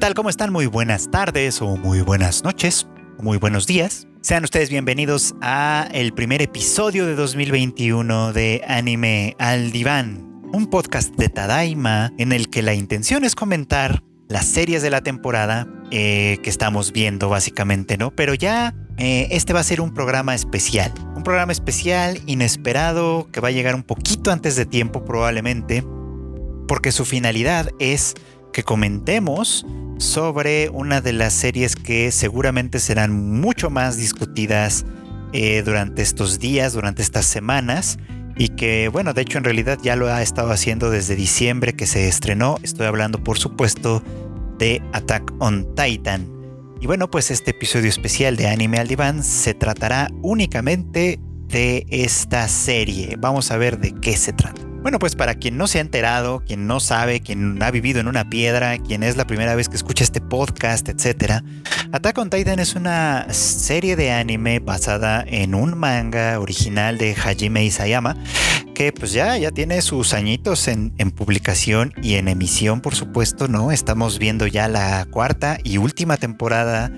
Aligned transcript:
tal? 0.00 0.14
¿Cómo 0.14 0.30
están? 0.30 0.50
Muy 0.50 0.64
buenas 0.64 1.10
tardes 1.10 1.60
o 1.60 1.76
muy 1.76 2.00
buenas 2.00 2.42
noches 2.42 2.88
o 3.18 3.22
muy 3.22 3.36
buenos 3.36 3.66
días. 3.66 4.08
Sean 4.22 4.44
ustedes 4.44 4.70
bienvenidos 4.70 5.34
a 5.42 5.90
el 5.92 6.14
primer 6.14 6.40
episodio 6.40 7.04
de 7.04 7.14
2021 7.14 8.32
de 8.32 8.62
Anime 8.66 9.36
al 9.38 9.72
Diván, 9.72 10.40
un 10.54 10.68
podcast 10.68 11.14
de 11.16 11.28
Tadaima 11.28 12.14
en 12.16 12.32
el 12.32 12.48
que 12.48 12.62
la 12.62 12.72
intención 12.72 13.24
es 13.24 13.34
comentar 13.34 14.02
las 14.26 14.46
series 14.46 14.80
de 14.80 14.88
la 14.88 15.02
temporada 15.02 15.68
eh, 15.90 16.38
que 16.42 16.48
estamos 16.48 16.92
viendo 16.92 17.28
básicamente, 17.28 17.98
¿no? 17.98 18.10
Pero 18.10 18.32
ya 18.32 18.74
eh, 18.96 19.28
este 19.32 19.52
va 19.52 19.60
a 19.60 19.64
ser 19.64 19.82
un 19.82 19.92
programa 19.92 20.34
especial, 20.34 20.94
un 21.14 21.24
programa 21.24 21.52
especial 21.52 22.22
inesperado 22.24 23.28
que 23.30 23.40
va 23.40 23.48
a 23.48 23.52
llegar 23.52 23.74
un 23.74 23.82
poquito 23.82 24.32
antes 24.32 24.56
de 24.56 24.64
tiempo 24.64 25.04
probablemente, 25.04 25.84
porque 26.66 26.90
su 26.90 27.04
finalidad 27.04 27.68
es 27.78 28.14
que 28.52 28.62
comentemos 28.62 29.66
sobre 29.98 30.70
una 30.70 31.00
de 31.00 31.12
las 31.12 31.34
series 31.34 31.76
que 31.76 32.10
seguramente 32.10 32.80
serán 32.80 33.12
mucho 33.40 33.70
más 33.70 33.96
discutidas 33.96 34.86
eh, 35.32 35.62
durante 35.64 36.02
estos 36.02 36.38
días, 36.38 36.72
durante 36.72 37.02
estas 37.02 37.26
semanas. 37.26 37.98
Y 38.36 38.48
que, 38.48 38.88
bueno, 38.88 39.12
de 39.12 39.22
hecho 39.22 39.36
en 39.36 39.44
realidad 39.44 39.78
ya 39.82 39.96
lo 39.96 40.08
ha 40.08 40.22
estado 40.22 40.50
haciendo 40.50 40.90
desde 40.90 41.16
diciembre 41.16 41.74
que 41.74 41.86
se 41.86 42.08
estrenó. 42.08 42.56
Estoy 42.62 42.86
hablando, 42.86 43.22
por 43.22 43.38
supuesto, 43.38 44.02
de 44.58 44.82
Attack 44.92 45.32
on 45.40 45.74
Titan. 45.74 46.26
Y 46.80 46.86
bueno, 46.86 47.10
pues 47.10 47.30
este 47.30 47.50
episodio 47.50 47.90
especial 47.90 48.36
de 48.36 48.48
Anime 48.48 48.78
al 48.78 48.88
Diván 48.88 49.22
se 49.22 49.52
tratará 49.52 50.08
únicamente 50.22 51.20
de 51.48 51.84
esta 51.90 52.48
serie. 52.48 53.16
Vamos 53.18 53.50
a 53.50 53.58
ver 53.58 53.78
de 53.78 53.92
qué 54.00 54.16
se 54.16 54.32
trata. 54.32 54.69
Bueno, 54.82 54.98
pues 54.98 55.14
para 55.14 55.34
quien 55.34 55.58
no 55.58 55.66
se 55.66 55.76
ha 55.76 55.82
enterado, 55.82 56.42
quien 56.46 56.66
no 56.66 56.80
sabe, 56.80 57.20
quien 57.20 57.62
ha 57.62 57.70
vivido 57.70 58.00
en 58.00 58.08
una 58.08 58.30
piedra, 58.30 58.78
quien 58.78 59.02
es 59.02 59.16
la 59.18 59.26
primera 59.26 59.54
vez 59.54 59.68
que 59.68 59.76
escucha 59.76 60.04
este 60.04 60.22
podcast, 60.22 60.88
etc. 60.88 61.42
Attack 61.92 62.16
on 62.16 62.30
Titan 62.30 62.58
es 62.58 62.74
una 62.74 63.26
serie 63.30 63.94
de 63.94 64.10
anime 64.10 64.58
basada 64.58 65.22
en 65.26 65.54
un 65.54 65.76
manga 65.76 66.40
original 66.40 66.96
de 66.96 67.14
Hajime 67.14 67.62
Isayama 67.62 68.16
que 68.74 68.90
pues 68.92 69.12
ya, 69.12 69.36
ya 69.36 69.50
tiene 69.50 69.82
sus 69.82 70.14
añitos 70.14 70.66
en, 70.66 70.94
en 70.96 71.10
publicación 71.10 71.92
y 72.02 72.14
en 72.14 72.28
emisión, 72.28 72.80
por 72.80 72.94
supuesto, 72.94 73.48
¿no? 73.48 73.72
Estamos 73.72 74.18
viendo 74.18 74.46
ya 74.46 74.68
la 74.68 75.04
cuarta 75.10 75.58
y 75.62 75.76
última 75.76 76.16
temporada 76.16 76.90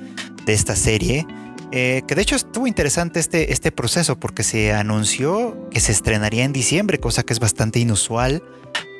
de 0.46 0.52
esta 0.52 0.76
serie. 0.76 1.26
Eh, 1.74 2.02
que 2.06 2.14
de 2.14 2.20
hecho 2.20 2.36
estuvo 2.36 2.66
interesante 2.66 3.18
este, 3.18 3.50
este 3.50 3.72
proceso 3.72 4.20
porque 4.20 4.42
se 4.42 4.74
anunció 4.74 5.70
que 5.70 5.80
se 5.80 5.90
estrenaría 5.90 6.44
en 6.44 6.52
diciembre, 6.52 6.98
cosa 6.98 7.22
que 7.22 7.32
es 7.32 7.40
bastante 7.40 7.78
inusual 7.78 8.42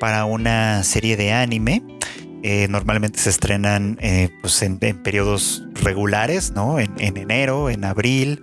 para 0.00 0.24
una 0.24 0.82
serie 0.82 1.18
de 1.18 1.32
anime. 1.32 1.84
Eh, 2.42 2.66
normalmente 2.70 3.18
se 3.18 3.28
estrenan 3.28 3.98
eh, 4.00 4.30
pues 4.40 4.62
en, 4.62 4.78
periodos 4.78 5.64
regulares, 5.74 6.52
¿no? 6.52 6.80
En, 6.80 6.96
enero, 6.98 7.68
en 7.68 7.84
abril, 7.84 8.42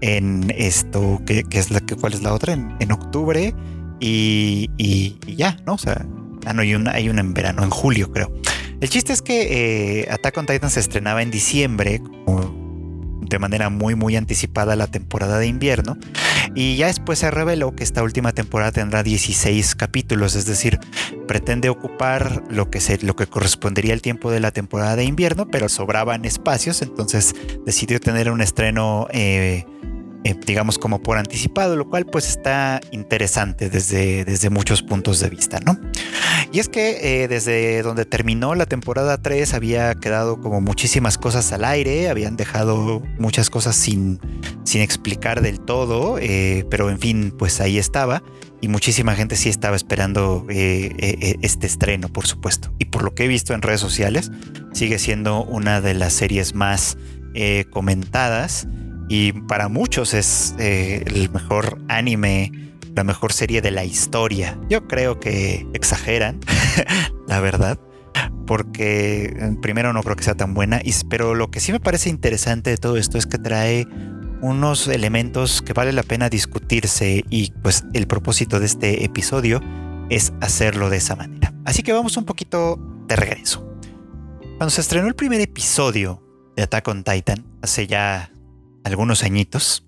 en 0.00 0.52
esto, 0.56 1.20
que, 1.26 1.44
es 1.50 1.70
la 1.70 1.80
que, 1.80 1.96
¿cuál 1.96 2.14
es 2.14 2.22
la 2.22 2.32
otra? 2.32 2.54
En, 2.54 2.90
octubre 2.90 3.54
y, 4.00 4.70
ya, 5.36 5.58
¿no? 5.66 5.74
O 5.74 5.78
sea, 5.78 6.06
ah, 6.46 6.54
no, 6.54 6.62
hay 6.62 6.74
una, 6.74 6.92
hay 6.92 7.10
una 7.10 7.20
en 7.20 7.34
verano, 7.34 7.62
en 7.62 7.70
julio, 7.70 8.10
creo. 8.10 8.32
El 8.80 8.88
chiste 8.88 9.12
es 9.12 9.20
que 9.20 10.08
Attack 10.10 10.36
on 10.38 10.46
Titan 10.46 10.70
se 10.70 10.80
estrenaba 10.80 11.22
en 11.22 11.30
diciembre, 11.30 12.00
de 13.28 13.38
manera 13.38 13.70
muy 13.70 13.94
muy 13.94 14.16
anticipada 14.16 14.76
la 14.76 14.86
temporada 14.86 15.38
de 15.38 15.46
invierno. 15.46 15.96
Y 16.54 16.76
ya 16.76 16.86
después 16.86 17.18
se 17.18 17.30
reveló 17.30 17.74
que 17.74 17.84
esta 17.84 18.02
última 18.02 18.32
temporada 18.32 18.72
tendrá 18.72 19.02
16 19.02 19.74
capítulos, 19.74 20.34
es 20.36 20.46
decir, 20.46 20.78
pretende 21.26 21.68
ocupar 21.68 22.44
lo 22.48 22.70
que, 22.70 22.80
se, 22.80 22.98
lo 23.04 23.14
que 23.16 23.26
correspondería 23.26 23.92
al 23.92 24.00
tiempo 24.00 24.30
de 24.30 24.40
la 24.40 24.52
temporada 24.52 24.96
de 24.96 25.04
invierno, 25.04 25.48
pero 25.48 25.68
sobraban 25.68 26.24
espacios, 26.24 26.82
entonces 26.82 27.34
decidió 27.64 28.00
tener 28.00 28.30
un 28.30 28.40
estreno 28.40 29.06
eh, 29.10 29.66
eh, 30.26 30.34
digamos 30.44 30.76
como 30.76 31.00
por 31.00 31.18
anticipado, 31.18 31.76
lo 31.76 31.88
cual 31.88 32.04
pues 32.04 32.26
está 32.28 32.80
interesante 32.90 33.70
desde, 33.70 34.24
desde 34.24 34.50
muchos 34.50 34.82
puntos 34.82 35.20
de 35.20 35.30
vista, 35.30 35.60
¿no? 35.60 35.78
Y 36.50 36.58
es 36.58 36.68
que 36.68 37.22
eh, 37.22 37.28
desde 37.28 37.80
donde 37.82 38.06
terminó 38.06 38.56
la 38.56 38.66
temporada 38.66 39.18
3 39.18 39.54
había 39.54 39.94
quedado 39.94 40.40
como 40.40 40.60
muchísimas 40.60 41.16
cosas 41.16 41.52
al 41.52 41.64
aire, 41.64 42.08
habían 42.08 42.36
dejado 42.36 43.04
muchas 43.20 43.50
cosas 43.50 43.76
sin, 43.76 44.18
sin 44.64 44.80
explicar 44.80 45.42
del 45.42 45.60
todo, 45.60 46.18
eh, 46.18 46.66
pero 46.70 46.90
en 46.90 46.98
fin, 46.98 47.32
pues 47.38 47.60
ahí 47.60 47.78
estaba 47.78 48.24
y 48.60 48.66
muchísima 48.66 49.14
gente 49.14 49.36
sí 49.36 49.48
estaba 49.48 49.76
esperando 49.76 50.44
este 50.48 51.66
estreno, 51.68 52.08
por 52.08 52.26
supuesto. 52.26 52.74
Y 52.80 52.86
por 52.86 53.04
lo 53.04 53.14
que 53.14 53.26
he 53.26 53.28
visto 53.28 53.54
en 53.54 53.62
redes 53.62 53.80
sociales, 53.80 54.32
sigue 54.72 54.98
siendo 54.98 55.44
una 55.44 55.80
de 55.80 55.94
las 55.94 56.14
series 56.14 56.54
más 56.54 56.96
comentadas 57.70 58.66
y 59.08 59.32
para 59.32 59.68
muchos 59.68 60.14
es 60.14 60.54
eh, 60.58 61.04
el 61.06 61.30
mejor 61.30 61.80
anime, 61.88 62.52
la 62.94 63.04
mejor 63.04 63.32
serie 63.32 63.60
de 63.60 63.70
la 63.70 63.84
historia. 63.84 64.58
Yo 64.68 64.86
creo 64.88 65.20
que 65.20 65.66
exageran, 65.74 66.40
la 67.28 67.40
verdad, 67.40 67.78
porque 68.46 69.24
eh, 69.24 69.56
primero 69.60 69.92
no 69.92 70.02
creo 70.02 70.16
que 70.16 70.24
sea 70.24 70.34
tan 70.34 70.54
buena, 70.54 70.80
pero 71.08 71.34
lo 71.34 71.50
que 71.50 71.60
sí 71.60 71.72
me 71.72 71.80
parece 71.80 72.08
interesante 72.08 72.70
de 72.70 72.76
todo 72.76 72.96
esto 72.96 73.18
es 73.18 73.26
que 73.26 73.38
trae 73.38 73.86
unos 74.42 74.88
elementos 74.88 75.62
que 75.62 75.72
vale 75.72 75.92
la 75.92 76.02
pena 76.02 76.28
discutirse 76.28 77.24
y 77.30 77.52
pues 77.62 77.84
el 77.94 78.06
propósito 78.06 78.60
de 78.60 78.66
este 78.66 79.04
episodio 79.04 79.60
es 80.10 80.32
hacerlo 80.40 80.90
de 80.90 80.98
esa 80.98 81.16
manera. 81.16 81.52
Así 81.64 81.82
que 81.82 81.92
vamos 81.92 82.16
un 82.16 82.24
poquito 82.24 82.78
de 83.08 83.16
regreso. 83.16 83.66
Cuando 84.58 84.70
se 84.70 84.80
estrenó 84.80 85.08
el 85.08 85.14
primer 85.14 85.40
episodio 85.40 86.22
de 86.56 86.62
Attack 86.62 86.88
on 86.88 87.04
Titan, 87.04 87.44
hace 87.60 87.86
ya 87.86 88.30
algunos 88.86 89.24
añitos, 89.24 89.84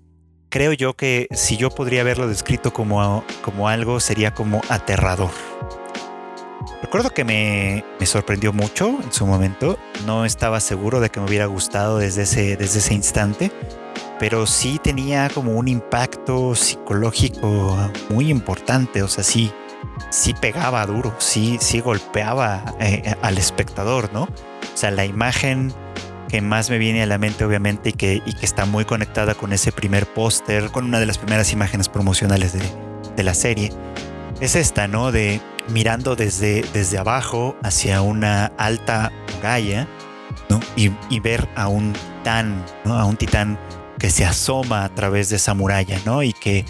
creo 0.49 0.73
yo 0.73 0.93
que 0.93 1.27
si 1.31 1.55
yo 1.55 1.69
podría 1.69 2.01
haberlo 2.01 2.27
descrito 2.27 2.73
como, 2.73 3.23
como 3.41 3.69
algo, 3.69 4.01
sería 4.01 4.33
como 4.33 4.61
aterrador. 4.67 5.31
Recuerdo 6.81 7.09
que 7.11 7.23
me, 7.23 8.05
sorprendió 8.05 8.51
mucho 8.51 8.99
en 9.01 9.13
su 9.13 9.25
momento. 9.25 9.79
No 10.05 10.25
estaba 10.25 10.59
seguro 10.59 10.99
de 10.99 11.09
que 11.09 11.21
me 11.21 11.27
hubiera 11.27 11.45
gustado 11.45 11.97
desde 11.97 12.23
ese, 12.23 12.57
desde 12.57 12.79
ese 12.79 12.93
instante, 12.93 13.51
pero 14.19 14.45
sí 14.45 14.79
tenía 14.83 15.29
como 15.29 15.53
un 15.53 15.69
impacto 15.69 16.53
psicológico 16.53 17.77
muy 18.09 18.29
importante. 18.29 19.01
O 19.01 19.07
sea, 19.07 19.23
sí, 19.23 19.53
sí 20.09 20.33
pegaba 20.33 20.85
duro, 20.85 21.15
sí, 21.19 21.57
sí 21.61 21.79
golpeaba 21.79 22.75
eh, 22.81 23.15
al 23.21 23.37
espectador, 23.37 24.11
¿no? 24.11 24.23
O 24.23 24.77
sea, 24.77 24.91
la 24.91 25.05
imagen 25.05 25.73
que 26.29 26.41
más 26.41 26.69
me 26.69 26.77
viene 26.77 27.03
a 27.03 27.05
la 27.05 27.17
mente 27.17 27.43
obviamente 27.43 27.89
y 27.89 27.93
que, 27.93 28.21
está 28.41 28.65
muy 28.65 28.85
conectada 28.85 29.33
con 29.35 29.51
ese 29.51 29.73
primer 29.73 30.05
póster, 30.05 30.69
con 30.71 30.85
una 30.85 30.99
de 30.99 31.05
las 31.05 31.17
primeras 31.17 31.51
imágenes 31.51 31.89
promocionales 31.89 32.53
de, 32.53 33.23
la 33.23 33.33
serie, 33.33 33.73
es 34.39 34.55
esta, 34.55 34.87
¿no? 34.87 35.11
De 35.11 35.41
mirando 35.67 36.15
desde, 36.15 36.61
desde 36.71 36.97
abajo 36.97 37.57
hacia 37.63 38.01
una 38.01 38.45
alta 38.57 39.11
muralla, 39.35 39.89
¿no? 40.47 40.61
Y, 40.77 41.19
ver 41.19 41.49
a 41.57 41.67
un 41.67 41.91
titán, 41.91 42.65
¿no? 42.85 42.97
A 42.97 43.03
un 43.03 43.17
titán 43.17 43.59
que 43.99 44.09
se 44.09 44.23
asoma 44.23 44.85
a 44.85 44.95
través 44.95 45.27
de 45.27 45.35
esa 45.35 45.53
muralla, 45.53 45.99
¿no? 46.05 46.23
Y 46.23 46.31
que, 46.31 46.63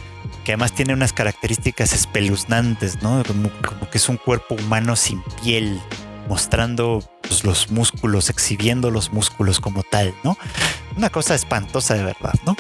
que 0.44 0.54
además 0.54 0.74
tiene 0.74 0.94
unas 0.94 1.14
características 1.14 1.94
espeluznantes, 1.94 3.04
¿no? 3.04 3.22
Como 3.24 3.90
que 3.92 4.00
es 4.00 4.10
un 4.10 4.18
cuerpo 4.18 4.56
humano 4.56 4.96
sin 4.96 5.22
piel, 5.44 5.80
mostrando 6.28 7.04
pues, 7.30 7.44
los 7.46 7.70
músculos, 7.70 8.30
exhibiendo 8.30 8.90
los 8.90 9.14
músculos 9.14 9.60
como 9.60 9.84
tal, 9.84 10.14
¿no? 10.24 10.38
Una 10.98 11.10
cosa 11.10 11.36
espantosa 11.36 11.94
de 11.94 12.04
verdad, 12.04 12.34
¿no? 12.46 12.56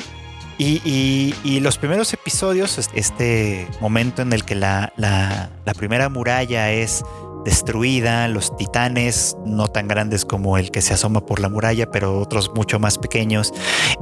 Y, 0.60 1.60
los 1.62 1.78
primeros 1.78 2.14
episodios, 2.14 2.78
este 2.94 3.68
momento 3.82 4.22
en 4.22 4.34
el 4.34 4.44
que 4.44 4.56
la, 4.56 4.94
la, 4.98 5.50
primera 5.78 6.10
muralla 6.10 6.72
es 6.72 7.04
destruida, 7.46 8.28
los 8.28 8.56
titanes, 8.58 9.38
no 9.46 9.70
tan 9.70 9.88
grandes 9.88 10.26
como 10.26 10.58
el 10.58 10.70
que 10.70 10.82
se 10.82 10.94
asoma 10.94 11.26
por 11.26 11.40
la 11.40 11.50
muralla, 11.50 11.90
pero 11.90 12.20
otros 12.20 12.52
mucho 12.54 12.78
más 12.78 12.98
pequeños, 12.98 13.54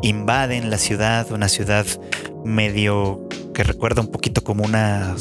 invaden 0.01 0.71
la 0.71 0.79
ciudad, 0.79 1.31
una 1.31 1.47
ciudad 1.47 1.85
medio 2.43 3.27
que 3.53 3.63
recuerda 3.63 4.01
un 4.01 4.11
poquito 4.11 4.43
como 4.43 4.63
una, 4.63 5.15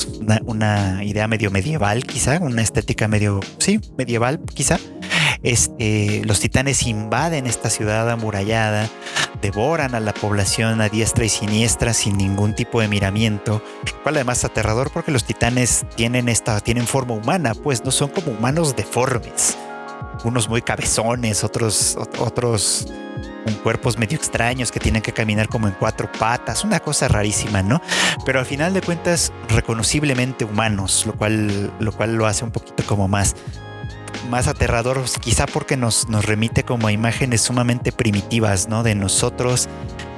una, 0.45 1.05
idea 1.05 1.29
medio 1.29 1.51
medieval, 1.51 2.05
quizá, 2.05 2.39
una 2.39 2.63
estética 2.63 3.09
medio, 3.09 3.41
sí, 3.59 3.81
medieval, 3.97 4.41
quizá. 4.55 4.79
Este, 5.43 6.23
los 6.25 6.41
titanes 6.41 6.87
invaden 6.87 7.47
esta 7.47 7.71
ciudad 7.71 8.11
amurallada, 8.11 8.89
devoran 9.41 9.95
a 9.95 10.01
la 10.01 10.15
población 10.15 10.81
a 10.81 10.89
diestra 10.89 11.25
y 11.25 11.29
siniestra 11.29 11.93
sin 11.95 12.17
ningún 12.17 12.55
tipo 12.55 12.81
de 12.81 12.89
miramiento, 12.89 13.63
cual 14.03 14.17
además 14.17 14.39
es 14.39 14.47
aterrador 14.47 14.91
porque 14.91 15.13
los 15.13 15.25
titanes 15.25 15.85
tienen 15.95 16.29
esta, 16.29 16.61
tienen 16.61 16.87
forma 16.87 17.15
humana, 17.15 17.55
pues 17.55 17.85
no 17.85 17.91
son 17.91 18.11
como 18.11 18.33
humanos 18.33 18.75
deformes, 18.77 19.57
unos 20.25 20.49
muy 20.49 20.63
cabezones, 20.63 21.45
otros, 21.45 21.97
otros 22.19 22.89
con 23.47 23.55
cuerpos 23.55 23.97
medio 23.97 24.17
extraños 24.17 24.73
que 24.73 24.81
tienen 24.81 25.03
que 25.03 25.13
caminar 25.13 25.49
como 25.49 25.69
en 25.69 25.75
cuatro 25.75 26.11
patas, 26.11 26.65
una 26.65 26.81
cosa 26.81 27.07
rarísima, 27.07 27.63
¿no? 27.63 27.81
Pero 28.25 28.41
al 28.41 28.47
final 28.47 28.75
de 28.75 28.81
cuentas 28.81 29.33
reconociblemente 29.49 30.45
humanos, 30.45 31.05
lo 31.07 31.15
cual 31.15 31.73
lo, 31.79 31.93
cual 31.93 32.17
lo 32.17 32.27
hace 32.27 32.45
un 32.45 32.51
poquito 32.51 32.83
como 32.87 33.07
más 33.07 33.37
más 34.31 34.49
aterrador, 34.49 35.03
quizá 35.21 35.47
porque 35.47 35.77
nos, 35.77 36.09
nos 36.09 36.25
remite 36.25 36.65
como 36.65 36.89
a 36.89 36.93
imágenes 36.93 37.43
sumamente 37.43 37.93
primitivas, 37.93 38.69
¿no? 38.69 38.83
De 38.83 38.95
nosotros 38.95 39.69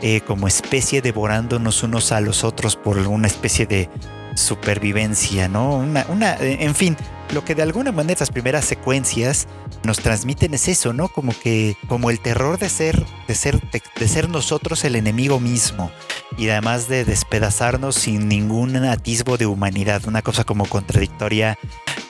eh, 0.03 0.21
como 0.21 0.49
especie 0.49 1.03
devorándonos 1.03 1.83
unos 1.83 2.13
a 2.13 2.21
los 2.21 2.45
otros 2.45 2.77
por 2.77 2.99
una 2.99 3.27
especie 3.27 3.67
de 3.67 3.89
supervivencia, 4.35 5.49
¿no? 5.49 5.77
Una, 5.77 6.07
una, 6.09 6.37
en 6.37 6.75
fin, 6.75 6.97
lo 7.33 7.45
que 7.45 7.55
de 7.55 7.63
alguna 7.63 7.93
manera 7.93 8.21
las 8.21 8.31
primeras 8.31 8.65
secuencias 8.65 9.47
nos 9.85 9.99
transmiten 9.99 10.55
es 10.55 10.69
eso, 10.69 10.93
¿no? 10.93 11.09
Como 11.09 11.33
que, 11.39 11.77
como 11.89 12.11
el 12.11 12.21
terror 12.21 12.59
de 12.59 12.69
ser, 12.69 13.05
de 13.27 13.35
ser, 13.35 13.61
de, 13.71 14.09
ser 14.09 14.29
nosotros 14.29 14.85
el 14.85 14.97
enemigo 14.97 15.41
mismo 15.41 15.91
y 16.37 16.49
además 16.49 16.89
de 16.89 17.05
despedazarnos 17.05 17.95
sin 17.97 18.29
ningún 18.29 18.77
atisbo 18.77 19.37
de 19.37 19.47
humanidad, 19.47 20.03
una 20.07 20.23
cosa 20.23 20.45
como 20.45 20.67
contradictoria 20.67 21.59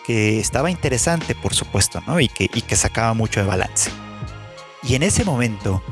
que 0.06 0.38
estaba 0.38 0.70
interesante, 0.70 1.34
por 1.34 1.54
supuesto, 1.54 2.00
¿no? 2.06 2.20
Y 2.20 2.28
que, 2.28 2.44
y 2.52 2.62
que 2.62 2.76
sacaba 2.76 3.14
mucho 3.14 3.40
de 3.40 3.46
balance. 3.46 3.90
Y 4.82 4.94
en 4.94 5.02
ese 5.02 5.24
momento, 5.24 5.82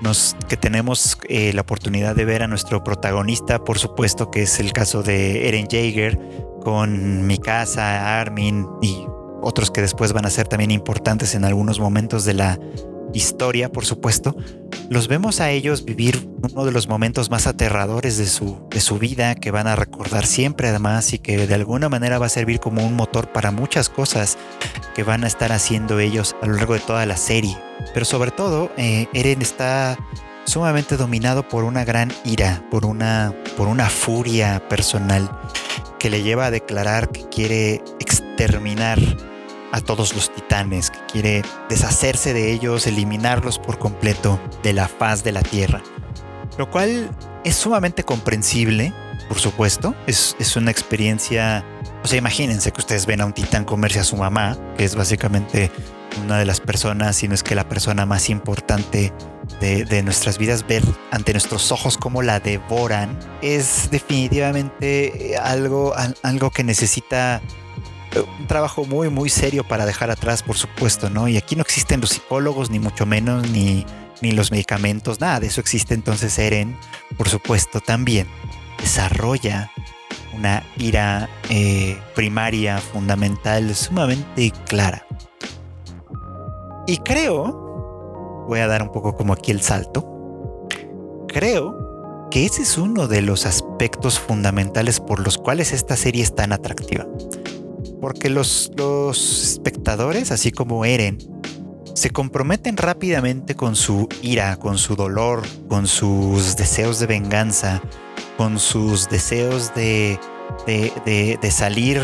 nos, 0.00 0.36
que 0.48 0.56
tenemos 0.56 1.18
eh, 1.28 1.52
la 1.52 1.62
oportunidad 1.62 2.14
de 2.14 2.24
ver 2.24 2.42
a 2.42 2.48
nuestro 2.48 2.82
protagonista, 2.82 3.62
por 3.64 3.78
supuesto 3.78 4.30
que 4.30 4.42
es 4.42 4.60
el 4.60 4.72
caso 4.72 5.02
de 5.02 5.48
Eren 5.48 5.66
Jaeger, 5.70 6.18
con 6.60 7.26
Mikasa, 7.26 8.20
Armin 8.20 8.66
y 8.82 9.06
otros 9.42 9.70
que 9.70 9.80
después 9.80 10.12
van 10.12 10.26
a 10.26 10.30
ser 10.30 10.48
también 10.48 10.70
importantes 10.70 11.34
en 11.34 11.44
algunos 11.44 11.80
momentos 11.80 12.24
de 12.24 12.34
la 12.34 12.58
historia, 13.14 13.70
por 13.70 13.84
supuesto, 13.84 14.36
los 14.88 15.08
vemos 15.08 15.40
a 15.40 15.50
ellos 15.50 15.84
vivir 15.84 16.28
uno 16.42 16.64
de 16.64 16.72
los 16.72 16.88
momentos 16.88 17.30
más 17.30 17.46
aterradores 17.46 18.18
de 18.18 18.26
su, 18.26 18.66
de 18.70 18.80
su 18.80 18.98
vida, 18.98 19.34
que 19.34 19.50
van 19.50 19.66
a 19.66 19.76
recordar 19.76 20.26
siempre 20.26 20.68
además 20.68 21.12
y 21.12 21.18
que 21.18 21.46
de 21.46 21.54
alguna 21.54 21.88
manera 21.88 22.18
va 22.18 22.26
a 22.26 22.30
servir 22.30 22.60
como 22.60 22.86
un 22.86 22.94
motor 22.94 23.32
para 23.32 23.50
muchas 23.50 23.88
cosas 23.88 24.38
que 24.94 25.02
van 25.02 25.24
a 25.24 25.26
estar 25.26 25.52
haciendo 25.52 25.98
ellos 25.98 26.36
a 26.42 26.46
lo 26.46 26.54
largo 26.54 26.74
de 26.74 26.80
toda 26.80 27.06
la 27.06 27.16
serie. 27.16 27.56
Pero 27.94 28.04
sobre 28.04 28.30
todo, 28.30 28.70
eh, 28.76 29.06
Eren 29.12 29.42
está 29.42 29.98
sumamente 30.44 30.96
dominado 30.96 31.48
por 31.48 31.64
una 31.64 31.84
gran 31.84 32.12
ira, 32.24 32.64
por 32.70 32.84
una, 32.84 33.34
por 33.56 33.68
una 33.68 33.88
furia 33.88 34.62
personal 34.68 35.30
que 36.00 36.10
le 36.10 36.22
lleva 36.22 36.46
a 36.46 36.50
declarar 36.50 37.10
que 37.10 37.28
quiere 37.28 37.84
exterminar 38.00 38.98
a 39.70 39.80
todos 39.80 40.14
los 40.14 40.34
titanes, 40.34 40.90
que 40.90 40.98
quiere 41.12 41.42
deshacerse 41.68 42.32
de 42.32 42.50
ellos, 42.50 42.88
eliminarlos 42.88 43.58
por 43.60 43.78
completo 43.78 44.40
de 44.64 44.72
la 44.72 44.88
faz 44.88 45.22
de 45.22 45.30
la 45.30 45.42
Tierra. 45.42 45.82
Lo 46.58 46.70
cual 46.70 47.10
es 47.44 47.54
sumamente 47.54 48.02
comprensible, 48.02 48.92
por 49.28 49.38
supuesto, 49.38 49.94
es, 50.06 50.34
una 50.56 50.70
experiencia, 50.70 51.64
o 52.02 52.08
sea, 52.08 52.18
imagínense 52.18 52.72
que 52.72 52.80
ustedes 52.80 53.06
ven 53.06 53.20
a 53.20 53.26
un 53.26 53.32
titán 53.32 53.64
comerse 53.64 54.00
a 54.00 54.04
su 54.04 54.16
mamá, 54.16 54.56
que 54.76 54.84
es 54.84 54.96
básicamente 54.96 55.70
una 56.24 56.38
de 56.38 56.46
las 56.46 56.60
personas, 56.60 57.14
si 57.16 57.28
no 57.28 57.34
es 57.34 57.42
que 57.42 57.54
la 57.54 57.68
persona 57.68 58.06
más 58.06 58.30
importante 58.30 59.12
de, 59.58 60.02
nuestras 60.02 60.38
vidas, 60.38 60.66
ver 60.66 60.82
ante 61.10 61.32
nuestros 61.32 61.72
ojos 61.72 61.96
cómo 61.96 62.22
la 62.22 62.40
devoran, 62.40 63.18
es 63.42 63.90
definitivamente 63.90 65.36
algo, 65.42 65.94
algo 66.22 66.50
que 66.50 66.64
necesita 66.64 67.42
un 68.38 68.46
trabajo 68.46 68.84
muy, 68.84 69.08
muy 69.08 69.28
serio 69.28 69.64
para 69.64 69.86
dejar 69.86 70.10
atrás, 70.10 70.42
por 70.42 70.56
supuesto, 70.56 71.10
¿no? 71.10 71.28
Y 71.28 71.36
aquí 71.36 71.56
no 71.56 71.62
existen 71.62 72.00
los 72.00 72.10
psicólogos, 72.10 72.70
ni 72.70 72.78
mucho 72.78 73.06
menos, 73.06 73.48
ni, 73.50 73.86
ni 74.20 74.32
los 74.32 74.50
medicamentos, 74.50 75.20
nada 75.20 75.40
de 75.40 75.46
eso 75.46 75.60
existe. 75.60 75.94
Entonces 75.94 76.38
Eren, 76.38 76.76
por 77.16 77.28
supuesto, 77.28 77.80
también 77.80 78.26
desarrolla 78.78 79.70
una 80.32 80.64
ira 80.78 81.28
eh, 81.48 81.98
primaria, 82.14 82.78
fundamental, 82.78 83.74
sumamente 83.74 84.52
clara. 84.66 85.06
Y 86.86 86.98
creo, 86.98 87.69
voy 88.50 88.58
a 88.58 88.66
dar 88.66 88.82
un 88.82 88.90
poco 88.90 89.14
como 89.14 89.32
aquí 89.32 89.52
el 89.52 89.60
salto, 89.60 90.66
creo 91.28 92.26
que 92.32 92.44
ese 92.44 92.62
es 92.62 92.78
uno 92.78 93.06
de 93.06 93.22
los 93.22 93.46
aspectos 93.46 94.18
fundamentales 94.18 94.98
por 94.98 95.20
los 95.20 95.38
cuales 95.38 95.72
esta 95.72 95.96
serie 95.96 96.24
es 96.24 96.34
tan 96.34 96.52
atractiva. 96.52 97.06
Porque 98.00 98.28
los, 98.28 98.72
espectadores, 99.16 100.32
así 100.32 100.50
como 100.50 100.84
Eren, 100.84 101.18
se 101.94 102.10
comprometen 102.10 102.76
rápidamente 102.76 103.54
con 103.54 103.76
su 103.76 104.08
ira, 104.20 104.56
con 104.56 104.78
su 104.78 104.96
dolor, 104.96 105.42
con 105.68 105.86
sus 105.86 106.56
deseos 106.56 106.98
de 106.98 107.06
venganza, 107.06 107.80
con 108.36 108.58
sus 108.58 109.08
deseos 109.08 109.72
de, 109.76 110.18
de, 110.66 111.50
salir 111.52 112.02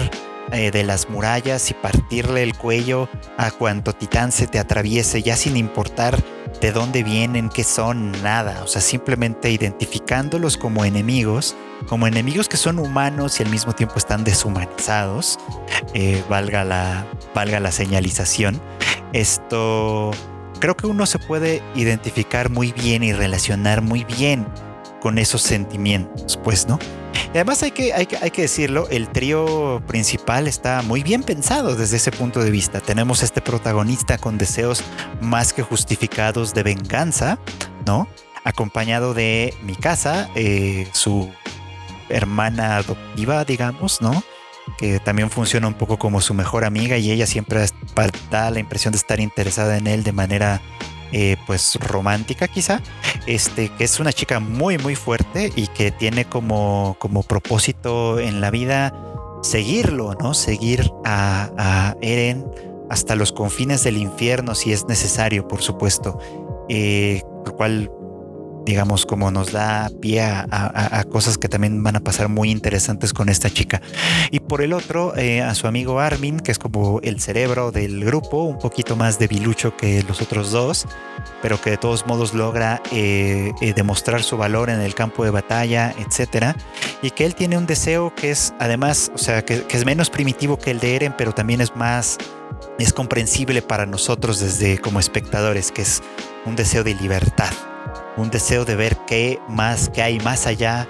eh, 0.53 0.71
de 0.71 0.85
las 0.85 1.11
murallas 1.11 1.71
y 1.71 1.75
partirle 1.75 2.43
el 2.43 2.57
cuello 2.57 3.09
a 3.37 3.51
cuanto 3.51 3.93
titán 3.93 4.31
se 4.31 4.47
te 4.47 4.59
atraviese, 4.59 5.23
ya 5.23 5.37
sin 5.37 5.57
importar 5.57 6.23
de 6.61 6.73
dónde 6.73 7.03
vienen, 7.03 7.49
qué 7.49 7.65
son, 7.65 8.13
nada. 8.23 8.63
O 8.63 8.67
sea, 8.67 8.81
simplemente 8.81 9.51
identificándolos 9.51 10.57
como 10.57 10.85
enemigos, 10.85 11.57
como 11.89 12.07
enemigos 12.07 12.49
que 12.49 12.57
son 12.57 12.79
humanos 12.79 13.41
y 13.41 13.43
al 13.43 13.51
mismo 13.51 13.73
tiempo 13.73 13.97
están 13.97 14.25
deshumanizados, 14.25 15.39
eh, 15.95 16.23
valga, 16.29 16.65
la, 16.65 17.07
valga 17.35 17.61
la 17.61 17.73
señalización. 17.73 18.61
Esto 19.13 20.13
creo 20.61 20.77
que 20.77 20.87
uno 20.87 21.07
se 21.07 21.19
puede 21.19 21.63
identificar 21.75 22.51
muy 22.51 22.73
bien 22.73 23.03
y 23.03 23.13
relacionar 23.13 23.83
muy 23.83 24.05
bien 24.05 24.47
con 25.07 25.19
esos 25.19 25.41
sentimientos, 25.41 26.37
pues, 26.43 26.67
¿no? 26.67 26.81
Y 27.27 27.37
además 27.37 27.63
hay 27.63 27.71
que, 27.71 27.95
hay, 27.95 28.07
que, 28.07 28.17
hay 28.17 28.33
que 28.33 28.43
decirlo, 28.43 28.89
el 28.91 29.09
trío 29.09 29.81
principal 29.87 30.49
está 30.49 30.83
muy 30.83 31.05
bien 31.05 31.23
pensado 31.23 31.77
desde 31.77 31.99
ese 31.99 32.11
punto 32.11 32.41
de 32.43 32.51
vista. 32.51 32.81
Tenemos 32.81 33.23
este 33.23 33.41
protagonista 33.41 34.19
con 34.19 34.37
deseos 34.37 34.83
más 35.21 35.53
que 35.53 35.63
justificados 35.63 36.55
de 36.55 36.65
venganza, 36.65 37.39
¿no? 37.87 38.09
Acompañado 38.43 39.15
de 39.15 39.55
Mikasa, 39.63 40.29
eh, 40.35 40.89
su 40.91 41.31
hermana 42.09 42.79
adoptiva, 42.79 43.45
digamos, 43.45 44.03
¿no? 44.03 44.25
Que 44.77 44.99
también 44.99 45.31
funciona 45.31 45.69
un 45.69 45.75
poco 45.75 46.01
como 46.01 46.21
su 46.21 46.35
mejor 46.35 46.65
amiga 46.65 46.99
y 46.99 47.13
ella 47.13 47.29
siempre 47.29 47.65
da 48.29 48.51
la 48.51 48.59
impresión 48.59 48.91
de 48.91 48.99
estar 48.99 49.21
interesada 49.21 49.77
en 49.77 49.87
él 49.87 50.03
de 50.03 50.11
manera 50.11 50.61
eh, 51.13 51.37
pues 51.47 51.77
romántica 51.81 52.49
quizá, 52.49 52.81
este, 53.27 53.69
que 53.71 53.85
es 53.85 54.01
una 54.01 54.13
chica 54.13 54.41
muy 54.41 54.79
muy 54.79 54.97
fuerte 54.97 55.53
y 55.57 55.67
que 55.69 55.91
tiene 55.91 56.25
como, 56.25 56.97
como 56.99 57.23
propósito 57.23 58.19
en 58.19 58.41
la 58.41 58.51
vida 58.51 58.93
seguirlo, 59.43 60.15
¿no? 60.15 60.35
Seguir 60.35 60.91
a, 61.05 61.95
Eren 62.01 62.45
hasta 62.91 63.15
los 63.17 63.33
confines 63.33 63.85
del 63.85 63.97
infierno 63.97 64.55
si 64.55 64.73
es 64.73 64.87
necesario, 64.87 65.47
por 65.49 65.63
supuesto. 65.63 66.19
Eh, 66.69 67.23
lo 67.45 67.57
cual 67.57 67.91
digamos, 68.67 69.07
como 69.07 69.31
nos 69.31 69.53
da 69.53 69.89
pie 70.01 70.21
a, 70.21 71.05
cosas 71.11 71.39
que 71.39 71.49
también 71.49 71.83
van 71.83 71.97
a 71.97 72.01
pasar 72.01 72.29
muy 72.29 72.51
interesantes 72.51 73.13
con 73.13 73.29
esta 73.29 73.49
chica. 73.49 73.81
Y 74.31 74.41
por 74.41 74.61
el 74.61 74.73
otro, 74.73 75.17
eh, 75.17 75.41
a 75.41 75.55
su 75.55 75.69
amigo 75.69 76.01
Armin, 76.01 76.41
que 76.41 76.51
es 76.51 76.59
como 76.59 77.01
el 77.03 77.21
cerebro 77.21 77.71
del 77.71 78.05
grupo, 78.05 78.43
un 78.43 78.59
poquito 78.59 78.97
más 78.97 79.19
debilucho 79.19 79.77
que 79.77 80.03
los 80.03 80.21
otros 80.21 80.51
dos, 80.51 80.87
pero 81.41 81.61
que 81.61 81.71
de 81.71 81.77
todos 81.77 82.07
modos 82.07 82.35
logra 82.35 82.83
eh, 82.91 83.53
eh, 83.61 83.73
demostrar 83.75 84.23
su 84.25 84.37
valor 84.37 84.69
en 84.69 84.81
el 84.81 84.95
campo 84.95 85.25
de 85.25 85.31
batalla, 85.31 85.95
etcétera, 85.97 86.57
y 87.03 87.11
que 87.11 87.25
él 87.25 87.37
tiene 87.37 87.57
un 87.57 87.67
deseo 87.67 88.13
que 88.17 88.33
es 88.33 88.53
además, 88.59 89.13
o 89.15 89.19
sea, 89.19 89.45
que, 89.45 89.63
que 89.63 89.77
es 89.77 89.87
menos 89.87 90.11
primitivo 90.11 90.59
que 90.59 90.73
el 90.73 90.81
de 90.81 90.97
Eren, 90.97 91.15
pero 91.17 91.33
también 91.33 91.61
es 91.61 91.75
más 91.77 92.19
es 92.81 92.93
comprensible 92.93 93.63
para 93.63 93.87
nosotros 93.87 94.41
desde 94.41 94.79
como 94.79 94.99
espectadores, 94.99 95.71
que 95.71 95.83
es 95.83 96.03
un 96.45 96.57
deseo 96.57 96.83
de 96.83 96.95
libertad 96.95 97.51
un 98.17 98.31
deseo 98.31 98.65
de 98.65 98.77
ver 98.77 98.97
qué 99.07 99.39
más, 99.49 99.91
qué 99.91 100.03
hay 100.03 100.19
más 100.21 100.47
allá 100.47 100.87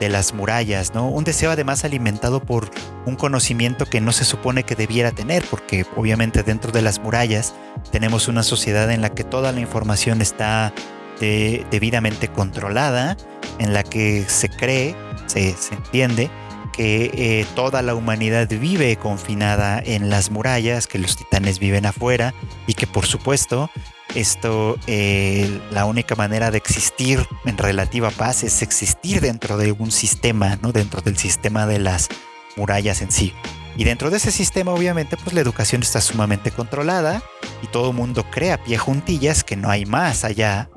de 0.00 0.08
las 0.08 0.34
murallas, 0.34 0.94
¿no? 0.94 1.08
Un 1.08 1.24
deseo 1.24 1.50
además 1.50 1.84
alimentado 1.84 2.40
por 2.40 2.70
un 3.06 3.16
conocimiento 3.16 3.86
que 3.86 4.00
no 4.00 4.12
se 4.12 4.24
supone 4.24 4.64
que 4.64 4.74
debiera 4.74 5.12
tener, 5.12 5.44
porque 5.50 5.86
obviamente 5.96 6.42
dentro 6.42 6.72
de 6.72 6.82
las 6.82 6.98
murallas 7.00 7.54
tenemos 7.90 8.28
una 8.28 8.42
sociedad 8.42 8.90
en 8.90 9.02
la 9.02 9.10
que 9.10 9.24
toda 9.24 9.52
la 9.52 9.60
información 9.60 10.20
está 10.20 10.72
debidamente 11.20 12.28
controlada, 12.28 13.16
en 13.58 13.72
la 13.72 13.82
que 13.82 14.24
se 14.28 14.48
cree, 14.48 14.94
se, 15.26 15.54
entiende, 15.70 16.30
que 16.72 17.10
eh, 17.14 17.46
toda 17.54 17.82
la 17.82 17.94
humanidad 17.94 18.48
vive 18.48 18.96
confinada 18.96 19.80
en 19.82 20.10
las 20.10 20.30
murallas, 20.30 20.86
que 20.86 20.98
los 20.98 21.16
titanes 21.16 21.60
viven 21.60 21.86
afuera 21.86 22.34
y 22.66 22.74
que 22.74 22.86
por 22.86 23.06
supuesto 23.06 23.70
esto, 24.14 24.76
eh, 24.86 25.60
la 25.70 25.84
única 25.86 26.14
manera 26.14 26.50
de 26.50 26.58
existir 26.58 27.26
en 27.44 27.58
relativa 27.58 28.10
paz 28.10 28.44
es 28.44 28.62
existir 28.62 29.20
dentro 29.20 29.56
de 29.56 29.72
un 29.72 29.90
sistema, 29.90 30.56
¿no? 30.62 30.72
Dentro 30.72 31.00
del 31.00 31.16
sistema 31.16 31.66
de 31.66 31.78
las 31.78 32.08
murallas 32.56 33.02
en 33.02 33.10
sí. 33.10 33.32
Y 33.76 33.84
dentro 33.84 34.10
de 34.10 34.18
ese 34.18 34.30
sistema, 34.30 34.72
obviamente, 34.72 35.16
pues 35.16 35.34
la 35.34 35.40
educación 35.40 35.82
está 35.82 36.00
sumamente 36.00 36.52
controlada 36.52 37.22
y 37.62 37.66
todo 37.66 37.92
mundo 37.92 38.24
cree 38.30 38.52
a 38.52 38.62
pie 38.62 38.78
juntillas 38.78 39.42
que 39.42 39.56
no 39.56 39.68
hay 39.68 39.84
más 39.84 40.24
allá 40.24 40.70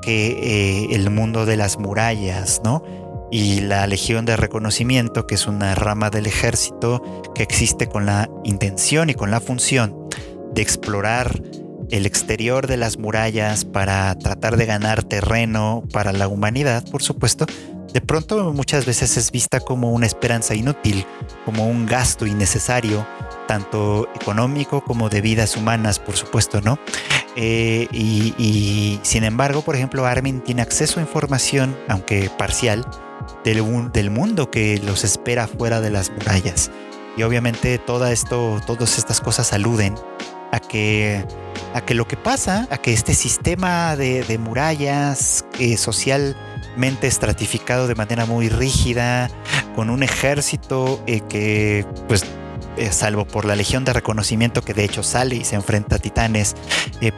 que 0.00 0.28
eh, 0.28 0.94
el 0.94 1.10
mundo 1.10 1.44
de 1.44 1.56
las 1.56 1.78
murallas, 1.78 2.60
¿no? 2.62 2.84
Y 3.32 3.62
la 3.62 3.88
Legión 3.88 4.24
de 4.24 4.36
Reconocimiento, 4.36 5.26
que 5.26 5.34
es 5.34 5.48
una 5.48 5.74
rama 5.74 6.10
del 6.10 6.26
ejército 6.26 7.02
que 7.34 7.42
existe 7.42 7.88
con 7.88 8.06
la 8.06 8.30
intención 8.44 9.10
y 9.10 9.14
con 9.14 9.32
la 9.32 9.40
función 9.40 10.08
de 10.52 10.62
explorar 10.62 11.42
el 11.90 12.06
exterior 12.06 12.66
de 12.66 12.76
las 12.76 12.98
murallas 12.98 13.64
para 13.64 14.14
tratar 14.18 14.56
de 14.56 14.66
ganar 14.66 15.02
terreno 15.02 15.84
para 15.92 16.12
la 16.12 16.28
humanidad, 16.28 16.84
por 16.90 17.02
supuesto, 17.02 17.46
de 17.92 18.00
pronto 18.00 18.52
muchas 18.52 18.84
veces 18.84 19.16
es 19.16 19.30
vista 19.30 19.60
como 19.60 19.92
una 19.92 20.06
esperanza 20.06 20.54
inútil, 20.54 21.06
como 21.44 21.66
un 21.66 21.86
gasto 21.86 22.26
innecesario, 22.26 23.06
tanto 23.48 24.08
económico 24.20 24.82
como 24.82 25.08
de 25.08 25.20
vidas 25.20 25.56
humanas, 25.56 25.98
por 25.98 26.16
supuesto, 26.16 26.60
¿no? 26.60 26.78
Eh, 27.36 27.86
y, 27.92 29.00
sin 29.02 29.24
embargo, 29.24 29.62
por 29.62 29.76
ejemplo, 29.76 30.04
Armin 30.04 30.40
tiene 30.40 30.62
acceso 30.62 31.00
a 31.00 31.02
información, 31.02 31.76
aunque 31.88 32.30
parcial, 32.36 32.86
del, 33.44 34.10
mundo 34.10 34.50
que 34.50 34.78
los 34.84 35.04
espera 35.04 35.46
fuera 35.46 35.80
de 35.80 35.90
las 35.90 36.10
murallas. 36.10 36.70
Y 37.16 37.22
obviamente 37.22 37.78
todo 37.78 38.06
esto, 38.08 38.60
todas 38.66 38.98
estas 38.98 39.20
cosas 39.20 39.52
aluden 39.52 39.94
a 40.52 40.60
que, 40.60 41.24
a 41.74 41.80
que 41.80 41.94
lo 41.94 42.06
que 42.06 42.16
pasa, 42.16 42.66
a 42.70 42.78
que 42.78 42.92
este 42.92 43.14
sistema 43.14 43.96
de, 43.96 44.38
murallas 44.38 45.44
eh, 45.58 45.76
socialmente 45.76 47.06
estratificado 47.06 47.86
de 47.88 47.94
manera 47.94 48.26
muy 48.26 48.48
rígida, 48.48 49.30
con 49.74 49.90
un 49.90 50.02
ejército 50.02 51.02
eh, 51.06 51.20
que, 51.28 51.86
pues, 52.08 52.24
eh, 52.76 52.92
salvo 52.92 53.24
por 53.24 53.44
la 53.44 53.56
Legión 53.56 53.84
de 53.84 53.92
Reconocimiento 53.92 54.62
que 54.62 54.74
de 54.74 54.84
hecho 54.84 55.02
sale 55.02 55.36
y 55.36 55.44
se 55.44 55.56
enfrenta 55.56 55.96
a 55.96 55.98
titanes, 55.98 56.54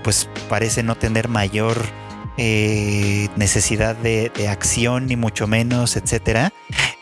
pues 0.04 0.28
parece 0.48 0.82
no 0.82 0.94
tener 0.94 1.28
mayor 1.28 1.76
eh, 2.40 3.28
necesidad 3.34 3.96
de, 3.96 4.30
acción 4.48 5.06
ni 5.06 5.16
mucho 5.16 5.48
menos, 5.48 5.96
etcétera. 5.96 6.52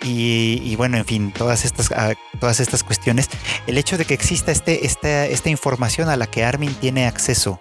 Y, 0.02 0.74
bueno, 0.76 0.96
en 0.96 1.04
fin, 1.04 1.32
todas 1.32 1.64
estas, 1.64 1.92
ah, 1.92 2.14
todas 2.40 2.58
estas 2.60 2.82
cuestiones. 2.82 3.28
El 3.66 3.76
hecho 3.76 3.98
de 3.98 4.06
que 4.06 4.14
exista 4.14 4.50
este, 4.50 4.86
esta, 4.86 5.26
esta 5.26 5.50
información 5.50 6.08
a 6.08 6.16
la 6.16 6.26
que 6.26 6.44
Armin 6.44 6.72
tiene 6.74 7.06
acceso 7.06 7.60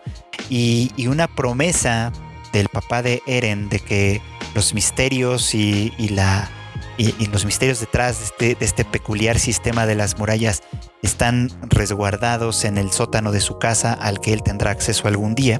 y, 0.49 0.91
una 1.07 1.27
promesa 1.27 2.13
del 2.53 2.69
papá 2.69 3.01
de 3.01 3.21
Eren 3.27 3.67
de 3.67 3.79
que 3.79 4.21
los 4.53 4.73
misterios 4.73 5.53
y, 5.53 5.91
la, 6.11 6.49
y, 6.97 7.25
los 7.27 7.43
misterios 7.43 7.81
detrás 7.81 8.19
de 8.19 8.25
este, 8.25 8.55
de 8.55 8.65
este 8.65 8.85
peculiar 8.85 9.37
sistema 9.37 9.85
de 9.85 9.95
las 9.95 10.17
murallas 10.17 10.63
están 11.01 11.49
resguardados 11.63 12.63
en 12.63 12.77
el 12.77 12.91
sótano 12.91 13.33
de 13.33 13.41
su 13.41 13.59
casa 13.59 13.91
al 13.93 14.21
que 14.21 14.31
él 14.31 14.43
tendrá 14.43 14.71
acceso 14.71 15.09
algún 15.09 15.35
día 15.35 15.59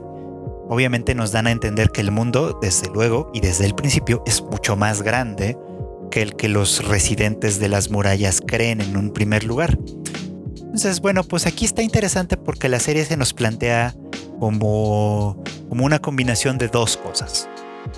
obviamente 0.69 1.15
nos 1.15 1.31
dan 1.31 1.47
a 1.47 1.51
entender 1.51 1.89
que 1.89 2.01
el 2.01 2.11
mundo, 2.11 2.57
desde 2.61 2.89
luego 2.89 3.29
y 3.33 3.41
desde 3.41 3.65
el 3.65 3.75
principio, 3.75 4.23
es 4.25 4.41
mucho 4.41 4.75
más 4.75 5.01
grande 5.01 5.57
que 6.11 6.21
el 6.21 6.35
que 6.35 6.49
los 6.49 6.85
residentes 6.85 7.59
de 7.59 7.69
las 7.69 7.89
murallas 7.89 8.41
creen 8.45 8.81
en 8.81 8.97
un 8.97 9.11
primer 9.11 9.43
lugar. 9.43 9.77
Entonces, 10.57 11.01
bueno, 11.01 11.23
pues 11.23 11.45
aquí 11.45 11.65
está 11.65 11.81
interesante 11.81 12.37
porque 12.37 12.69
la 12.69 12.79
serie 12.79 13.05
se 13.05 13.17
nos 13.17 13.33
plantea 13.33 13.95
como, 14.39 15.41
como 15.69 15.85
una 15.85 15.99
combinación 15.99 16.57
de 16.57 16.67
dos 16.67 16.97
cosas. 16.97 17.47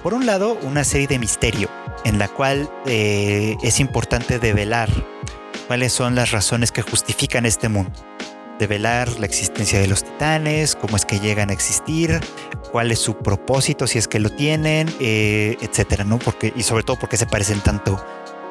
Por 0.03 0.13
un 0.13 0.25
lado, 0.25 0.57
una 0.63 0.83
serie 0.83 1.07
de 1.07 1.17
misterio, 1.17 1.69
en 2.05 2.19
la 2.19 2.27
cual 2.27 2.69
eh, 2.85 3.55
es 3.63 3.79
importante 3.79 4.37
develar 4.37 4.89
cuáles 5.67 5.93
son 5.93 6.15
las 6.15 6.31
razones 6.31 6.71
que 6.71 6.81
justifican 6.81 7.45
este 7.45 7.69
mundo 7.69 7.93
develar 8.59 9.19
la 9.19 9.25
existencia 9.25 9.79
de 9.79 9.87
los 9.87 10.03
titanes, 10.03 10.75
cómo 10.75 10.95
es 10.95 11.05
que 11.05 11.19
llegan 11.19 11.49
a 11.49 11.53
existir, 11.53 12.19
cuál 12.71 12.91
es 12.91 12.99
su 12.99 13.17
propósito, 13.17 13.87
si 13.87 13.97
es 13.97 14.07
que 14.07 14.19
lo 14.19 14.29
tienen, 14.29 14.93
eh, 14.99 15.57
etcétera, 15.61 16.03
¿no? 16.03 16.19
Porque, 16.19 16.53
y 16.55 16.63
sobre 16.63 16.83
todo 16.83 16.97
porque 16.99 17.17
se 17.17 17.25
parecen 17.25 17.61
tanto 17.61 18.03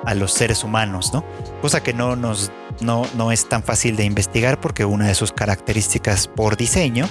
a 0.04 0.14
los 0.14 0.32
seres 0.32 0.62
humanos, 0.64 1.12
¿no? 1.12 1.24
Cosa 1.60 1.82
que 1.82 1.92
no 1.92 2.16
nos 2.16 2.50
no, 2.80 3.06
no 3.14 3.32
es 3.32 3.48
tan 3.48 3.62
fácil 3.62 3.96
de 3.96 4.04
investigar 4.04 4.60
porque 4.60 4.84
una 4.84 5.08
de 5.08 5.14
sus 5.14 5.32
características 5.32 6.28
por 6.28 6.56
diseño 6.56 7.08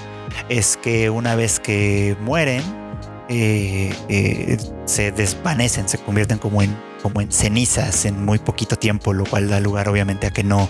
es 0.49 0.77
que 0.77 1.09
una 1.09 1.35
vez 1.35 1.59
que 1.59 2.15
mueren 2.21 2.84
eh, 3.29 3.95
eh, 4.09 4.57
se 4.85 5.11
desvanecen, 5.11 5.89
se 5.89 5.97
convierten 5.97 6.37
como 6.37 6.61
en, 6.61 6.75
como 7.01 7.21
en 7.21 7.31
cenizas 7.31 8.05
en 8.05 8.23
muy 8.23 8.39
poquito 8.39 8.75
tiempo, 8.75 9.13
lo 9.13 9.25
cual 9.25 9.49
da 9.49 9.59
lugar 9.59 9.89
obviamente 9.89 10.27
a 10.27 10.31
que 10.31 10.43
no 10.43 10.69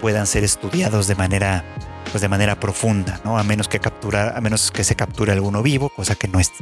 puedan 0.00 0.26
ser 0.26 0.44
estudiados 0.44 1.06
de 1.06 1.14
manera 1.14 1.64
pues 2.12 2.22
de 2.22 2.28
manera 2.28 2.58
profunda, 2.60 3.20
¿no? 3.24 3.36
A 3.36 3.42
menos 3.42 3.68
que 3.68 3.80
capturar, 3.80 4.36
a 4.36 4.40
menos 4.40 4.70
que 4.70 4.84
se 4.84 4.94
capture 4.94 5.32
alguno 5.32 5.62
vivo, 5.62 5.88
cosa 5.88 6.14
que 6.14 6.28
no 6.28 6.38
es 6.38 6.52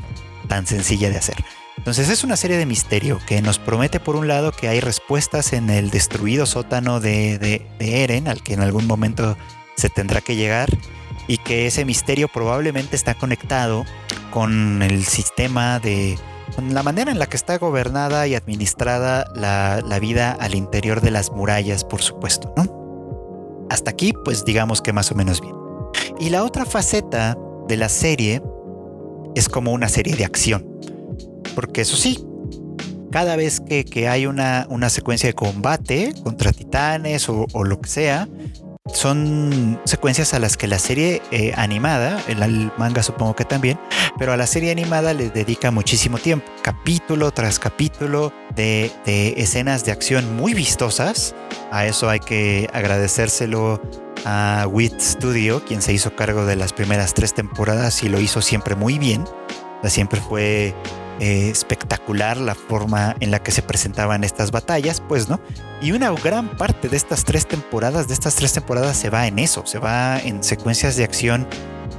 tan 0.48 0.66
sencilla 0.66 1.10
de 1.10 1.18
hacer. 1.18 1.36
Entonces 1.76 2.08
es 2.08 2.24
una 2.24 2.36
serie 2.36 2.56
de 2.56 2.66
misterio 2.66 3.18
que 3.26 3.42
nos 3.42 3.58
promete 3.58 4.00
por 4.00 4.16
un 4.16 4.28
lado 4.28 4.52
que 4.52 4.68
hay 4.68 4.80
respuestas 4.80 5.52
en 5.52 5.70
el 5.70 5.90
destruido 5.90 6.46
sótano 6.46 7.00
de, 7.00 7.38
de, 7.38 8.02
Eren, 8.02 8.28
al 8.28 8.42
que 8.42 8.54
en 8.54 8.60
algún 8.60 8.86
momento 8.86 9.36
se 9.76 9.88
tendrá 9.90 10.20
que 10.20 10.36
llegar, 10.36 10.70
y 11.26 11.38
que 11.38 11.66
ese 11.66 11.84
misterio 11.84 12.28
probablemente 12.28 12.96
está 12.96 13.14
conectado 13.14 13.84
con 14.30 14.82
el 14.82 15.04
sistema 15.04 15.78
de, 15.78 16.18
con 16.54 16.74
la 16.74 16.82
manera 16.82 17.10
en 17.10 17.18
la 17.18 17.26
que 17.26 17.36
está 17.36 17.58
gobernada 17.58 18.26
y 18.26 18.34
administrada 18.34 19.26
la, 19.34 19.80
la 19.86 19.98
vida 19.98 20.32
al 20.32 20.54
interior 20.54 21.00
de 21.00 21.10
las 21.10 21.30
murallas, 21.30 21.84
por 21.84 22.02
supuesto, 22.02 22.52
¿no? 22.56 23.66
Hasta 23.70 23.90
aquí, 23.90 24.12
pues 24.24 24.44
digamos 24.44 24.82
que 24.82 24.92
más 24.92 25.10
o 25.10 25.14
menos 25.14 25.40
bien. 25.40 25.54
Y 26.20 26.30
la 26.30 26.44
otra 26.44 26.64
faceta 26.64 27.36
de 27.68 27.76
la 27.76 27.88
serie 27.88 28.42
es 29.34 29.48
como 29.48 29.72
una 29.72 29.88
serie 29.88 30.14
de 30.16 30.24
acción. 30.24 30.68
Porque 31.54 31.82
eso 31.82 31.96
sí, 31.96 32.24
cada 33.10 33.36
vez 33.36 33.60
que, 33.60 34.08
hay 34.08 34.26
una, 34.26 34.66
una, 34.70 34.90
secuencia 34.90 35.28
de 35.28 35.34
combate 35.34 36.14
contra 36.22 36.52
titanes 36.52 37.28
o, 37.28 37.46
lo 37.64 37.80
que 37.80 37.88
sea, 37.88 38.28
son 38.92 39.80
secuencias 39.84 40.34
a 40.34 40.38
las 40.38 40.58
que 40.58 40.68
la 40.68 40.78
serie 40.78 41.22
eh, 41.30 41.54
animada, 41.56 42.22
el, 42.28 42.70
manga 42.76 43.02
supongo 43.02 43.34
que 43.34 43.46
también, 43.46 43.80
pero 44.18 44.34
a 44.34 44.36
la 44.36 44.46
serie 44.46 44.70
animada 44.70 45.14
le 45.14 45.30
dedica 45.30 45.70
muchísimo 45.70 46.18
tiempo, 46.18 46.46
capítulo 46.60 47.30
tras 47.30 47.58
capítulo 47.58 48.30
de, 48.54 48.92
escenas 49.06 49.86
de 49.86 49.92
acción 49.92 50.36
muy 50.36 50.52
vistosas. 50.52 51.34
A 51.70 51.86
eso 51.86 52.10
hay 52.10 52.20
que 52.20 52.68
agradecérselo 52.74 53.80
a 54.26 54.66
Wit 54.70 55.00
Studio, 55.00 55.64
quien 55.64 55.80
se 55.80 55.94
hizo 55.94 56.14
cargo 56.14 56.44
de 56.44 56.56
las 56.56 56.74
primeras 56.74 57.14
tres 57.14 57.32
temporadas 57.32 58.02
y 58.02 58.10
lo 58.10 58.20
hizo 58.20 58.42
siempre 58.42 58.74
muy 58.74 58.98
bien. 58.98 59.24
Siempre 59.84 60.20
fue 60.20 60.74
eh, 61.20 61.48
espectacular 61.48 62.36
la 62.36 62.54
forma 62.54 63.14
en 63.20 63.30
la 63.30 63.42
que 63.42 63.52
se 63.52 63.62
presentaban 63.62 64.24
estas 64.24 64.50
batallas, 64.50 65.00
pues, 65.00 65.28
¿no? 65.28 65.40
Y 65.80 65.92
una 65.92 66.10
gran 66.10 66.48
parte 66.48 66.88
de 66.88 66.96
estas 66.96 67.24
tres 67.24 67.46
temporadas, 67.46 68.08
de 68.08 68.14
estas 68.14 68.34
tres 68.34 68.52
temporadas 68.52 68.96
se 68.96 69.10
va 69.10 69.26
en 69.26 69.38
eso, 69.38 69.64
se 69.64 69.78
va 69.78 70.18
en 70.18 70.42
secuencias 70.42 70.96
de 70.96 71.04
acción 71.04 71.46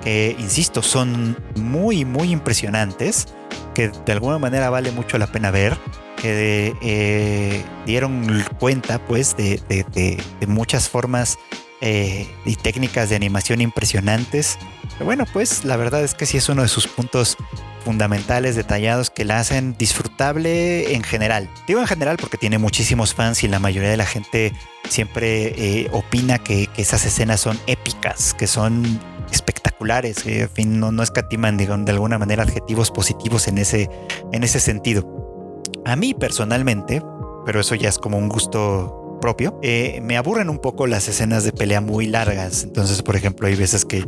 que, 0.03 0.35
insisto, 0.37 0.81
son 0.81 1.37
muy, 1.55 2.03
muy 2.03 2.31
impresionantes, 2.31 3.27
que 3.73 3.89
de 3.89 4.11
alguna 4.11 4.37
manera 4.37 4.69
vale 4.69 4.91
mucho 4.91 5.17
la 5.17 5.27
pena 5.27 5.49
ver, 5.49 5.77
que 6.21 6.75
eh, 6.81 7.63
dieron 7.85 8.43
cuenta, 8.59 8.99
pues, 8.99 9.37
de, 9.37 10.21
muchas 10.47 10.89
formas 10.89 11.37
eh, 11.81 12.27
y 12.45 12.55
técnicas 12.55 13.09
de 13.09 13.15
animación 13.15 13.61
impresionantes. 13.61 14.57
Bueno, 15.03 15.25
pues 15.31 15.65
la 15.65 15.75
verdad 15.75 16.03
es 16.03 16.13
que 16.13 16.25
sí 16.25 16.37
es 16.37 16.47
uno 16.47 16.61
de 16.61 16.67
sus 16.67 16.87
puntos 16.87 17.37
fundamentales, 17.83 18.55
detallados, 18.55 19.09
que 19.09 19.25
la 19.25 19.39
hacen 19.39 19.75
disfrutable 19.77 20.93
en 20.95 21.03
general. 21.03 21.49
Digo 21.67 21.81
en 21.81 21.87
general 21.87 22.17
porque 22.19 22.37
tiene 22.37 22.57
muchísimos 22.57 23.13
fans 23.13 23.43
y 23.43 23.47
la 23.47 23.59
mayoría 23.59 23.89
de 23.89 23.97
la 23.97 24.05
gente 24.05 24.53
siempre 24.89 25.53
eh, 25.57 25.89
opina 25.91 26.39
que, 26.39 26.69
esas 26.77 27.05
escenas 27.05 27.41
son 27.41 27.59
épicas, 27.67 28.33
que 28.33 28.47
son 28.47 28.99
espectaculares, 29.31 30.23
que 30.23 30.41
en 30.41 30.49
fin 30.49 30.79
no, 30.79 30.91
no 30.91 31.03
escatiman 31.03 31.57
de 31.57 31.91
alguna 31.91 32.17
manera 32.17 32.43
adjetivos 32.43 32.89
positivos 32.89 33.47
en 33.47 33.59
ese, 33.59 33.89
en 34.31 34.43
ese 34.43 34.59
sentido. 34.59 35.61
A 35.85 35.95
mí 35.95 36.13
personalmente, 36.13 37.01
pero 37.45 37.59
eso 37.59 37.75
ya 37.75 37.89
es 37.89 37.99
como 37.99 38.17
un 38.17 38.29
gusto 38.29 39.19
propio, 39.21 39.59
eh, 39.61 39.99
me 40.01 40.17
aburren 40.17 40.49
un 40.49 40.59
poco 40.59 40.87
las 40.87 41.07
escenas 41.07 41.43
de 41.43 41.51
pelea 41.51 41.81
muy 41.81 42.07
largas. 42.07 42.63
Entonces, 42.63 43.01
por 43.01 43.15
ejemplo, 43.15 43.47
hay 43.47 43.55
veces 43.55 43.85
que 43.85 44.03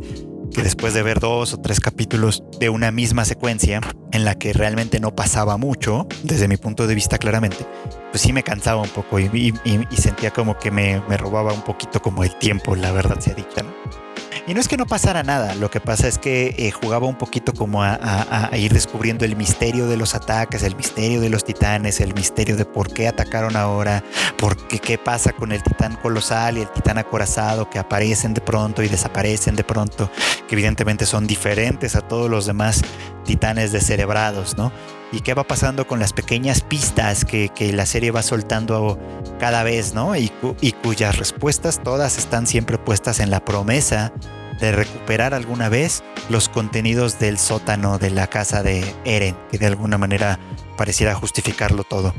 que 0.52 0.62
después 0.62 0.94
de 0.94 1.02
ver 1.02 1.20
dos 1.20 1.54
o 1.54 1.60
tres 1.60 1.80
capítulos 1.80 2.42
de 2.58 2.68
una 2.68 2.90
misma 2.90 3.24
secuencia 3.24 3.80
en 4.12 4.24
la 4.24 4.36
que 4.36 4.52
realmente 4.52 5.00
no 5.00 5.14
pasaba 5.14 5.56
mucho, 5.56 6.06
desde 6.22 6.48
mi 6.48 6.56
punto 6.56 6.86
de 6.86 6.94
vista 6.94 7.18
claramente, 7.18 7.66
pues 8.10 8.22
sí 8.22 8.32
me 8.32 8.42
cansaba 8.42 8.82
un 8.82 8.88
poco 8.88 9.18
y, 9.18 9.52
sentía 9.96 10.30
como 10.30 10.58
que 10.58 10.70
me, 10.70 11.02
me, 11.08 11.16
robaba 11.16 11.52
un 11.52 11.62
poquito 11.62 12.00
como 12.00 12.24
el 12.24 12.34
tiempo, 12.38 12.76
la 12.76 12.92
verdad 12.92 13.18
se 13.20 13.32
ha 13.32 13.34
dicho, 13.34 13.62
¿no? 13.62 14.07
Y 14.48 14.54
no 14.54 14.60
es 14.60 14.68
que 14.68 14.78
no 14.78 14.86
pasara 14.86 15.22
nada, 15.22 15.54
lo 15.56 15.70
que 15.70 15.78
pasa 15.78 16.08
es 16.08 16.16
que 16.16 16.54
eh, 16.56 16.70
jugaba 16.70 17.06
un 17.06 17.18
poquito 17.18 17.52
como 17.52 17.82
a, 17.82 18.48
ir 18.56 18.72
descubriendo 18.72 19.26
el 19.26 19.36
misterio 19.36 19.86
de 19.86 19.98
los 19.98 20.14
ataques, 20.14 20.62
el 20.62 20.74
misterio 20.74 21.20
de 21.20 21.28
los 21.28 21.44
titanes, 21.44 22.00
el 22.00 22.14
misterio 22.14 22.56
de 22.56 22.64
por 22.64 22.90
qué 22.90 23.08
atacaron 23.08 23.56
ahora, 23.56 24.02
por 24.38 24.56
qué, 24.56 24.78
qué 24.78 24.96
pasa 24.96 25.32
con 25.32 25.52
el 25.52 25.62
titán 25.62 25.96
colosal 25.96 26.56
y 26.56 26.62
el 26.62 26.70
titán 26.70 26.96
acorazado 26.96 27.68
que 27.68 27.78
aparecen 27.78 28.32
de 28.32 28.40
pronto 28.40 28.82
y 28.82 28.88
desaparecen 28.88 29.54
de 29.54 29.64
pronto, 29.64 30.10
que 30.48 30.54
evidentemente 30.54 31.04
son 31.04 31.26
diferentes 31.26 31.94
a 31.94 32.00
todos 32.00 32.30
los 32.30 32.46
demás 32.46 32.80
titanes 33.26 33.70
descerebrados, 33.70 34.56
¿no? 34.56 34.72
y 35.10 35.20
qué 35.20 35.32
va 35.32 35.44
pasando 35.44 35.86
con 35.86 36.00
las 36.00 36.12
pequeñas 36.12 36.60
pistas 36.60 37.24
que, 37.24 37.50
la 37.72 37.86
serie 37.86 38.10
va 38.10 38.22
soltando 38.22 38.98
cada 39.38 39.62
vez, 39.62 39.94
¿no? 39.94 40.14
Y, 40.16 40.30
y, 40.60 40.72
cuyas 40.72 41.16
respuestas 41.16 41.82
todas 41.82 42.18
están 42.18 42.46
siempre 42.46 42.76
puestas 42.76 43.20
en 43.20 43.30
la 43.30 43.42
promesa 43.42 44.12
de 44.60 44.72
recuperar 44.72 45.34
alguna 45.34 45.68
vez 45.68 46.02
los 46.28 46.48
contenidos 46.48 47.18
del 47.18 47.38
sótano 47.38 47.98
de 47.98 48.10
la 48.10 48.26
casa 48.26 48.62
de 48.62 48.84
Eren, 49.04 49.36
que 49.50 49.58
de 49.58 49.66
alguna 49.66 49.98
manera 49.98 50.38
pareciera 50.76 51.14
justificarlo 51.14 51.84
todo. 51.84 52.14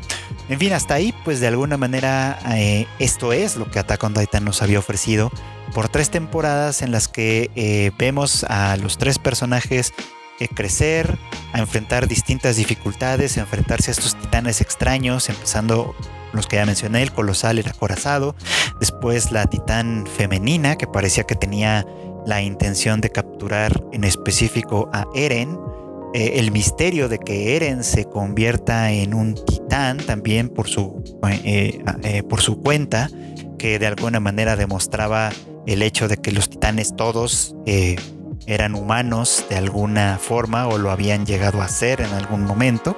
En 0.49 0.59
fin, 0.59 0.73
hasta 0.73 0.95
ahí, 0.95 1.13
pues 1.23 1.39
de 1.39 1.47
alguna 1.47 1.77
manera 1.77 2.39
eh, 2.55 2.87
esto 2.99 3.33
es 3.33 3.55
lo 3.55 3.69
que 3.69 3.79
Attack 3.79 4.13
Titan 4.13 4.43
nos 4.43 4.61
había 4.61 4.79
ofrecido 4.79 5.31
por 5.73 5.89
tres 5.89 6.09
temporadas 6.09 6.81
en 6.81 6.91
las 6.91 7.07
que 7.07 7.51
eh, 7.55 7.91
vemos 7.97 8.43
a 8.45 8.75
los 8.77 8.97
tres 8.97 9.19
personajes 9.19 9.93
eh, 10.39 10.47
crecer, 10.47 11.19
a 11.53 11.59
enfrentar 11.59 12.07
distintas 12.07 12.55
dificultades, 12.55 13.37
a 13.37 13.41
enfrentarse 13.41 13.91
a 13.91 13.93
estos 13.93 14.15
titanes 14.15 14.61
extraños, 14.61 15.29
empezando 15.29 15.95
los 16.33 16.47
que 16.47 16.55
ya 16.57 16.65
mencioné, 16.65 17.03
el 17.03 17.11
colosal, 17.11 17.59
el 17.59 17.67
acorazado, 17.67 18.35
después 18.79 19.31
la 19.31 19.47
titán 19.47 20.07
femenina 20.07 20.77
que 20.77 20.87
parecía 20.87 21.25
que 21.25 21.35
tenía 21.35 21.85
la 22.29 22.43
intención 22.43 23.01
de 23.01 23.09
capturar 23.09 23.83
en 23.91 24.03
específico 24.03 24.87
a 24.93 25.07
Eren, 25.15 25.57
eh, 26.13 26.33
el 26.35 26.51
misterio 26.51 27.09
de 27.09 27.17
que 27.17 27.55
Eren 27.55 27.83
se 27.83 28.05
convierta 28.05 28.91
en 28.91 29.15
un 29.15 29.33
titán 29.33 29.97
también 29.97 30.47
por 30.47 30.67
su, 30.67 31.03
eh, 31.43 31.83
eh, 32.03 32.23
por 32.23 32.41
su 32.41 32.61
cuenta, 32.61 33.09
que 33.57 33.79
de 33.79 33.87
alguna 33.87 34.19
manera 34.19 34.55
demostraba 34.55 35.31
el 35.65 35.81
hecho 35.81 36.07
de 36.07 36.17
que 36.17 36.31
los 36.31 36.49
titanes 36.51 36.95
todos 36.95 37.55
eran 38.49 38.73
humanos 38.73 39.45
de 39.47 39.57
alguna 39.57 40.17
forma 40.19 40.67
o 40.67 40.77
lo 40.77 40.89
habían 40.89 41.25
llegado 41.25 41.61
a 41.61 41.67
ser 41.67 42.01
en 42.01 42.11
algún 42.13 42.43
momento. 42.43 42.97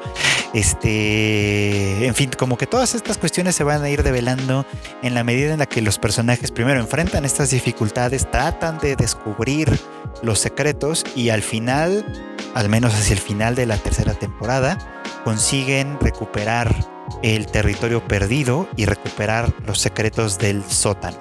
Este, 0.53 2.05
en 2.05 2.15
fin, 2.15 2.31
como 2.38 2.58
que 2.58 2.67
todas 2.67 2.96
estas 2.96 3.17
cuestiones 3.17 3.55
se 3.55 3.63
van 3.63 3.84
a 3.84 3.89
ir 3.89 4.01
develando 4.01 4.65
en 5.01 5.13
la 5.13 5.24
medida 5.24 5.53
en 5.53 5.60
la 5.60 5.65
que 5.65 5.81
los 5.81 6.00
personajes 6.00 6.51
primero 6.51 6.79
enfrentan 6.79 7.25
estas 7.25 7.51
dificultades, 7.51 8.29
tratan 8.31 8.79
de 8.79 8.96
descubrir 8.96 9.77
los 10.24 10.39
secretos 10.39 11.03
y 11.15 11.29
al 11.29 11.41
final, 11.41 12.05
al 12.53 12.70
menos 12.70 12.93
hacia 12.93 13.13
el 13.13 13.20
final 13.20 13.55
de 13.55 13.65
la 13.65 13.77
tercera 13.77 14.13
temporada, 14.13 14.77
consiguen 15.24 16.00
recuperar 16.00 16.74
el 17.24 17.46
territorio 17.48 18.05
perdido 18.08 18.70
y 18.77 18.86
recuperar 18.86 19.53
los 19.65 19.79
secretos 19.79 20.38
del 20.38 20.63
sótano. 20.63 21.17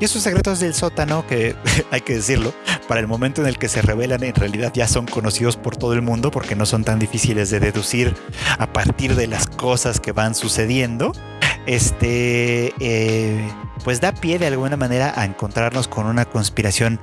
Y 0.00 0.06
esos 0.06 0.22
secretos 0.22 0.60
del 0.60 0.74
sótano, 0.74 1.26
que 1.26 1.54
hay 1.90 2.00
que 2.00 2.14
decirlo, 2.14 2.52
para 2.88 3.00
el 3.00 3.06
momento 3.06 3.40
en 3.40 3.48
el 3.48 3.58
que 3.58 3.68
se 3.68 3.82
revelan, 3.82 4.22
en 4.22 4.34
realidad 4.34 4.72
ya 4.74 4.86
son 4.88 5.06
conocidos 5.06 5.56
por 5.56 5.76
todo 5.76 5.92
el 5.94 6.02
mundo 6.02 6.30
porque 6.30 6.54
no 6.54 6.66
son 6.66 6.84
tan 6.84 6.98
difíciles 6.98 7.50
de 7.50 7.60
deducir 7.60 8.14
a 8.58 8.72
partir 8.72 9.14
de 9.14 9.26
las 9.26 9.46
cosas 9.46 10.00
que 10.00 10.12
van 10.12 10.34
sucediendo. 10.34 11.12
Este, 11.66 12.74
eh, 12.80 13.48
pues 13.84 14.00
da 14.00 14.12
pie 14.12 14.38
de 14.38 14.48
alguna 14.48 14.76
manera 14.76 15.12
a 15.16 15.24
encontrarnos 15.24 15.88
con 15.88 16.06
una 16.06 16.24
conspiración 16.26 17.00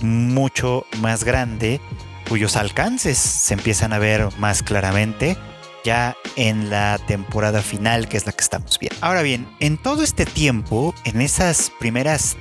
mucho 0.00 0.84
más 1.00 1.24
grande, 1.24 1.80
cuyos 2.28 2.56
alcances 2.56 3.18
se 3.18 3.54
empiezan 3.54 3.92
a 3.92 3.98
ver 3.98 4.28
más 4.38 4.62
claramente 4.62 5.36
ya 5.84 6.16
en 6.36 6.70
la 6.70 6.98
temporada 7.06 7.60
final, 7.60 8.08
que 8.08 8.16
es 8.16 8.26
la 8.26 8.32
que 8.32 8.42
estamos 8.42 8.78
viendo. 8.78 8.96
Ahora 9.02 9.22
bien, 9.22 9.46
en 9.60 9.76
todo 9.76 10.02
este 10.02 10.24
tiempo, 10.24 10.94
en 11.04 11.20
esas 11.20 11.70
primeras 11.78 12.36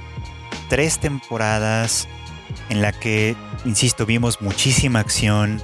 tres 0.70 0.98
temporadas, 1.00 2.08
en 2.70 2.82
la 2.82 2.92
que, 2.92 3.36
insisto, 3.66 4.06
vimos 4.06 4.42
muchísima 4.42 5.00
acción 5.00 5.62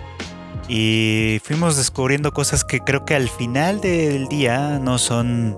y 0.68 1.42
fuimos 1.44 1.78
descubriendo 1.78 2.32
cosas 2.32 2.64
que 2.64 2.80
creo 2.80 3.04
que 3.04 3.16
al 3.16 3.28
final 3.28 3.82
del 3.82 4.28
día 4.28 4.80
no 4.80 4.98
son 4.98 5.58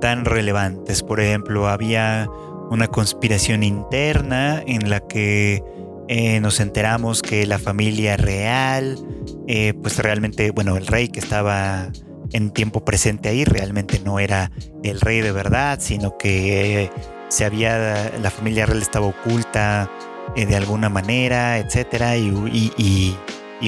tan 0.00 0.24
relevantes. 0.24 1.02
Por 1.02 1.20
ejemplo, 1.20 1.68
había 1.68 2.28
una 2.70 2.86
conspiración 2.86 3.62
interna 3.62 4.62
en 4.66 4.90
la 4.90 5.00
que 5.00 5.62
eh, 6.08 6.40
nos 6.40 6.60
enteramos 6.60 7.20
que 7.20 7.46
la 7.46 7.58
familia 7.58 8.16
real, 8.16 8.98
eh, 9.46 9.74
pues 9.82 9.98
realmente, 9.98 10.50
bueno, 10.52 10.76
el 10.76 10.86
rey 10.86 11.08
que 11.08 11.20
estaba 11.20 11.88
en 12.32 12.50
tiempo 12.50 12.84
presente 12.84 13.28
ahí 13.28 13.44
realmente 13.44 14.00
no 14.04 14.18
era 14.18 14.50
el 14.82 15.00
rey 15.00 15.20
de 15.20 15.32
verdad, 15.32 15.78
sino 15.80 16.16
que 16.16 16.90
se 17.28 17.44
había, 17.44 18.12
la 18.22 18.30
familia 18.30 18.66
real 18.66 18.82
estaba 18.82 19.06
oculta 19.06 19.90
eh, 20.36 20.46
de 20.46 20.56
alguna 20.56 20.88
manera, 20.88 21.58
etcétera, 21.58 22.16
y, 22.16 23.16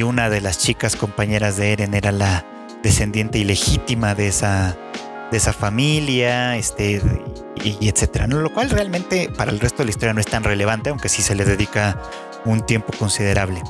una 0.02 0.30
de 0.30 0.40
las 0.40 0.58
chicas 0.58 0.96
compañeras 0.96 1.56
de 1.56 1.72
Eren 1.72 1.94
era 1.94 2.12
la 2.12 2.46
descendiente 2.82 3.38
ilegítima 3.38 4.14
de 4.14 4.28
esa, 4.28 4.76
de 5.30 5.36
esa 5.36 5.52
familia, 5.52 6.56
este, 6.56 7.02
y, 7.62 7.88
etcétera. 7.88 8.26
Lo 8.26 8.52
cual 8.52 8.70
realmente 8.70 9.28
para 9.36 9.50
el 9.50 9.60
resto 9.60 9.78
de 9.78 9.86
la 9.86 9.90
historia 9.90 10.14
no 10.14 10.20
es 10.20 10.26
tan 10.26 10.44
relevante, 10.44 10.90
aunque 10.90 11.08
sí 11.08 11.22
se 11.22 11.34
le 11.34 11.44
dedica 11.44 12.00
un 12.44 12.64
tiempo 12.64 12.92
considerable. 12.98 13.62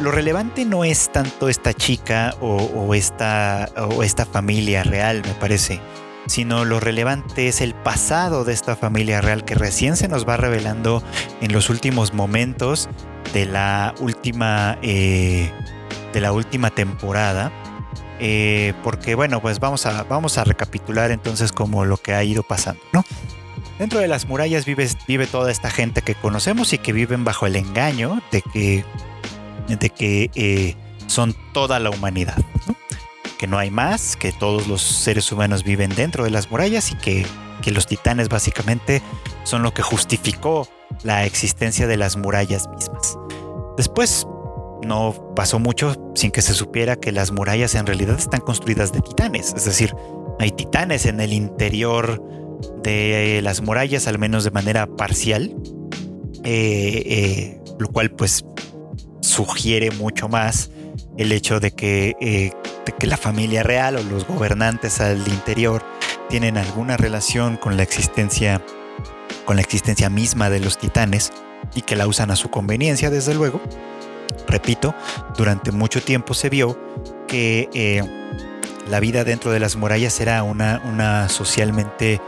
Lo 0.00 0.10
relevante 0.10 0.64
no 0.64 0.84
es 0.84 1.10
tanto 1.12 1.48
esta 1.48 1.72
chica 1.72 2.34
o, 2.40 2.94
esta, 2.94 3.68
o 3.76 4.02
esta 4.02 4.26
familia 4.26 4.82
real, 4.82 5.22
me 5.24 5.34
parece, 5.34 5.80
sino 6.26 6.64
lo 6.64 6.80
relevante 6.80 7.48
es 7.48 7.60
el 7.60 7.74
pasado 7.74 8.44
de 8.44 8.52
esta 8.52 8.76
familia 8.76 9.20
real 9.20 9.44
que 9.44 9.54
recién 9.54 9.96
se 9.96 10.08
nos 10.08 10.26
va 10.26 10.36
revelando 10.36 11.02
en 11.40 11.52
los 11.52 11.70
últimos 11.70 12.14
momentos 12.14 12.88
de 13.32 13.46
la 13.46 13.94
última, 14.00 14.78
eh, 14.82 15.50
de 16.12 16.20
la 16.20 16.32
última 16.32 16.70
temporada. 16.70 17.52
Eh, 18.20 18.74
porque 18.84 19.16
bueno, 19.16 19.40
pues 19.42 19.58
vamos 19.58 19.86
a, 19.86 20.04
vamos 20.04 20.38
a 20.38 20.44
recapitular 20.44 21.10
entonces 21.10 21.52
como 21.52 21.84
lo 21.84 21.96
que 21.96 22.14
ha 22.14 22.22
ido 22.22 22.42
pasando, 22.42 22.80
¿no? 22.92 23.04
Dentro 23.78 23.98
de 23.98 24.06
las 24.06 24.28
murallas 24.28 24.64
vive, 24.64 24.88
vive 25.08 25.26
toda 25.26 25.50
esta 25.50 25.68
gente 25.68 26.02
que 26.02 26.14
conocemos 26.14 26.72
y 26.72 26.78
que 26.78 26.92
viven 26.92 27.24
bajo 27.24 27.46
el 27.46 27.56
engaño 27.56 28.22
de 28.30 28.40
que, 28.40 28.84
de 29.66 29.90
que 29.90 30.30
eh, 30.36 30.76
son 31.08 31.34
toda 31.52 31.80
la 31.80 31.90
humanidad. 31.90 32.36
Que 33.44 33.48
no 33.50 33.58
hay 33.58 33.70
más, 33.70 34.16
que 34.16 34.32
todos 34.32 34.68
los 34.68 34.80
seres 34.80 35.30
humanos 35.30 35.64
viven 35.64 35.94
dentro 35.94 36.24
de 36.24 36.30
las 36.30 36.50
murallas 36.50 36.90
y 36.92 36.94
que, 36.94 37.26
que 37.60 37.72
los 37.72 37.86
titanes 37.86 38.30
básicamente 38.30 39.02
son 39.42 39.62
lo 39.62 39.74
que 39.74 39.82
justificó 39.82 40.66
la 41.02 41.26
existencia 41.26 41.86
de 41.86 41.98
las 41.98 42.16
murallas 42.16 42.66
mismas. 42.70 43.18
Después 43.76 44.26
no 44.82 45.34
pasó 45.36 45.58
mucho 45.58 45.94
sin 46.14 46.30
que 46.30 46.40
se 46.40 46.54
supiera 46.54 46.96
que 46.96 47.12
las 47.12 47.32
murallas 47.32 47.74
en 47.74 47.84
realidad 47.84 48.18
están 48.18 48.40
construidas 48.40 48.94
de 48.94 49.02
titanes, 49.02 49.52
es 49.54 49.66
decir, 49.66 49.94
hay 50.40 50.50
titanes 50.50 51.04
en 51.04 51.20
el 51.20 51.34
interior 51.34 52.22
de 52.82 53.40
las 53.42 53.60
murallas, 53.60 54.08
al 54.08 54.18
menos 54.18 54.44
de 54.44 54.52
manera 54.52 54.86
parcial, 54.86 55.54
eh, 56.44 57.02
eh, 57.04 57.60
lo 57.78 57.88
cual 57.88 58.10
pues 58.10 58.42
sugiere 59.20 59.90
mucho 59.90 60.30
más 60.30 60.70
el 61.18 61.32
hecho 61.32 61.60
de 61.60 61.72
que, 61.72 62.14
eh, 62.22 62.50
que 62.92 63.06
la 63.06 63.16
familia 63.16 63.62
real 63.62 63.96
o 63.96 64.02
los 64.02 64.26
gobernantes 64.26 65.00
al 65.00 65.26
interior 65.28 65.82
tienen 66.28 66.58
alguna 66.58 66.96
relación 66.96 67.56
con 67.56 67.76
la 67.76 67.82
existencia 67.82 68.62
con 69.44 69.56
la 69.56 69.62
existencia 69.62 70.08
misma 70.08 70.50
de 70.50 70.60
los 70.60 70.78
titanes 70.78 71.32
y 71.74 71.82
que 71.82 71.96
la 71.96 72.06
usan 72.06 72.30
a 72.30 72.36
su 72.36 72.50
conveniencia, 72.50 73.10
desde 73.10 73.34
luego. 73.34 73.60
Repito, 74.48 74.94
durante 75.36 75.70
mucho 75.70 76.02
tiempo 76.02 76.34
se 76.34 76.48
vio 76.48 76.78
que 77.26 78.02
la 78.88 79.00
vida 79.00 79.24
dentro 79.24 79.50
de 79.50 79.60
las 79.60 79.76
murallas 79.76 80.20
era 80.20 80.42
una, 80.42 80.82
una 80.84 81.28
socialmente 81.28 82.20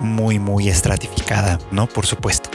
muy, 0.00 0.38
muy 0.38 0.68
estratificada, 0.68 1.58
¿no? 1.70 1.86
Por 1.86 2.06
supuesto. 2.06 2.50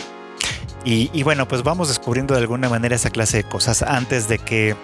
Y, 0.84 1.22
bueno, 1.22 1.48
pues 1.48 1.62
vamos 1.62 1.90
descubriendo 1.90 2.34
de 2.34 2.40
alguna 2.40 2.68
manera 2.68 2.96
esa 2.96 3.12
clase 3.12 3.38
de 3.38 3.44
cosas 3.44 3.84
antes 3.84 4.28
de 4.28 4.40
que, 4.40 4.76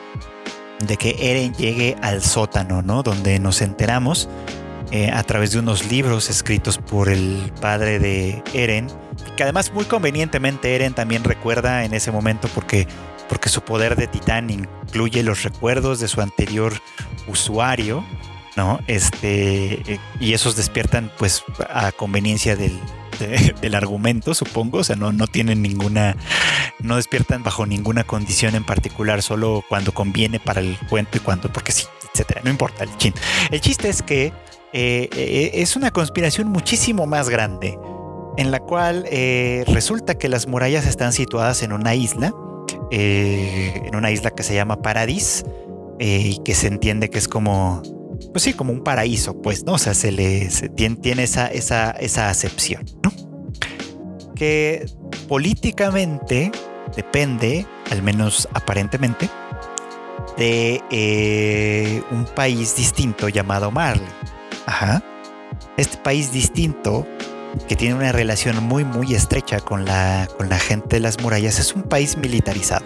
de 0.79 0.97
que 0.97 1.15
Eren 1.19 1.53
llegue 1.53 1.95
al 2.01 2.23
sótano, 2.23 2.81
¿no? 2.81 3.03
Donde 3.03 3.39
nos 3.39 3.61
enteramos 3.61 4.29
eh, 4.91 5.11
a 5.11 5.23
través 5.23 5.51
de 5.51 5.59
unos 5.59 5.91
libros 5.91 6.29
escritos 6.29 6.77
por 6.77 7.09
el 7.09 7.51
padre 7.59 7.99
de 7.99 8.43
Eren, 8.53 8.87
que 9.35 9.43
además 9.43 9.73
muy 9.73 9.85
convenientemente 9.85 10.75
Eren 10.75 10.93
también 10.93 11.23
recuerda 11.23 11.83
en 11.83 11.93
ese 11.93 12.11
momento 12.11 12.47
porque, 12.53 12.87
porque 13.27 13.49
su 13.49 13.61
poder 13.61 13.95
de 13.95 14.07
titán 14.07 14.49
incluye 14.49 15.23
los 15.23 15.43
recuerdos 15.43 15.99
de 15.99 16.07
su 16.07 16.21
anterior 16.21 16.73
usuario, 17.27 18.05
¿no? 18.55 18.79
Este, 18.87 19.93
eh, 19.93 19.99
y 20.19 20.33
esos 20.33 20.55
despiertan 20.55 21.11
pues 21.17 21.43
a 21.69 21.91
conveniencia 21.91 22.55
del, 22.55 22.79
del 23.61 23.75
argumento, 23.75 24.33
supongo, 24.33 24.79
o 24.79 24.83
sea, 24.83 24.95
no, 24.95 25.11
no 25.11 25.27
tienen 25.27 25.61
ninguna, 25.61 26.15
no 26.79 26.95
despiertan 26.95 27.43
bajo 27.43 27.65
ninguna 27.65 28.03
condición 28.03 28.55
en 28.55 28.63
particular, 28.63 29.21
solo 29.21 29.63
cuando 29.67 29.93
conviene 29.93 30.39
para 30.39 30.61
el 30.61 30.77
cuento 30.89 31.17
y 31.17 31.21
cuando, 31.21 31.51
porque 31.51 31.71
sí, 31.71 31.85
etcétera, 32.13 32.41
no 32.43 32.49
importa 32.49 32.83
el 32.83 32.95
chin. 32.97 33.13
El 33.51 33.61
chiste 33.61 33.89
es 33.89 34.01
que 34.01 34.33
eh, 34.73 35.09
eh, 35.13 35.51
es 35.53 35.75
una 35.75 35.91
conspiración 35.91 36.49
muchísimo 36.49 37.05
más 37.05 37.29
grande, 37.29 37.77
en 38.37 38.51
la 38.51 38.59
cual 38.59 39.05
resulta 39.65 40.15
que 40.15 40.29
las 40.29 40.47
murallas 40.47 40.85
están 40.85 41.11
situadas 41.11 41.63
en 41.63 41.73
una 41.73 41.95
isla, 41.95 42.33
en 42.91 43.95
una 43.95 44.11
isla 44.11 44.29
que 44.29 44.43
se 44.43 44.53
llama 44.53 44.81
Paradis, 44.83 45.43
y 45.99 46.37
que 46.43 46.53
se 46.53 46.67
entiende 46.67 47.09
que 47.09 47.17
es 47.17 47.27
como 47.27 47.81
pues 48.31 48.43
sí, 48.43 48.53
como 48.53 48.71
un 48.71 48.83
paraíso, 48.83 49.41
pues, 49.41 49.63
¿no? 49.63 49.73
O 49.73 49.77
sea, 49.77 49.93
se 49.93 50.11
le 50.11 50.49
tiene, 50.75 51.23
esa, 51.23 51.47
esa, 51.47 51.91
esa 51.91 52.29
acepción, 52.29 52.85
¿no? 53.03 53.11
Que 54.35 54.85
políticamente 55.27 56.51
depende, 56.95 57.65
al 57.91 58.03
menos 58.03 58.47
aparentemente, 58.53 59.29
de 60.37 60.81
eh, 60.91 62.01
un 62.11 62.25
país 62.25 62.75
distinto 62.75 63.29
llamado 63.29 63.71
Marley. 63.71 64.07
Ajá. 64.65 65.03
Este 65.77 65.97
país 65.97 66.31
distinto 66.31 67.07
que 67.67 67.75
tiene 67.75 67.95
una 67.95 68.11
relación 68.11 68.63
muy 68.63 68.83
muy 68.83 69.15
estrecha 69.15 69.59
con 69.59 69.85
la, 69.85 70.27
con 70.37 70.49
la 70.49 70.59
gente 70.59 70.97
de 70.97 70.99
las 70.99 71.21
murallas 71.21 71.59
es 71.59 71.73
un 71.73 71.83
país 71.83 72.17
militarizado 72.17 72.85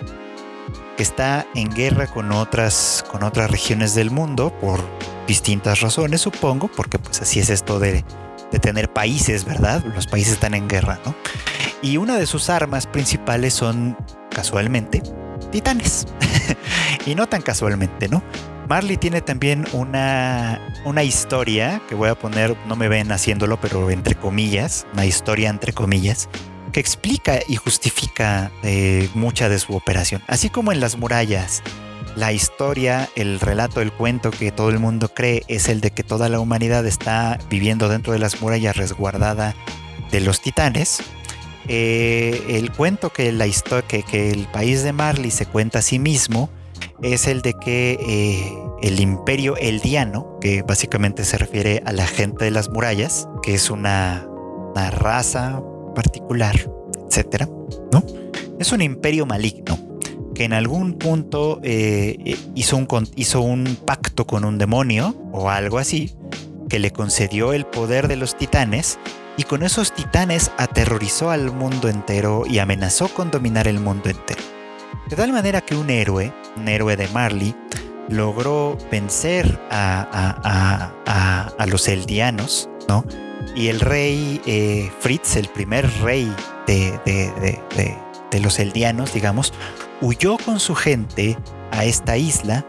está 1.01 1.45
en 1.55 1.69
guerra 1.69 2.07
con 2.07 2.31
otras, 2.31 3.03
con 3.09 3.23
otras 3.23 3.49
regiones 3.49 3.95
del 3.95 4.11
mundo 4.11 4.53
por 4.59 4.79
distintas 5.27 5.81
razones, 5.81 6.21
supongo, 6.21 6.67
porque 6.67 6.99
pues 6.99 7.21
así 7.21 7.39
es 7.39 7.49
esto 7.49 7.79
de, 7.79 8.03
de 8.51 8.59
tener 8.59 8.91
países, 8.91 9.45
¿verdad? 9.45 9.83
Los 9.95 10.07
países 10.07 10.33
están 10.33 10.53
en 10.53 10.67
guerra, 10.67 10.99
¿no? 11.05 11.15
Y 11.81 11.97
una 11.97 12.17
de 12.17 12.25
sus 12.25 12.49
armas 12.49 12.85
principales 12.85 13.53
son, 13.53 13.97
casualmente, 14.29 15.01
titanes. 15.51 16.05
y 17.05 17.15
no 17.15 17.27
tan 17.27 17.41
casualmente, 17.41 18.07
¿no? 18.07 18.23
Marley 18.69 18.97
tiene 18.97 19.21
también 19.21 19.65
una, 19.73 20.61
una 20.85 21.03
historia 21.03 21.81
que 21.89 21.95
voy 21.95 22.09
a 22.09 22.15
poner, 22.15 22.55
no 22.67 22.75
me 22.75 22.87
ven 22.87 23.11
haciéndolo, 23.11 23.59
pero 23.59 23.89
entre 23.89 24.15
comillas, 24.15 24.85
una 24.93 25.05
historia 25.05 25.49
entre 25.49 25.73
comillas, 25.73 26.29
que 26.71 26.79
explica 26.79 27.39
y 27.47 27.55
justifica 27.55 28.51
eh, 28.63 29.09
mucha 29.13 29.49
de 29.49 29.59
su 29.59 29.75
operación. 29.75 30.21
Así 30.27 30.49
como 30.49 30.71
en 30.71 30.79
las 30.79 30.97
murallas, 30.97 31.61
la 32.15 32.33
historia, 32.33 33.09
el 33.15 33.39
relato, 33.39 33.81
el 33.81 33.91
cuento 33.91 34.31
que 34.31 34.51
todo 34.51 34.69
el 34.69 34.79
mundo 34.79 35.09
cree 35.13 35.43
es 35.47 35.69
el 35.69 35.81
de 35.81 35.91
que 35.91 36.03
toda 36.03 36.29
la 36.29 36.39
humanidad 36.39 36.85
está 36.85 37.39
viviendo 37.49 37.89
dentro 37.89 38.13
de 38.13 38.19
las 38.19 38.41
murallas 38.41 38.75
resguardada 38.75 39.55
de 40.11 40.19
los 40.19 40.41
titanes. 40.41 41.01
Eh, 41.67 42.43
el 42.49 42.71
cuento 42.71 43.11
que, 43.11 43.31
la 43.31 43.47
historia, 43.47 43.87
que, 43.87 44.31
el 44.31 44.47
país 44.47 44.83
de 44.83 44.93
Marley 44.93 45.31
se 45.31 45.45
cuenta 45.45 45.79
a 45.79 45.81
sí 45.81 45.99
mismo 45.99 46.49
es 47.01 47.27
el 47.27 47.41
de 47.41 47.53
que 47.53 47.97
eh, 48.01 48.53
el 48.81 48.99
imperio 48.99 49.55
eldiano, 49.57 50.37
que 50.41 50.63
básicamente 50.63 51.23
se 51.23 51.37
refiere 51.37 51.81
a 51.85 51.93
la 51.93 52.07
gente 52.07 52.45
de 52.45 52.51
las 52.51 52.69
murallas, 52.69 53.27
que 53.41 53.53
es 53.53 53.69
una 53.69 54.27
raza 54.91 55.61
particular, 55.93 56.55
etcétera, 57.07 57.47
¿no? 57.91 58.03
Es 58.59 58.71
un 58.71 58.81
imperio 58.81 59.25
maligno 59.25 59.77
que 60.33 60.45
en 60.45 60.53
algún 60.53 60.93
punto 60.93 61.59
eh, 61.63 62.37
hizo, 62.55 62.77
un, 62.77 62.87
hizo 63.15 63.41
un 63.41 63.77
pacto 63.85 64.25
con 64.25 64.45
un 64.45 64.57
demonio 64.57 65.15
o 65.31 65.49
algo 65.49 65.77
así, 65.77 66.13
que 66.69 66.79
le 66.79 66.91
concedió 66.91 67.53
el 67.53 67.65
poder 67.65 68.07
de 68.07 68.15
los 68.15 68.37
titanes 68.37 68.97
y 69.37 69.43
con 69.43 69.63
esos 69.63 69.93
titanes 69.93 70.51
aterrorizó 70.57 71.31
al 71.31 71.51
mundo 71.51 71.89
entero 71.89 72.43
y 72.47 72.59
amenazó 72.59 73.07
con 73.09 73.31
dominar 73.31 73.67
el 73.67 73.79
mundo 73.79 74.09
entero. 74.09 74.41
De 75.09 75.15
tal 75.15 75.33
manera 75.33 75.61
que 75.61 75.75
un 75.75 75.89
héroe, 75.89 76.33
un 76.55 76.67
héroe 76.67 76.95
de 76.95 77.07
Marley, 77.09 77.55
logró 78.07 78.77
vencer 78.91 79.59
a, 79.69 80.91
a 81.57 81.65
los 81.65 81.87
eldianos, 81.87 82.69
¿no? 82.87 83.05
Y 83.55 83.67
el 83.67 83.79
rey 83.79 84.41
eh, 84.45 84.91
Fritz, 84.99 85.35
el 85.35 85.47
primer 85.47 85.89
rey 86.01 86.33
de, 86.67 86.99
de, 87.05 88.39
los 88.39 88.59
eldianos, 88.59 89.13
digamos, 89.13 89.53
huyó 90.01 90.37
con 90.37 90.59
su 90.59 90.73
gente 90.73 91.37
a 91.71 91.85
esta 91.85 92.17
isla, 92.17 92.65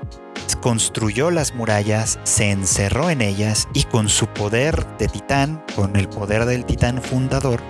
construyó 0.60 1.30
las 1.30 1.54
murallas, 1.54 2.18
se 2.24 2.50
encerró 2.50 3.10
en 3.10 3.20
ellas 3.20 3.68
y 3.74 3.84
con 3.84 4.08
su 4.08 4.26
poder 4.28 4.86
de 4.98 5.08
titán, 5.08 5.64
con 5.74 5.96
el 5.96 6.08
poder 6.08 6.44
del 6.46 6.64
titán 6.64 7.02
fundador, 7.02 7.60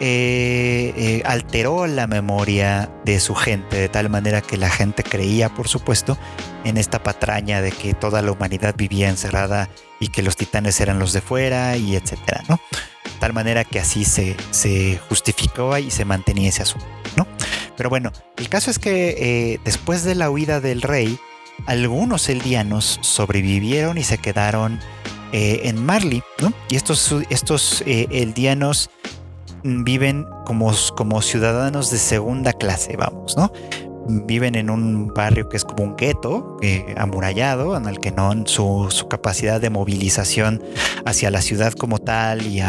eh, 0.00 0.94
eh, 0.96 1.22
alteró 1.24 1.88
la 1.88 2.06
memoria 2.06 2.88
de 3.04 3.18
su 3.18 3.34
gente 3.34 3.76
de 3.76 3.88
tal 3.88 4.08
manera 4.08 4.40
que 4.40 4.56
la 4.56 4.70
gente 4.70 5.02
creía, 5.02 5.48
por 5.48 5.66
supuesto, 5.66 6.16
en 6.64 6.76
esta 6.76 7.02
patraña 7.02 7.60
de 7.60 7.72
que 7.72 7.94
toda 7.94 8.22
la 8.22 8.30
humanidad 8.30 8.76
vivía 8.76 9.08
encerrada 9.08 9.68
y 9.98 10.08
que 10.08 10.22
los 10.22 10.36
titanes 10.36 10.80
eran 10.80 11.00
los 11.00 11.12
de 11.12 11.20
fuera 11.20 11.76
y 11.76 11.96
etcétera, 11.96 12.44
¿no? 12.48 12.60
De 13.04 13.18
tal 13.18 13.32
manera 13.32 13.64
que 13.64 13.80
así 13.80 14.04
se, 14.04 14.36
se 14.52 15.00
justificó 15.08 15.76
y 15.78 15.90
se 15.90 16.04
mantenía 16.04 16.50
ese 16.50 16.62
asunto, 16.62 16.86
¿no? 17.16 17.26
Pero 17.76 17.90
bueno, 17.90 18.12
el 18.36 18.48
caso 18.48 18.70
es 18.70 18.78
que 18.78 19.16
eh, 19.18 19.60
después 19.64 20.04
de 20.04 20.14
la 20.14 20.30
huida 20.30 20.60
del 20.60 20.82
rey, 20.82 21.18
algunos 21.66 22.28
eldianos 22.28 23.00
sobrevivieron 23.02 23.98
y 23.98 24.04
se 24.04 24.18
quedaron 24.18 24.78
en 25.30 25.84
Marley, 25.84 26.22
¿no? 26.40 26.54
Y 26.70 26.76
estos, 26.76 27.14
estos 27.28 27.82
eldianos 27.84 28.88
viven 29.62 30.26
como, 30.44 30.72
como 30.96 31.22
ciudadanos 31.22 31.90
de 31.90 31.98
segunda 31.98 32.52
clase, 32.52 32.96
vamos, 32.96 33.36
¿no? 33.36 33.52
Viven 34.08 34.54
en 34.54 34.70
un 34.70 35.08
barrio 35.08 35.48
que 35.48 35.58
es 35.58 35.64
como 35.64 35.84
un 35.84 35.96
gueto 35.96 36.56
eh, 36.62 36.94
amurallado, 36.96 37.76
en 37.76 37.86
el 37.86 38.00
que 38.00 38.10
no 38.10 38.32
su, 38.46 38.86
su, 38.90 39.08
capacidad 39.08 39.60
de 39.60 39.68
movilización 39.68 40.62
hacia 41.04 41.30
la 41.30 41.42
ciudad 41.42 41.72
como 41.74 41.98
tal 41.98 42.46
y, 42.46 42.62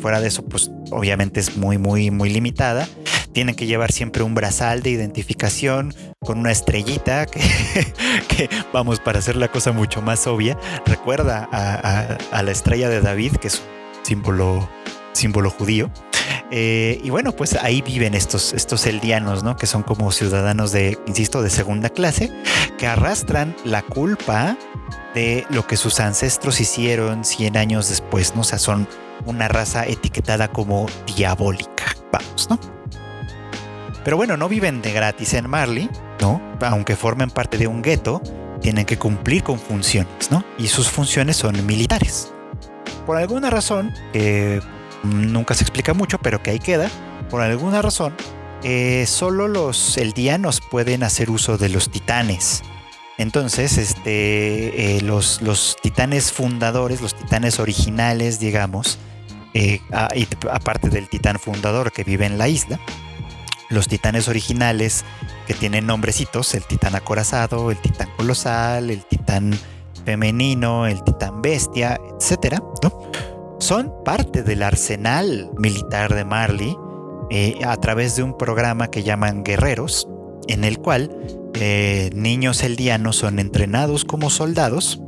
fuera 0.00 0.20
de 0.20 0.28
eso, 0.28 0.44
pues 0.44 0.70
obviamente 0.90 1.40
es 1.40 1.56
muy, 1.56 1.78
muy, 1.78 2.10
muy 2.10 2.30
limitada 2.30 2.88
tienen 3.32 3.54
que 3.54 3.66
llevar 3.66 3.92
siempre 3.92 4.24
un 4.24 4.34
brazal 4.34 4.82
de 4.82 4.90
identificación 4.90 5.94
con 6.18 6.38
una 6.38 6.50
estrellita 6.50 7.26
que, 7.26 7.40
que 8.28 8.48
vamos, 8.72 8.98
para 8.98 9.20
hacer 9.20 9.36
la 9.36 9.48
cosa 9.48 9.72
mucho 9.72 10.02
más 10.02 10.26
obvia, 10.26 10.58
recuerda 10.84 11.48
a, 11.52 12.18
a, 12.32 12.42
la 12.42 12.50
estrella 12.50 12.88
de 12.88 13.00
David, 13.00 13.36
que 13.36 13.46
es 13.48 13.60
un 13.60 14.04
símbolo 14.04 14.68
símbolo 15.20 15.50
judío. 15.50 15.90
Eh, 16.50 17.00
y 17.04 17.10
bueno, 17.10 17.32
pues 17.32 17.54
ahí 17.54 17.80
viven 17.82 18.14
estos, 18.14 18.52
estos 18.52 18.86
eldianos, 18.86 19.44
¿no? 19.44 19.56
Que 19.56 19.66
son 19.66 19.82
como 19.82 20.10
ciudadanos 20.10 20.72
de, 20.72 20.98
insisto, 21.06 21.42
de 21.42 21.50
segunda 21.50 21.90
clase, 21.90 22.32
que 22.78 22.86
arrastran 22.86 23.54
la 23.64 23.82
culpa 23.82 24.56
de 25.14 25.46
lo 25.50 25.66
que 25.66 25.76
sus 25.76 26.00
ancestros 26.00 26.60
hicieron 26.60 27.24
100 27.24 27.56
años 27.56 27.88
después, 27.88 28.34
¿no? 28.34 28.40
O 28.40 28.44
sea, 28.44 28.58
son 28.58 28.88
una 29.26 29.48
raza 29.48 29.86
etiquetada 29.86 30.48
como 30.48 30.86
diabólica, 31.14 31.94
vamos, 32.12 32.48
¿no? 32.50 32.58
Pero 34.02 34.16
bueno, 34.16 34.36
no 34.36 34.48
viven 34.48 34.80
de 34.82 34.92
gratis 34.92 35.34
en 35.34 35.48
Marley, 35.48 35.90
¿no? 36.20 36.40
Aunque 36.62 36.96
formen 36.96 37.30
parte 37.30 37.58
de 37.58 37.66
un 37.66 37.82
gueto, 37.82 38.22
tienen 38.60 38.86
que 38.86 38.98
cumplir 38.98 39.42
con 39.42 39.58
funciones, 39.58 40.30
¿no? 40.30 40.44
Y 40.58 40.68
sus 40.68 40.88
funciones 40.88 41.36
son 41.36 41.64
militares. 41.66 42.32
Por 43.06 43.16
alguna 43.16 43.50
razón, 43.50 43.92
eh, 44.14 44.60
nunca 45.02 45.54
se 45.54 45.64
explica 45.64 45.94
mucho, 45.94 46.18
pero 46.18 46.42
que 46.42 46.50
ahí 46.50 46.58
queda, 46.58 46.90
por 47.28 47.42
alguna 47.42 47.82
razón, 47.82 48.14
eh, 48.62 49.06
solo 49.06 49.48
los 49.48 49.96
eldianos 49.96 50.60
pueden 50.60 51.02
hacer 51.02 51.30
uso 51.30 51.56
de 51.56 51.68
los 51.68 51.90
titanes. 51.90 52.62
Entonces, 53.16 53.78
este, 53.78 54.96
eh, 54.96 55.00
los, 55.02 55.42
los, 55.42 55.76
titanes 55.82 56.32
fundadores, 56.32 57.00
los 57.00 57.14
titanes 57.14 57.60
originales, 57.60 58.40
digamos, 58.40 58.98
eh, 59.52 59.80
aparte 60.50 60.88
del 60.88 61.08
titán 61.08 61.38
fundador 61.38 61.92
que 61.92 62.04
vive 62.04 62.24
en 62.24 62.38
la 62.38 62.48
isla, 62.48 62.80
los 63.68 63.88
titanes 63.88 64.28
originales 64.28 65.04
que 65.46 65.54
tienen 65.54 65.86
nombrecitos, 65.86 66.54
el 66.54 66.64
titán 66.64 66.94
acorazado, 66.94 67.70
el 67.70 67.78
titán 67.78 68.08
colosal, 68.16 68.90
el 68.90 69.04
titán 69.04 69.58
femenino, 70.04 70.86
el 70.86 71.02
titán 71.04 71.42
bestia, 71.42 72.00
etcétera, 72.18 72.62
¿no? 72.82 73.10
Son 73.60 73.94
parte 74.04 74.42
del 74.42 74.62
arsenal 74.62 75.50
militar 75.56 76.14
de 76.14 76.24
Marley 76.24 76.76
eh, 77.30 77.60
a 77.64 77.76
través 77.76 78.16
de 78.16 78.22
un 78.22 78.36
programa 78.36 78.88
que 78.90 79.02
llaman 79.02 79.44
Guerreros, 79.44 80.08
en 80.48 80.64
el 80.64 80.78
cual 80.78 81.16
eh, 81.54 82.10
niños 82.14 82.62
eldianos 82.62 83.16
son 83.16 83.38
entrenados 83.38 84.04
como 84.04 84.30
soldados 84.30 85.00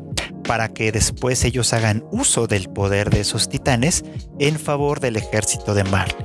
para 0.44 0.68
que 0.68 0.92
después 0.92 1.44
ellos 1.44 1.72
hagan 1.72 2.04
uso 2.10 2.46
del 2.46 2.68
poder 2.68 3.10
de 3.10 3.20
esos 3.20 3.48
titanes 3.48 4.04
en 4.38 4.58
favor 4.58 5.00
del 5.00 5.16
ejército 5.16 5.74
de 5.74 5.84
Marley. 5.84 6.24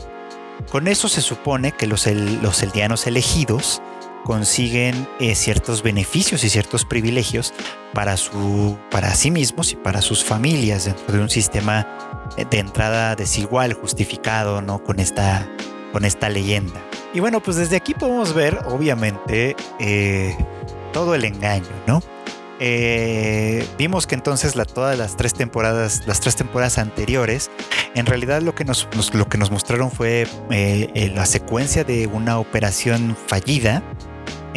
Con 0.71 0.87
eso 0.87 1.07
se 1.07 1.21
supone 1.21 1.71
que 1.71 1.87
los, 1.87 2.07
los 2.07 2.61
eldianos 2.61 3.07
elegidos 3.07 3.81
consiguen 4.27 5.07
eh, 5.21 5.35
ciertos 5.35 5.81
beneficios 5.81 6.43
y 6.43 6.49
ciertos 6.49 6.83
privilegios 6.83 7.53
para, 7.93 8.17
su, 8.17 8.77
para 8.91 9.15
sí 9.15 9.31
mismos 9.31 9.71
y 9.71 9.77
para 9.77 10.01
sus 10.01 10.25
familias 10.25 10.83
dentro 10.83 11.15
de 11.15 11.21
un 11.21 11.29
sistema 11.29 11.87
de 12.35 12.59
entrada 12.59 13.15
desigual, 13.15 13.73
justificado, 13.73 14.61
¿no? 14.61 14.83
Con 14.83 14.99
esta, 14.99 15.47
con 15.93 16.05
esta 16.05 16.29
leyenda. 16.29 16.81
Y 17.13 17.19
bueno, 17.19 17.41
pues 17.41 17.57
desde 17.57 17.75
aquí 17.75 17.93
podemos 17.93 18.33
ver, 18.33 18.59
obviamente, 18.65 19.55
eh, 19.79 20.37
todo 20.93 21.15
el 21.15 21.25
engaño, 21.25 21.67
¿no? 21.85 22.01
vimos 23.77 24.07
que 24.07 24.15
entonces 24.15 24.55
la, 24.55 24.65
todas 24.65 24.97
las 24.97 25.15
tres 25.15 25.35
temporadas, 25.35 26.07
las 26.07 26.19
tres 26.19 26.35
temporadas 26.35 26.79
anteriores, 26.79 27.51
en 27.93 28.07
realidad 28.07 28.41
lo 28.41 28.55
que 28.55 28.65
nos, 28.65 28.87
lo 29.13 29.29
que 29.29 29.37
nos 29.37 29.51
mostraron 29.51 29.91
fue 29.91 30.27
la 30.49 31.27
secuencia 31.27 31.83
de 31.83 32.07
una 32.07 32.39
operación 32.39 33.15
fallida 33.27 33.83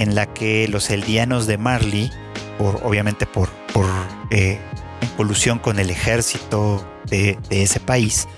en 0.01 0.15
la 0.15 0.27
que 0.33 0.67
los 0.69 0.91
eldianos 0.91 1.47
de 1.47 1.59
Marley, 1.59 2.11
por, 2.59 2.81
obviamente 2.83 3.27
por, 3.27 3.51
por 3.73 3.87
eh, 4.31 4.59
en 5.01 5.09
colusión 5.11 5.59
con 5.59 5.79
el 5.79 5.91
ejército 5.91 6.85
de, 7.07 7.39
ese 7.51 7.81
país, 7.81 8.29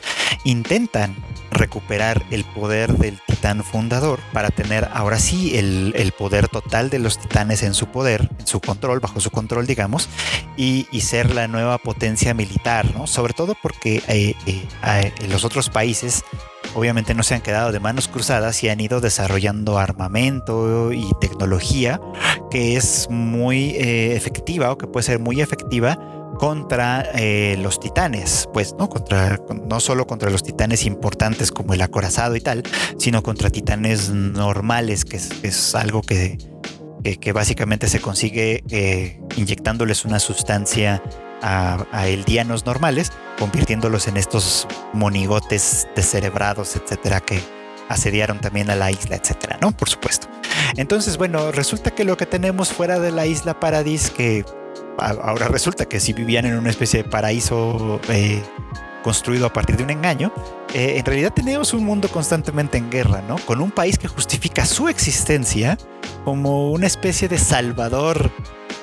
intentan 0.45 1.15
recuperar 1.51 2.23
el 2.31 2.45
poder 2.45 2.97
del 2.97 3.21
titán 3.27 3.63
fundador 3.63 4.21
para 4.33 4.51
tener 4.51 4.89
ahora 4.93 5.19
sí 5.19 5.57
el, 5.57 6.13
poder 6.17 6.49
total 6.49 6.91
de 6.91 6.99
los 6.99 7.19
titanes 7.19 7.63
en 7.63 7.75
su 7.75 7.87
poder, 7.87 8.29
en 8.39 8.47
su 8.47 8.61
control, 8.61 9.01
bajo 9.01 9.21
su 9.21 9.31
control, 9.31 9.67
digamos, 9.67 10.09
y, 10.57 10.87
ser 11.03 11.35
la 11.35 11.49
nueva 11.49 11.79
potencia 11.79 12.33
militar, 12.33 12.95
¿no? 12.95 13.07
Sobre 13.09 13.35
todo 13.35 13.57
porque 13.61 14.03
eh, 14.07 14.35
eh, 14.47 15.13
los 15.29 15.45
otros 15.45 15.69
países 15.69 16.25
obviamente 16.75 17.15
no 17.15 17.23
se 17.23 17.35
han 17.35 17.41
quedado 17.41 17.73
de 17.73 17.81
manos 17.81 18.09
cruzadas 18.09 18.63
y 18.63 18.69
han 18.69 18.81
ido 18.81 19.01
desarrollando 19.01 19.79
armamento 19.79 20.93
y 20.93 21.11
tecnología 21.21 22.01
que 22.51 22.77
es 22.77 23.09
muy 23.11 23.71
eh, 23.71 24.17
efectiva 24.17 24.71
o 24.71 24.79
que 24.79 24.87
puede 24.87 25.05
ser 25.05 25.19
muy 25.19 25.41
efectiva 25.41 25.99
contra 26.43 27.03
eh, 27.15 27.57
los 27.61 27.79
titanes, 27.79 28.49
pues, 28.53 28.75
¿no? 28.77 28.89
Contra, 28.89 29.39
no 29.65 29.79
solo 29.79 30.09
contra 30.09 30.29
los 30.29 30.43
titanes 30.43 30.85
importantes 30.87 31.53
como 31.53 31.73
el 31.73 31.81
acorazado 31.81 32.35
y 32.35 32.41
tal, 32.41 32.65
sino 32.99 33.23
contra 33.23 33.49
titanes 33.49 34.11
normales, 34.11 35.05
que 35.05 35.19
es, 35.19 35.75
algo 35.77 36.03
que, 36.03 36.39
que, 37.21 37.33
básicamente 37.33 37.87
se 37.87 38.01
consigue 38.01 38.65
eh, 38.71 39.21
inyectándoles 39.37 40.05
una 40.05 40.19
sustancia 40.19 41.01
a, 41.43 41.87
a 41.93 42.09
eldianos 42.09 42.67
normales, 42.67 43.13
convirtiéndolos 43.39 44.09
en 44.09 44.17
estos 44.17 44.67
monigotes 44.93 45.87
descerebrados, 45.95 46.75
etcétera, 46.75 47.21
que 47.21 47.41
asediaron 47.89 48.41
también 48.41 48.69
a 48.69 48.75
la 48.75 48.91
isla, 48.91 49.15
etcétera, 49.15 49.59
¿no? 49.63 49.71
Por 49.71 49.89
supuesto. 49.89 50.27
Entonces, 50.77 51.19
bueno, 51.19 51.53
resulta 51.53 51.93
que 51.93 52.03
lo 52.03 52.17
que 52.17 52.27
tenemos 52.27 52.73
fuera 52.73 52.99
de 52.99 53.13
la 53.13 53.27
isla 53.27 53.61
Paradis, 53.61 54.11
que 54.11 54.45
ahora 54.99 55.49
resulta 55.49 55.87
que 55.87 56.01
si 56.01 56.13
vivían 56.13 56.47
en 56.47 56.57
una 56.57 56.71
especie 56.71 57.03
de 57.03 57.09
paraíso 57.09 58.01
eh, 58.09 58.43
construido 59.03 59.47
a 59.47 59.53
partir 59.53 59.77
de 59.77 59.85
un 59.85 59.91
engaño, 59.91 60.33
eh, 60.75 60.95
en 60.99 61.05
realidad 61.05 61.33
tenemos 61.33 61.73
un 61.73 61.85
mundo 61.85 62.09
constantemente 62.09 62.79
en 62.79 62.91
guerra, 62.91 63.23
¿no? 63.23 63.37
Con 63.39 63.61
un 63.61 63.71
país 63.71 63.99
que 63.99 64.09
justifica 64.09 64.65
su 64.65 64.89
existencia 64.89 65.77
como 66.25 66.71
una 66.71 66.87
especie 66.87 67.29
de 67.29 67.39
salvador 67.39 68.31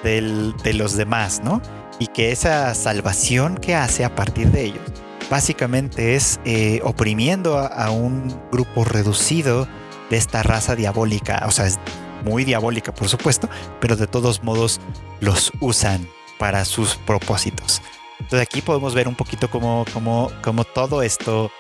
de 0.04 0.74
los 0.74 0.96
demás, 0.96 1.42
¿no? 1.44 1.62
Y 2.00 2.08
que 2.08 2.32
esa 2.32 2.74
salvación 2.74 3.58
que 3.58 3.76
hace 3.76 4.06
a 4.06 4.16
partir 4.16 4.52
de 4.52 4.66
ellos 4.66 4.82
básicamente 5.30 6.16
es 6.16 6.40
eh, 6.44 6.82
oprimiendo 6.84 7.58
a, 7.58 7.92
un 7.92 8.36
grupo 8.52 8.84
reducido 8.84 9.68
de 10.10 10.18
esta 10.18 10.44
raza 10.44 10.76
diabólica, 10.76 11.44
o 11.48 11.52
sea, 11.52 11.68
es 11.68 11.80
muy 12.24 12.44
diabólica 12.44 12.94
por 12.94 13.10
supuesto, 13.10 13.50
pero 13.80 13.96
de 13.96 14.08
todos 14.08 14.44
modos 14.44 14.80
los 15.20 15.52
usan 15.60 16.08
para 16.38 16.66
sus 16.66 16.96
propósitos. 16.96 17.82
Entonces 18.20 18.42
aquí 18.42 18.62
podemos 18.62 18.94
ver 18.94 19.08
un 19.08 19.16
poquito 19.16 19.50
cómo, 19.50 19.86
todo 20.74 21.02
esto, 21.02 21.52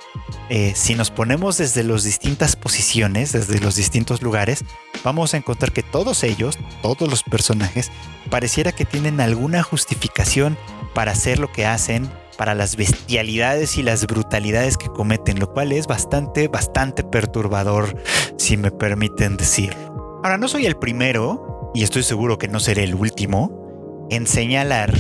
eh, 0.50 0.74
si 0.76 0.94
nos 0.94 1.10
ponemos 1.10 1.58
desde 1.58 1.84
las 1.84 2.04
distintas 2.04 2.56
posiciones, 2.56 3.32
desde 3.32 3.60
los 3.60 3.76
distintos 3.76 4.22
lugares, 4.22 4.66
vamos 5.04 5.34
a 5.34 5.38
encontrar 5.38 5.72
que 5.72 5.84
todos 5.84 6.24
ellos, 6.24 6.60
todos 6.82 7.10
los 7.10 7.24
personajes, 7.24 7.92
pareciera 8.30 8.72
que 8.72 8.86
tienen 8.86 9.22
alguna 9.22 9.64
justificación 9.64 10.58
para 10.94 11.14
hacer 11.14 11.40
lo 11.40 11.52
que 11.52 11.66
hacen, 11.66 12.12
para 12.38 12.56
las 12.56 12.76
bestialidades 12.76 13.78
y 13.78 13.84
las 13.84 14.06
brutalidades 14.06 14.78
que 14.78 14.88
cometen, 14.88 15.40
lo 15.40 15.52
cual 15.52 15.72
es 15.72 15.88
bastante, 15.88 16.50
bastante 16.50 17.04
perturbador, 17.04 18.02
si 18.38 18.58
me 18.58 18.72
permiten 18.72 19.38
decirlo. 19.38 20.09
Ahora, 20.22 20.38
no 20.38 20.50
soy 20.50 20.66
el 20.66 20.76
primero, 20.76 21.72
y 21.74 21.84
estoy 21.84 22.04
seguro 22.04 22.38
que 22.38 22.50
no 22.50 22.60
seré 22.60 22.84
el 22.84 22.94
último, 22.94 24.08
en 24.10 24.28
señalar 24.28 24.94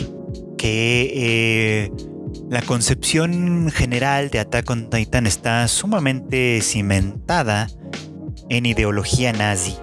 que 0.57 1.11
eh, 1.13 1.91
la 2.49 2.61
concepción 2.61 3.69
general 3.69 4.29
de 4.29 4.39
Attack 4.39 4.69
on 4.69 4.89
Titan 4.89 5.27
está 5.27 5.67
sumamente 5.67 6.61
cimentada 6.61 7.67
en 8.47 8.65
ideología 8.65 9.33
nazi. 9.33 9.75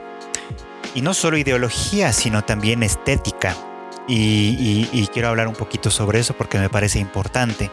Y 0.95 1.03
no 1.03 1.13
solo 1.13 1.37
ideología, 1.37 2.15
sino 2.15 2.43
también 2.43 2.83
estética. 2.83 3.55
Y, 4.09 5.07
quiero 5.13 5.29
hablar 5.29 5.49
un 5.49 5.55
poquito 5.55 5.91
sobre 5.91 6.21
eso 6.21 6.35
porque 6.35 6.59
me 6.59 6.71
parece 6.71 6.99
importante. 6.99 7.71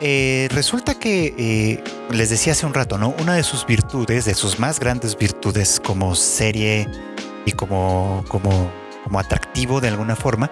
Eh, 0.00 0.48
resulta 0.52 0.98
que, 0.98 1.34
eh, 1.36 1.84
les 2.10 2.30
decía 2.30 2.52
hace 2.52 2.66
un 2.66 2.74
rato, 2.74 2.98
¿no? 2.98 3.14
Una 3.20 3.34
de 3.34 3.42
sus 3.42 3.66
virtudes, 3.66 4.24
de 4.24 4.34
sus 4.34 4.58
más 4.58 4.80
grandes 4.80 5.16
virtudes 5.16 5.80
como 5.84 6.14
serie 6.14 6.88
y 7.46 7.52
como, 7.52 8.24
como, 8.28 8.70
como 9.04 9.18
atractivo 9.18 9.80
de 9.80 9.88
alguna 9.88 10.16
forma, 10.16 10.50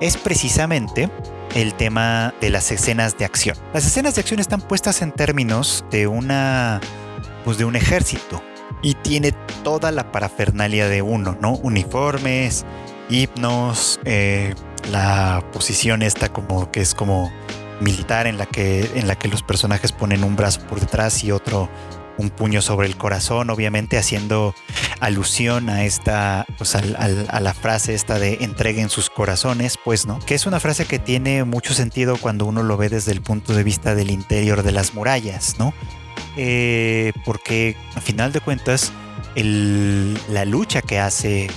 es 0.00 0.16
precisamente 0.16 1.10
el 1.54 1.74
tema 1.74 2.34
de 2.40 2.50
las 2.50 2.70
escenas 2.70 3.18
de 3.18 3.24
acción. 3.24 3.56
Las 3.74 3.86
escenas 3.86 4.14
de 4.14 4.20
acción 4.20 4.40
están 4.40 4.60
puestas 4.60 5.02
en 5.02 5.12
términos 5.12 5.84
de 5.90 6.06
una, 6.06 6.80
pues 7.44 7.58
de 7.58 7.64
un 7.64 7.76
ejército 7.76 8.42
y 8.82 8.94
tiene 8.94 9.32
toda 9.62 9.92
la 9.92 10.10
parafernalia 10.12 10.88
de 10.88 11.02
uno, 11.02 11.36
¿no? 11.40 11.52
Uniformes, 11.56 12.64
hipnos, 13.08 14.00
eh, 14.04 14.54
la 14.90 15.44
posición 15.52 16.02
esta 16.02 16.32
como 16.32 16.70
que 16.70 16.80
es 16.80 16.94
como 16.94 17.30
militar 17.82 18.26
en 18.26 18.38
la 18.38 18.46
que, 18.46 18.90
en 18.94 19.06
la 19.06 19.16
que 19.16 19.28
los 19.28 19.42
personajes 19.42 19.92
ponen 19.92 20.24
un 20.24 20.36
brazo 20.36 20.60
por 20.62 20.80
detrás 20.80 21.22
y 21.24 21.32
otro 21.32 21.68
un 22.18 22.30
puño 22.30 22.62
sobre 22.62 22.86
el 22.86 22.96
corazón, 22.96 23.50
obviamente 23.50 23.98
haciendo 23.98 24.54
alusión 25.00 25.70
a 25.70 25.84
esta, 25.84 26.46
pues 26.58 26.74
a 26.74 27.40
la 27.40 27.54
frase 27.54 27.94
esta 27.94 28.18
de 28.18 28.38
entreguen 28.40 28.90
sus 28.90 29.10
corazones, 29.10 29.78
pues, 29.82 30.06
¿no? 30.06 30.18
Que 30.20 30.34
es 30.34 30.46
una 30.46 30.60
frase 30.60 30.84
que 30.84 30.98
tiene 30.98 31.44
mucho 31.44 31.74
sentido 31.74 32.16
cuando 32.16 32.46
uno 32.46 32.62
lo 32.62 32.76
ve 32.76 32.88
desde 32.88 33.12
el 33.12 33.22
punto 33.22 33.54
de 33.54 33.64
vista 33.64 33.94
del 33.94 34.10
interior 34.10 34.62
de 34.62 34.72
las 34.72 34.94
murallas, 34.94 35.58
¿no? 35.58 35.72
Eh, 36.36 37.12
porque 37.24 37.76
a 37.94 38.00
final 38.00 38.32
de 38.32 38.40
cuentas, 38.40 38.92
la 39.34 40.44
lucha 40.44 40.82
que 40.82 40.98
hace 40.98 41.48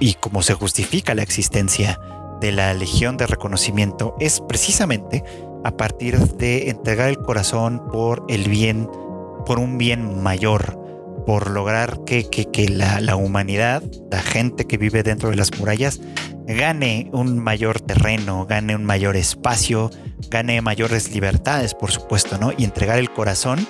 y 0.00 0.14
cómo 0.14 0.42
se 0.42 0.54
justifica 0.54 1.14
la 1.14 1.22
existencia 1.22 1.98
de 2.40 2.52
la 2.52 2.74
Legión 2.74 3.16
de 3.16 3.26
Reconocimiento 3.26 4.16
es 4.20 4.40
precisamente 4.40 5.24
a 5.64 5.76
partir 5.76 6.18
de 6.18 6.68
entregar 6.68 7.08
el 7.08 7.18
corazón 7.18 7.82
por 7.90 8.24
el 8.28 8.48
bien, 8.48 8.88
por 9.46 9.58
un 9.58 9.78
bien 9.78 10.22
mayor, 10.22 10.78
por 11.26 11.50
lograr 11.50 12.04
que, 12.04 12.26
la, 12.68 13.16
humanidad, 13.16 13.82
la 14.10 14.20
gente 14.20 14.66
que 14.66 14.76
vive 14.76 15.02
dentro 15.02 15.30
de 15.30 15.36
las 15.36 15.58
murallas, 15.58 16.00
gane 16.46 17.08
un 17.12 17.38
mayor 17.38 17.80
terreno, 17.80 18.46
gane 18.46 18.76
un 18.76 18.84
mayor 18.84 19.16
espacio, 19.16 19.90
gane 20.30 20.60
mayores 20.60 21.12
libertades, 21.12 21.74
por 21.74 21.90
supuesto, 21.90 22.36
¿no? 22.38 22.52
Y 22.56 22.64
entregar 22.64 22.98
el 22.98 23.10
corazón. 23.10 23.66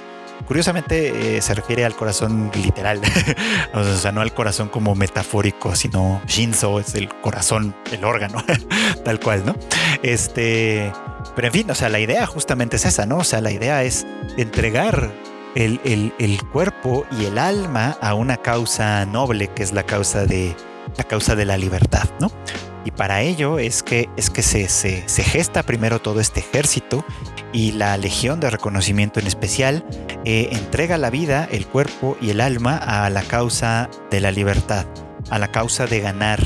Curiosamente 0.48 1.36
eh, 1.36 1.40
se 1.40 1.54
refiere 1.54 1.84
al 1.84 1.94
corazón 1.94 2.50
literal, 2.54 3.00
o 3.74 3.84
sea, 3.84 4.10
no 4.10 4.20
al 4.20 4.34
corazón 4.34 4.68
como 4.68 4.96
metafórico, 4.96 5.76
sino 5.76 6.20
Shinzo 6.26 6.80
es 6.80 6.96
el 6.96 7.08
corazón, 7.08 7.74
el 7.92 8.04
órgano, 8.04 8.42
tal 9.04 9.20
cual, 9.20 9.46
¿no? 9.46 9.54
Este, 10.02 10.92
pero 11.34 11.48
en 11.48 11.52
fin, 11.52 11.70
o 11.70 11.74
sea, 11.74 11.88
la 11.88 12.00
idea 12.00 12.26
justamente 12.26 12.76
es 12.76 12.84
esa, 12.84 13.06
¿no? 13.06 13.18
O 13.18 13.24
sea, 13.24 13.40
la 13.40 13.50
idea 13.50 13.82
es 13.82 14.06
entregar 14.36 15.12
el, 15.54 16.40
cuerpo 16.52 17.06
y 17.18 17.26
el 17.26 17.38
alma 17.38 17.96
a 18.00 18.14
una 18.14 18.36
causa 18.36 19.04
noble, 19.06 19.48
que 19.48 19.62
es 19.62 19.72
la 19.72 19.84
causa 19.84 20.26
de 20.26 20.54
la 20.96 21.04
causa 21.04 21.34
de 21.34 21.44
la 21.44 21.56
libertad, 21.56 22.08
¿no? 22.20 22.30
Y 22.84 22.90
para 22.90 23.22
ello 23.22 23.58
es 23.58 23.82
que, 23.82 24.08
es 24.16 24.30
que 24.30 24.42
se, 24.42 24.68
se, 24.68 25.24
gesta 25.24 25.62
primero 25.62 26.00
todo 26.00 26.20
este 26.20 26.40
ejército 26.40 27.04
y 27.52 27.72
la 27.72 27.96
Legión 27.96 28.40
de 28.40 28.50
Reconocimiento 28.50 29.20
en 29.20 29.26
especial 29.26 29.84
eh, 30.24 30.50
entrega 30.52 30.98
la 30.98 31.10
vida, 31.10 31.48
el 31.50 31.66
cuerpo 31.66 32.16
y 32.20 32.30
el 32.30 32.40
alma 32.40 32.76
a 32.76 33.08
la 33.08 33.22
causa 33.22 33.88
de 34.10 34.20
la 34.20 34.30
libertad, 34.30 34.86
a 35.30 35.38
la 35.38 35.50
causa 35.50 35.86
de 35.86 36.00
ganar 36.00 36.40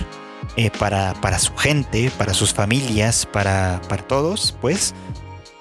eh, 0.58 0.72
para, 0.76 1.14
para, 1.14 1.38
su 1.38 1.54
gente, 1.54 2.10
para 2.18 2.34
sus 2.34 2.52
familias, 2.52 3.26
para, 3.32 3.80
para 3.88 4.02
todos, 4.02 4.56
pues 4.60 4.92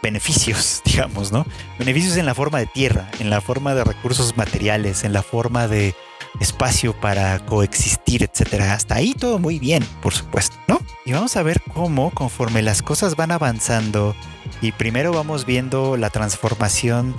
beneficios, 0.02 0.82
digamos, 0.86 1.32
¿no? 1.32 1.46
Beneficios 1.78 2.18
en 2.18 2.26
la 2.26 2.34
forma 2.34 2.58
de 2.58 2.66
tierra, 2.66 3.08
en 3.20 3.30
la 3.30 3.40
forma 3.40 3.76
de 3.76 3.84
recursos 3.84 4.36
materiales, 4.38 5.04
en 5.04 5.14
la 5.14 5.22
forma 5.22 5.68
de 5.68 5.94
espacio 6.40 7.00
para 7.00 7.46
coexistir, 7.46 8.24
etcétera. 8.24 8.74
Hasta 8.74 8.96
ahí 8.96 9.14
todo 9.14 9.38
muy 9.38 9.60
bien, 9.60 9.86
por 10.02 10.16
supuesto, 10.16 10.58
¿no? 10.68 10.80
Y 11.06 11.12
vamos 11.12 11.38
a 11.38 11.44
ver 11.44 11.62
cómo, 11.76 12.10
conforme 12.10 12.64
las 12.64 12.82
cosas 12.82 13.16
van 13.16 13.30
avanzando, 13.30 14.16
y 14.64 14.72
primero 14.72 15.14
vamos 15.14 15.46
viendo 15.46 15.96
la 15.96 16.10
transformación 16.10 17.16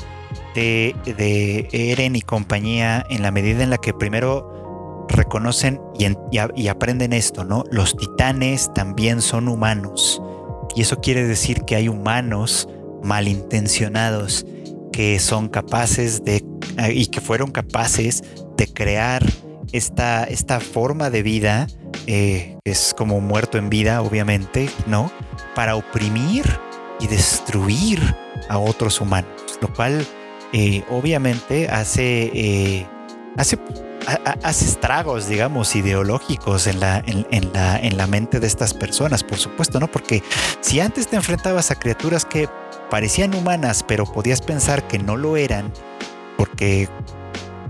de, 0.57 0.97
de 1.05 1.69
Eren 1.71 2.17
y 2.17 2.23
compañía 2.23 3.07
en 3.09 3.23
la 3.23 3.31
medida 3.31 3.63
en 3.63 3.71
la 3.71 3.79
que 3.79 3.95
primero 3.95 4.59
reconocen 5.09 5.81
y, 5.99 6.69
aprenden 6.69 7.13
esto, 7.13 7.45
¿no? 7.45 7.65
Los 7.71 7.97
titanes 7.97 8.73
también 8.75 9.21
son 9.21 9.49
humanos. 9.49 10.23
Y 10.75 10.83
eso 10.83 11.01
quiere 11.01 11.27
decir 11.27 11.63
que 11.63 11.77
hay 11.77 11.89
humanos 11.89 12.69
malintencionados 13.03 14.47
que 14.93 15.19
son 15.19 15.49
capaces 15.49 16.25
de 16.25 16.45
y 16.93 17.07
que 17.07 17.21
fueron 17.21 17.51
capaces 17.51 18.23
de 18.57 18.67
crear 18.67 19.25
esta, 19.73 20.25
esta 20.25 20.61
forma 20.61 21.11
de 21.11 21.23
vida, 21.23 21.67
eh, 22.07 22.57
es 22.65 22.95
como 22.97 23.21
muerto 23.21 23.59
en 23.59 23.71
vida, 23.71 24.03
obviamente, 24.03 24.69
¿no? 24.87 25.11
Para 25.55 25.77
oprimir 25.77 26.45
y 27.01 27.07
destruir 27.07 28.01
a 28.49 28.59
otros 28.59 29.01
humanos, 29.01 29.31
lo 29.61 29.73
cual 29.73 30.07
eh, 30.53 30.83
obviamente 30.91 31.69
hace, 31.69 32.87
hace, 33.37 33.59
hace 34.43 34.65
estragos, 34.65 35.29
digamos, 35.29 35.75
ideológicos 35.77 36.67
en 36.67 36.81
la, 36.81 37.03
en, 37.07 37.53
la, 37.53 37.79
en 37.79 37.97
la 37.97 38.07
mente 38.07 38.41
de 38.41 38.47
estas 38.47 38.75
personas, 38.75 39.23
por 39.23 39.39
supuesto, 39.39 39.81
¿no? 39.81 39.89
Porque 39.89 40.23
si 40.61 40.81
antes 40.81 41.09
te 41.09 41.17
enfrentabas 41.17 41.71
a 41.71 41.75
criaturas 41.75 42.25
que 42.25 42.49
parecían 42.91 43.35
humanas, 43.35 43.85
pero 43.87 44.05
podías 44.07 44.41
pensar 44.41 44.87
que 44.89 44.99
no 44.99 45.17
lo 45.17 45.37
eran, 45.37 45.73
porque 46.37 46.89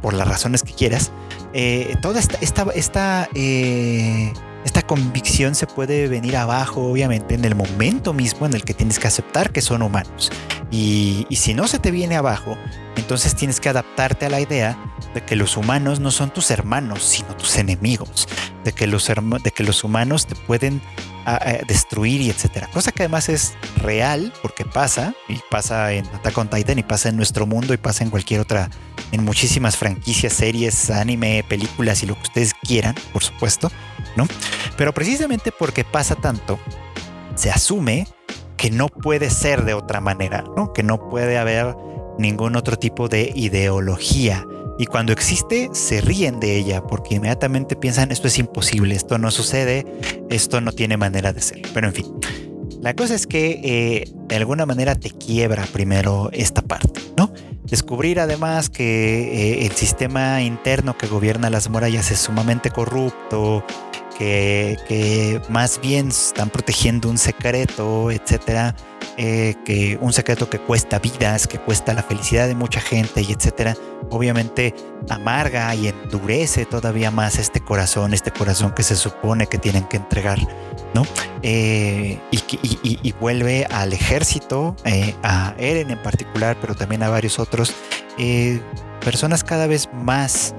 por 0.01 0.15
las 0.15 0.29
razones 0.29 0.63
que 0.63 0.73
quieras, 0.73 1.11
eh, 1.55 1.97
toda 2.03 2.21
esta, 2.21 2.39
esta, 2.41 2.67
esta, 2.75 3.29
eh, 3.35 4.33
esta, 4.65 4.83
convicción 4.83 5.55
se 5.55 5.67
puede 5.67 6.09
venir 6.09 6.37
abajo, 6.37 6.83
obviamente, 6.83 7.35
en 7.35 7.45
el 7.45 7.55
momento 7.55 8.13
mismo 8.13 8.47
en 8.47 8.55
el 8.55 8.65
que 8.65 8.75
tienes 8.75 8.99
que 8.99 9.07
aceptar 9.07 9.53
que 9.53 9.61
son 9.61 9.83
humanos. 9.83 10.31
Y, 10.71 11.27
si 11.31 11.55
no 11.55 11.69
se 11.69 11.79
te 11.79 11.91
viene 11.91 12.17
abajo, 12.17 12.57
entonces 12.97 13.35
tienes 13.35 13.61
que 13.61 13.69
adaptarte 13.69 14.27
a 14.27 14.31
la 14.31 14.41
idea 14.41 14.79
de 15.15 15.23
que 15.23 15.37
los 15.37 15.57
humanos 15.57 16.01
no 16.01 16.11
son 16.11 16.31
tus 16.31 16.51
hermanos, 16.51 17.03
sino 17.03 17.37
tus 17.37 17.57
enemigos, 17.57 18.29
de 18.65 18.73
que 18.73 18.87
los, 18.87 19.07
de 19.07 19.51
que 19.51 19.63
los 19.63 19.85
humanos 19.85 20.27
te 20.27 20.35
pueden 20.35 20.81
destruir 21.67 22.21
y 22.21 22.31
etcétera. 22.31 22.69
Cosa 22.73 22.93
que 22.93 23.03
además 23.03 23.29
es 23.29 23.55
real 23.77 24.33
porque 24.43 24.65
pasa 24.65 25.15
y 25.29 25.39
pasa 25.51 25.93
en 25.93 26.07
Attack 26.07 26.39
on 26.39 26.49
Titan 26.49 26.79
y 26.79 26.83
pasa 26.83 27.09
en 27.09 27.17
nuestro 27.17 27.47
mundo 27.47 27.75
y 27.75 27.77
pasa 27.77 28.05
en 28.05 28.11
cualquier 28.11 28.41
otra, 28.41 28.71
en 29.13 29.25
muchísimas 29.25 29.77
franquicias, 29.77 30.33
series, 30.33 30.91
anime, 30.91 31.45
películas 31.49 32.03
y 32.03 32.07
lo 32.07 32.15
que 32.15 32.23
ustedes 32.23 32.55
quieran, 32.55 32.95
por 33.13 33.23
supuesto, 33.23 33.71
¿no? 34.17 34.27
Pero 34.77 34.93
precisamente 34.93 35.53
porque 35.53 35.85
pasa 35.85 36.15
tanto, 36.15 36.59
se 37.35 37.51
asume 37.51 38.07
que 38.57 38.71
no 38.71 38.89
puede 38.89 39.31
ser 39.31 39.65
de 39.65 39.75
otra 39.75 40.01
manera, 40.01 40.45
¿no? 40.57 40.73
Que 40.73 40.83
no 40.83 41.09
puede 41.09 41.39
haber 41.39 41.77
ningún 42.19 42.57
otro 42.57 42.79
tipo 42.79 43.09
de 43.09 43.33
ideología 43.35 44.45
y 44.79 44.87
cuando 44.87 45.13
existe, 45.13 45.71
se 45.73 46.01
ríen 46.01 46.39
de 46.39 46.57
ella 46.57 46.87
porque 46.87 47.17
inmediatamente 47.17 47.75
piensan 47.75 48.13
esto 48.13 48.29
es 48.29 48.39
imposible, 48.39 48.95
esto 48.95 49.19
no 49.19 49.33
sucede, 49.33 49.85
esto 50.31 50.61
no 50.61 50.71
tiene 50.71 50.97
manera 50.97 51.33
de 51.33 51.41
ser. 51.41 51.63
Pero 51.75 51.89
en 51.89 51.95
fin, 51.95 52.07
la 52.81 52.95
cosa 52.95 53.17
es 53.17 53.27
que 53.27 53.61
eh, 53.65 54.13
de 54.29 54.37
alguna 54.37 54.67
manera 54.67 54.95
te 54.95 55.11
quiebra 55.11 55.67
primero 55.73 56.31
esta 56.33 56.63
parte, 56.63 57.01
¿no? 57.17 57.33
Descubrir 57.71 58.19
además 58.19 58.71
que 58.71 59.61
eh, 59.61 59.67
el 59.67 59.73
sistema 59.73 60.41
interno 60.43 60.97
que 60.97 61.07
gobierna 61.07 61.51
las 61.51 61.69
murallas 61.69 62.11
es 62.11 62.19
sumamente 62.19 62.71
corrupto, 62.71 63.63
que, 64.19 65.41
más 65.49 65.81
bien 65.81 66.09
están 66.09 66.51
protegiendo 66.51 67.09
un 67.09 67.19
secreto, 67.19 68.11
etcétera 68.11 68.75
eh, 69.17 69.55
que 69.65 69.99
un 70.01 70.13
secreto 70.13 70.51
que 70.51 70.59
cuesta 70.59 70.99
vidas, 70.99 71.47
que 71.47 71.59
cuesta 71.59 71.95
la 71.95 72.03
felicidad 72.03 72.49
de 72.49 72.55
mucha 72.55 72.81
gente 72.81 73.23
y 73.23 73.33
etcétera, 73.33 73.77
obviamente 74.11 74.75
amarga 75.09 75.75
y 75.75 75.89
endurece 75.89 76.67
todavía 76.67 77.11
más 77.11 77.39
este 77.39 77.61
corazón, 77.61 78.13
este 78.13 78.31
corazón 78.33 78.73
que 78.73 78.83
se 78.83 78.97
supone 78.97 79.47
que 79.47 79.59
tienen 79.59 79.85
que 79.85 79.97
entregar, 79.99 80.39
¿no? 80.95 81.05
Eh, 81.43 82.19
y, 82.31 83.13
vuelve 83.21 83.67
al 83.71 83.93
ejército, 83.93 84.77
eh, 84.85 85.15
a 85.23 85.55
Eren 85.59 85.91
en 85.91 86.03
particular, 86.03 86.57
pero 86.61 86.75
también 86.75 87.03
a 87.03 87.09
varios 87.09 87.39
otros, 87.39 87.73
personas 89.01 89.45
cada 89.45 89.67
vez 89.69 89.89
más, 89.93 90.55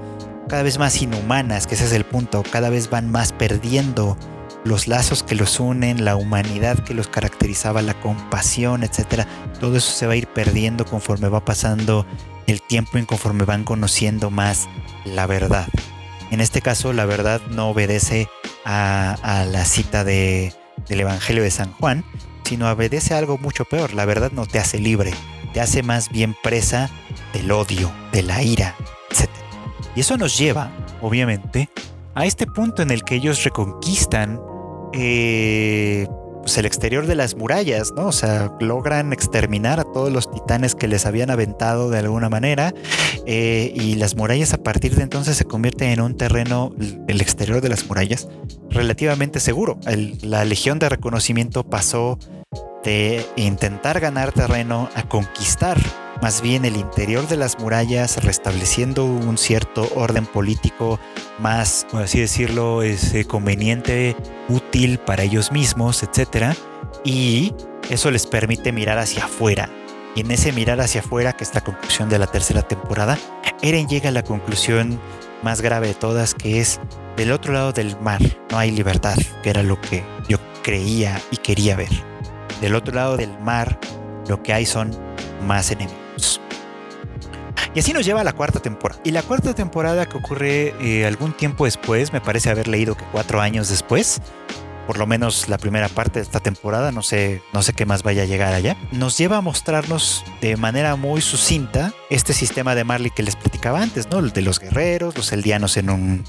cada 0.48 0.62
vez 0.62 0.78
más 0.78 1.00
inhumanas, 1.00 1.66
que 1.66 1.74
ese 1.74 1.84
es 1.84 1.92
el 1.92 2.04
punto, 2.04 2.42
cada 2.50 2.70
vez 2.70 2.90
van 2.90 3.10
más 3.10 3.32
perdiendo 3.32 4.16
los 4.64 4.88
lazos 4.88 5.22
que 5.22 5.34
los 5.34 5.60
unen, 5.60 6.04
la 6.04 6.16
humanidad 6.16 6.78
que 6.78 6.94
los 6.94 7.08
caracterizaba, 7.08 7.82
la 7.82 7.94
compasión, 7.94 8.82
etcétera, 8.82 9.26
todo 9.58 9.76
eso 9.76 9.92
se 9.92 10.06
va 10.06 10.14
a 10.14 10.16
ir 10.16 10.26
perdiendo 10.26 10.84
conforme 10.84 11.28
va 11.28 11.44
pasando 11.44 12.06
el 12.46 12.60
tiempo 12.62 12.98
y 12.98 13.06
conforme 13.06 13.44
van 13.44 13.64
conociendo 13.64 14.30
más 14.30 14.68
la 15.04 15.26
verdad. 15.26 15.68
En 16.30 16.40
este 16.40 16.62
caso, 16.62 16.92
la 16.92 17.06
verdad 17.06 17.40
no 17.50 17.70
obedece 17.70 18.28
a, 18.64 19.46
la 19.50 19.64
cita 19.64 20.04
de, 20.04 20.54
del 20.88 21.00
Evangelio 21.00 21.42
de 21.42 21.50
San 21.50 21.72
Juan, 21.72 22.04
sino 22.44 22.70
obedece 22.70 23.14
a 23.14 23.18
algo 23.18 23.38
mucho 23.38 23.64
peor. 23.64 23.94
La 23.94 24.04
verdad 24.04 24.30
no 24.32 24.46
te 24.46 24.58
hace 24.58 24.78
libre, 24.78 25.12
te 25.52 25.60
hace 25.60 25.82
más 25.82 26.10
bien 26.10 26.36
presa 26.42 26.90
del 27.32 27.50
odio, 27.50 27.92
de 28.12 28.22
la 28.22 28.42
ira, 28.42 28.76
etc. 29.10 29.28
Y 29.94 30.00
eso 30.00 30.16
nos 30.16 30.38
lleva, 30.38 30.70
obviamente, 31.00 31.68
a 32.14 32.26
este 32.26 32.46
punto 32.46 32.82
en 32.82 32.90
el 32.90 33.02
que 33.02 33.16
ellos 33.16 33.42
reconquistan 33.44 34.40
eh, 34.92 36.06
pues 36.40 36.56
el 36.58 36.66
exterior 36.66 37.06
de 37.06 37.14
las 37.14 37.36
murallas, 37.36 37.92
¿no? 37.94 38.06
O 38.06 38.12
sea, 38.12 38.52
logran 38.60 39.12
exterminar 39.12 39.80
a 39.80 39.84
todos 39.84 40.10
los 40.10 40.30
titanes 40.30 40.74
que 40.74 40.88
les 40.88 41.06
habían 41.06 41.30
aventado 41.30 41.90
de 41.90 41.98
alguna 41.98 42.28
manera 42.28 42.74
eh, 43.26 43.72
y 43.74 43.96
las 43.96 44.16
murallas 44.16 44.54
a 44.54 44.58
partir 44.58 44.96
de 44.96 45.02
entonces 45.02 45.36
se 45.36 45.44
convierten 45.44 45.90
en 45.90 46.00
un 46.00 46.16
terreno, 46.16 46.72
el 47.08 47.20
exterior 47.20 47.60
de 47.60 47.68
las 47.68 47.86
murallas, 47.86 48.28
relativamente 48.70 49.40
seguro. 49.40 49.78
la 50.22 50.44
Legión 50.44 50.78
de 50.78 50.88
Reconocimiento 50.88 51.64
pasó 51.64 52.18
de 52.84 53.26
intentar 53.36 54.00
ganar 54.00 54.32
terreno 54.32 54.88
a 54.94 55.02
conquistar 55.02 55.78
más 56.22 56.42
bien 56.42 56.64
el 56.64 56.76
interior 56.76 57.26
de 57.28 57.36
las 57.36 57.58
murallas, 57.58 58.22
restableciendo 58.22 59.04
un 59.04 59.38
cierto 59.38 59.88
orden 59.94 60.26
político 60.26 61.00
más, 61.38 61.86
por 61.90 62.02
así 62.02 62.20
decirlo, 62.20 62.82
es 62.82 63.14
eh, 63.14 63.24
conveniente, 63.24 64.16
útil 64.48 64.98
para 64.98 65.22
ellos 65.22 65.50
mismos, 65.50 66.02
etc. 66.02 66.54
Y 67.04 67.54
eso 67.88 68.10
les 68.10 68.26
permite 68.26 68.72
mirar 68.72 68.98
hacia 68.98 69.24
afuera. 69.24 69.70
Y 70.14 70.20
en 70.20 70.30
ese 70.30 70.52
mirar 70.52 70.80
hacia 70.80 71.00
afuera, 71.00 71.32
que 71.32 71.44
es 71.44 71.54
la 71.54 71.62
conclusión 71.62 72.08
de 72.08 72.18
la 72.18 72.26
tercera 72.26 72.62
temporada, 72.62 73.16
Eren 73.62 73.88
llega 73.88 74.08
a 74.08 74.12
la 74.12 74.22
conclusión 74.22 75.00
más 75.42 75.60
grave 75.60 75.88
de 75.88 75.94
todas, 75.94 76.34
que 76.34 76.60
es 76.60 76.80
del 77.16 77.32
otro 77.32 77.52
lado 77.52 77.72
del 77.72 77.98
mar 78.00 78.20
no 78.50 78.58
hay 78.58 78.70
libertad, 78.70 79.16
que 79.42 79.50
era 79.50 79.62
lo 79.62 79.80
que 79.80 80.04
yo 80.28 80.38
creía 80.62 81.20
y 81.30 81.36
quería 81.36 81.76
ver. 81.76 81.90
Del 82.60 82.74
otro 82.74 82.94
lado 82.94 83.16
del 83.16 83.38
mar 83.40 83.78
lo 84.28 84.42
que 84.42 84.52
hay 84.52 84.66
son 84.66 84.90
más 85.46 85.70
enemigos. 85.70 85.99
Y 87.74 87.80
así 87.80 87.92
nos 87.92 88.04
lleva 88.04 88.22
a 88.22 88.24
la 88.24 88.32
cuarta 88.32 88.60
temporada. 88.60 89.00
Y 89.04 89.12
la 89.12 89.22
cuarta 89.22 89.54
temporada 89.54 90.06
que 90.06 90.16
ocurre 90.16 90.74
eh, 90.80 91.06
algún 91.06 91.32
tiempo 91.32 91.66
después, 91.66 92.12
me 92.12 92.20
parece 92.20 92.50
haber 92.50 92.66
leído 92.66 92.96
que 92.96 93.04
cuatro 93.12 93.40
años 93.40 93.68
después, 93.68 94.20
por 94.86 94.98
lo 94.98 95.06
menos 95.06 95.48
la 95.48 95.56
primera 95.56 95.88
parte 95.88 96.18
de 96.18 96.24
esta 96.24 96.40
temporada, 96.40 96.90
no 96.90 97.02
sé, 97.02 97.42
no 97.52 97.62
sé 97.62 97.72
qué 97.72 97.86
más 97.86 98.02
vaya 98.02 98.22
a 98.22 98.26
llegar 98.26 98.54
allá, 98.54 98.76
nos 98.90 99.16
lleva 99.16 99.36
a 99.36 99.40
mostrarnos 99.40 100.24
de 100.40 100.56
manera 100.56 100.96
muy 100.96 101.20
sucinta 101.20 101.92
este 102.10 102.32
sistema 102.32 102.74
de 102.74 102.82
Marley 102.82 103.10
que 103.10 103.22
les 103.22 103.36
platicaba 103.36 103.82
antes, 103.82 104.10
¿no? 104.10 104.18
El 104.18 104.32
de 104.32 104.42
los 104.42 104.58
guerreros, 104.58 105.16
los 105.16 105.30
eldianos 105.32 105.76
en 105.76 105.90
un, 105.90 106.24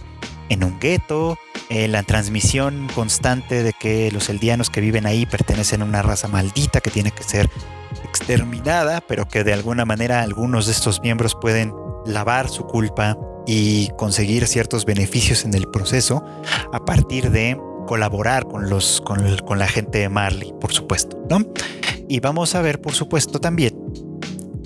en 0.52 0.66
un 0.66 0.80
gueto, 0.80 1.38
eh, 1.70 1.88
la 1.88 2.04
transmisión 2.04 2.90
constante 2.94 3.64
de 3.64 3.72
que 3.72 4.12
los 4.12 4.28
eldianos 4.28 4.70
que 4.70 4.82
viven 4.82 5.06
ahí 5.06 5.26
pertenecen 5.26 5.82
a 5.82 5.86
una 5.86 6.02
raza 6.02 6.28
maldita 6.28 6.82
que 6.82 6.92
tiene 6.92 7.12
que 7.12 7.24
ser 7.24 7.50
exterminada, 8.04 9.00
pero 9.00 9.30
que 9.30 9.46
de 9.46 9.54
alguna 9.54 9.86
manera 9.86 10.22
algunos 10.22 10.66
de 10.66 10.74
estos 10.74 11.00
miembros 11.02 11.38
pueden 11.40 11.74
lavar 12.06 12.50
su 12.50 12.66
culpa 12.66 13.18
y 13.48 13.92
conseguir 13.98 14.46
ciertos 14.46 14.84
beneficios 14.84 15.46
en 15.46 15.54
el 15.54 15.70
proceso 15.70 16.22
a 16.74 16.84
partir 16.84 17.32
de 17.32 17.58
colaborar 17.88 18.46
con, 18.46 18.70
los, 18.70 19.00
con, 19.00 19.58
la 19.58 19.68
gente 19.70 20.00
de 20.00 20.10
Marley, 20.10 20.54
por 20.60 20.74
supuesto. 20.74 21.18
¿no? 21.30 21.46
Y 22.10 22.20
vamos 22.20 22.56
a 22.56 22.62
ver, 22.62 22.82
por 22.82 22.94
supuesto, 22.94 23.40
también 23.40 23.74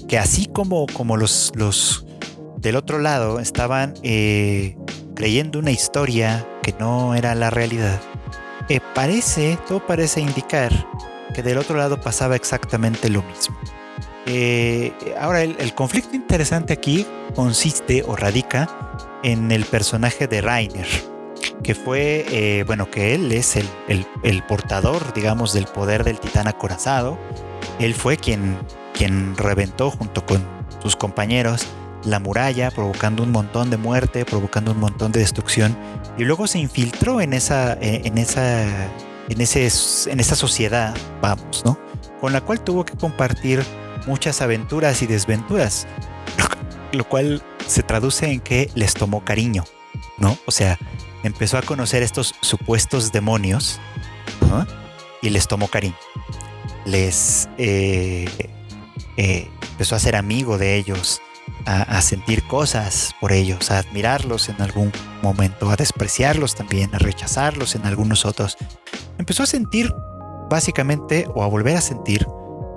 que 0.08 0.18
así 0.18 0.48
como, 0.48 0.88
como 0.88 1.16
los, 1.16 1.52
los 1.56 2.08
del 2.58 2.76
otro 2.76 2.98
lado 2.98 3.40
estaban 3.40 3.94
eh, 4.02 4.76
creyendo 5.16 5.60
una 5.60 5.72
historia 5.72 6.48
que 6.62 6.74
no 6.78 7.16
era 7.16 7.34
la 7.34 7.50
realidad, 7.50 8.00
eh, 8.70 8.80
parece, 8.94 9.58
todo 9.68 9.86
parece 9.86 10.22
indicar 10.22 10.72
que 11.34 11.44
del 11.44 11.58
otro 11.58 11.78
lado 11.78 12.00
pasaba 12.00 12.36
exactamente 12.36 13.10
lo 13.10 13.24
mismo. 13.24 13.56
Eh, 14.26 14.94
ahora, 15.20 15.44
el, 15.44 15.74
conflicto 15.76 16.16
interesante 16.16 16.74
aquí 16.74 17.06
consiste 17.36 18.04
o 18.08 18.16
radica 18.16 18.68
en 19.24 19.52
el 19.52 19.66
personaje 19.66 20.28
de 20.28 20.42
Rainer, 20.42 20.88
que 21.62 21.76
fue, 21.76 22.26
eh, 22.30 22.64
bueno, 22.66 22.90
que 22.90 23.14
él 23.14 23.32
es 23.32 23.56
el, 23.56 24.44
portador, 24.48 25.14
digamos, 25.14 25.54
del 25.54 25.66
poder 25.66 26.04
del 26.04 26.20
titán 26.20 26.48
acorazado. 26.48 27.20
Él 27.80 27.94
fue 27.94 28.18
quien, 28.18 28.58
quien 28.94 29.38
reventó 29.38 29.92
junto 29.92 30.26
con 30.26 30.44
sus 30.82 30.96
compañeros 30.96 31.68
la 32.06 32.20
muralla, 32.20 32.72
provocando 32.72 33.24
un 33.24 33.32
montón 33.32 33.70
de 33.70 33.78
muerte, 33.78 34.26
provocando 34.26 34.72
un 34.72 34.80
montón 34.80 35.12
de 35.12 35.20
destrucción, 35.20 35.78
y 36.18 36.24
luego 36.24 36.48
se 36.48 36.60
infiltró 36.60 37.22
en 37.22 37.34
esa, 37.34 37.78
en 37.80 38.18
esa 38.18 38.90
en, 39.30 39.42
ese, 39.42 39.68
en 40.12 40.20
esa 40.20 40.36
sociedad, 40.36 40.96
vamos, 41.22 41.64
¿no? 41.66 41.78
Con 42.20 42.34
la 42.34 42.42
cual 42.42 42.62
tuvo 42.62 42.86
que 42.86 42.96
compartir 42.96 43.64
muchas 44.08 44.42
aventuras 44.42 45.02
y 45.02 45.08
desventuras, 45.08 45.88
lo, 46.92 47.08
cual 47.08 47.42
se 47.68 47.84
traduce 47.84 48.32
en 48.32 48.40
que 48.40 48.70
les 48.76 48.94
tomó 48.94 49.24
cariño, 49.24 49.64
¿no? 50.18 50.38
O 50.46 50.52
sea, 50.52 50.78
empezó 51.24 51.58
a 51.58 51.62
conocer 51.62 52.04
estos 52.04 52.36
supuestos 52.42 53.12
demonios 53.12 53.80
y 55.22 55.30
les 55.30 55.48
tomó 55.48 55.68
cariño. 55.68 55.96
Les, 56.86 57.50
eh, 57.58 58.30
eh, 59.18 59.50
empezó 59.72 59.96
a 59.96 60.00
ser 60.00 60.16
amigo 60.16 60.58
de 60.58 60.76
ellos, 60.76 61.22
a, 61.66 62.02
sentir 62.02 62.44
cosas 62.48 63.16
por 63.20 63.32
ellos, 63.32 63.72
a 63.72 63.80
admirarlos 63.80 64.50
en 64.50 64.62
algún 64.62 64.92
momento, 65.22 65.70
a 65.70 65.76
despreciarlos 65.76 66.56
también, 66.56 66.94
a 66.94 67.00
rechazarlos 67.00 67.76
en 67.76 67.86
algunos 67.86 68.26
otros. 68.26 68.58
Empezó 69.18 69.44
a 69.44 69.48
sentir 69.48 69.94
básicamente 70.50 71.28
o 71.34 71.44
a 71.44 71.48
volver 71.48 71.78
a 71.78 71.82
sentir 71.82 72.28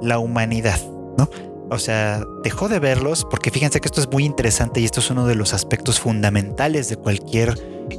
la 0.00 0.18
humanidad, 0.18 0.80
¿no? 1.18 1.28
O 1.70 1.78
sea, 1.78 2.24
dejó 2.42 2.68
de 2.68 2.78
verlos 2.78 3.26
porque 3.30 3.50
fíjense 3.50 3.80
que 3.80 3.88
esto 3.88 4.00
es 4.00 4.10
muy 4.10 4.24
interesante 4.24 4.80
y 4.80 4.86
esto 4.86 5.00
es 5.00 5.10
uno 5.10 5.26
de 5.26 5.34
los 5.34 5.52
aspectos 5.52 6.00
fundamentales 6.00 6.88
de 6.88 6.96
cualquier 6.96 7.54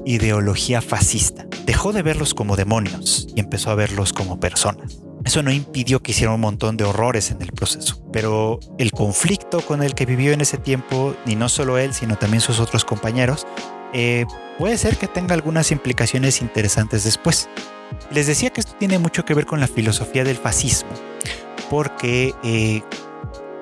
ideología 0.06 0.82
fascista. 0.82 1.46
Dejó 1.66 1.94
de 1.94 2.02
verlos 2.02 2.34
como 2.34 2.56
demonios 2.56 3.28
y 3.36 3.40
empezó 3.40 3.70
a 3.70 3.76
verlos 3.76 4.12
como 4.12 4.40
personas. 4.40 5.02
Eso 5.30 5.44
no 5.44 5.52
impidió 5.52 6.02
que 6.02 6.10
hiciera 6.10 6.34
un 6.34 6.42
montón 6.42 6.76
de 6.76 6.86
horrores 6.86 7.30
en 7.30 7.40
el 7.44 7.52
proceso, 7.52 8.02
pero 8.12 8.60
el 8.80 8.92
conflicto 8.92 9.62
con 9.62 9.84
el 9.84 9.94
que 9.94 10.08
vivió 10.08 10.32
en 10.32 10.42
ese 10.42 10.58
tiempo, 10.58 11.16
y 11.28 11.36
no 11.36 11.50
solo 11.50 11.78
él, 11.78 11.94
sino 11.94 12.18
también 12.18 12.42
sus 12.42 12.60
otros 12.60 12.84
compañeros, 12.84 13.46
eh, 13.94 14.26
puede 14.58 14.76
ser 14.80 14.98
que 14.98 15.08
tenga 15.08 15.36
algunas 15.36 15.70
implicaciones 15.70 16.42
interesantes 16.42 17.04
después. 17.04 17.48
Les 18.10 18.26
decía 18.26 18.50
que 18.50 18.62
esto 18.62 18.74
tiene 18.80 18.98
mucho 18.98 19.24
que 19.24 19.36
ver 19.36 19.46
con 19.46 19.60
la 19.60 19.68
filosofía 19.68 20.24
del 20.24 20.36
fascismo, 20.36 20.90
porque 21.70 22.34
eh, 22.44 22.82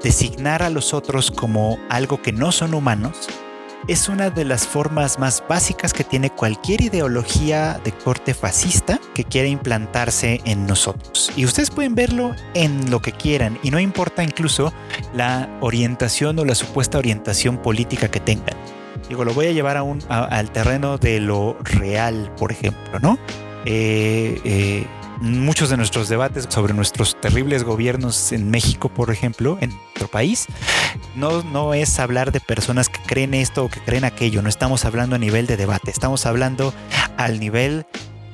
designar 0.01 0.63
a 0.63 0.70
los 0.70 0.93
otros 0.93 1.32
como 1.32 1.78
algo 1.89 2.22
que 2.22 2.32
no 2.32 2.53
son 2.53 2.76
humanos 2.76 3.28
es 3.88 4.09
una 4.09 4.29
de 4.29 4.43
las 4.43 4.67
formas 4.67 5.17
más 5.17 5.43
básicas 5.47 5.93
que 5.93 6.03
tiene 6.03 6.29
cualquier 6.29 6.81
ideología 6.81 7.79
de 7.83 7.93
corte 7.93 8.33
fascista 8.33 8.99
que 9.13 9.23
quiere 9.23 9.47
implantarse 9.47 10.41
en 10.43 10.65
nosotros. 10.65 11.31
Y 11.38 11.45
ustedes 11.45 11.69
pueden 11.69 11.95
verlo 11.95 12.35
en 12.53 12.91
lo 12.91 13.01
que 13.01 13.13
quieran 13.13 13.57
y 13.63 13.71
no 13.71 13.79
importa 13.79 14.23
incluso 14.23 14.73
la 15.13 15.49
orientación 15.61 16.38
o 16.39 16.45
la 16.45 16.55
supuesta 16.55 16.97
orientación 16.97 17.57
política 17.57 18.09
que 18.09 18.19
tengan. 18.19 18.55
Digo, 19.07 19.23
lo 19.23 19.33
voy 19.33 19.47
a 19.47 19.51
llevar 19.51 19.77
a 19.77 19.83
un, 19.83 19.99
al 20.09 20.51
terreno 20.51 20.97
de 20.97 21.21
lo 21.21 21.57
real, 21.63 22.29
por 22.38 22.51
ejemplo, 22.51 22.99
¿no? 22.99 23.17
Eh, 23.65 24.39
eh, 24.43 24.85
muchos 25.22 25.70
de 25.70 25.78
nuestros 25.78 26.09
debates 26.09 26.47
sobre 26.49 26.74
nuestros 26.74 27.20
terribles 27.20 27.63
gobiernos 27.63 28.32
en 28.32 28.49
México, 28.49 28.89
por 28.89 29.11
ejemplo, 29.11 29.57
en 29.61 29.70
nuestro 29.70 30.07
país, 30.07 30.47
no, 31.15 31.43
no 31.43 31.74
es 31.74 31.99
hablar 31.99 32.32
de 32.32 32.39
personas 32.39 32.89
que 32.89 32.99
creen 33.01 33.34
esto 33.34 33.65
o 33.65 33.70
que 33.70 33.80
creen 33.80 34.05
aquello, 34.05 34.41
no 34.41 34.49
estamos 34.49 34.86
hablando 34.86 35.15
a 35.15 35.20
nivel 35.20 35.47
de 35.47 35.57
debate, 35.57 35.91
estamos 35.91 36.26
hablando 36.26 36.74
al 37.18 37.39
nivel 37.39 37.86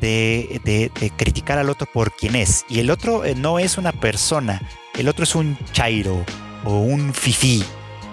de, 0.01 0.61
de, 0.65 1.11
criticar 1.15 1.57
al 1.57 1.69
otro 1.69 1.87
por 1.91 2.11
quien 2.11 2.35
es. 2.35 2.65
Y 2.67 2.79
el 2.79 2.89
otro 2.89 3.23
eh, 3.23 3.35
no 3.35 3.59
es 3.59 3.77
una 3.77 3.93
persona, 3.93 4.61
el 4.97 5.07
otro 5.07 5.23
es 5.23 5.33
un 5.35 5.57
chairo 5.71 6.25
o 6.65 6.79
un 6.79 7.13
fifí 7.13 7.63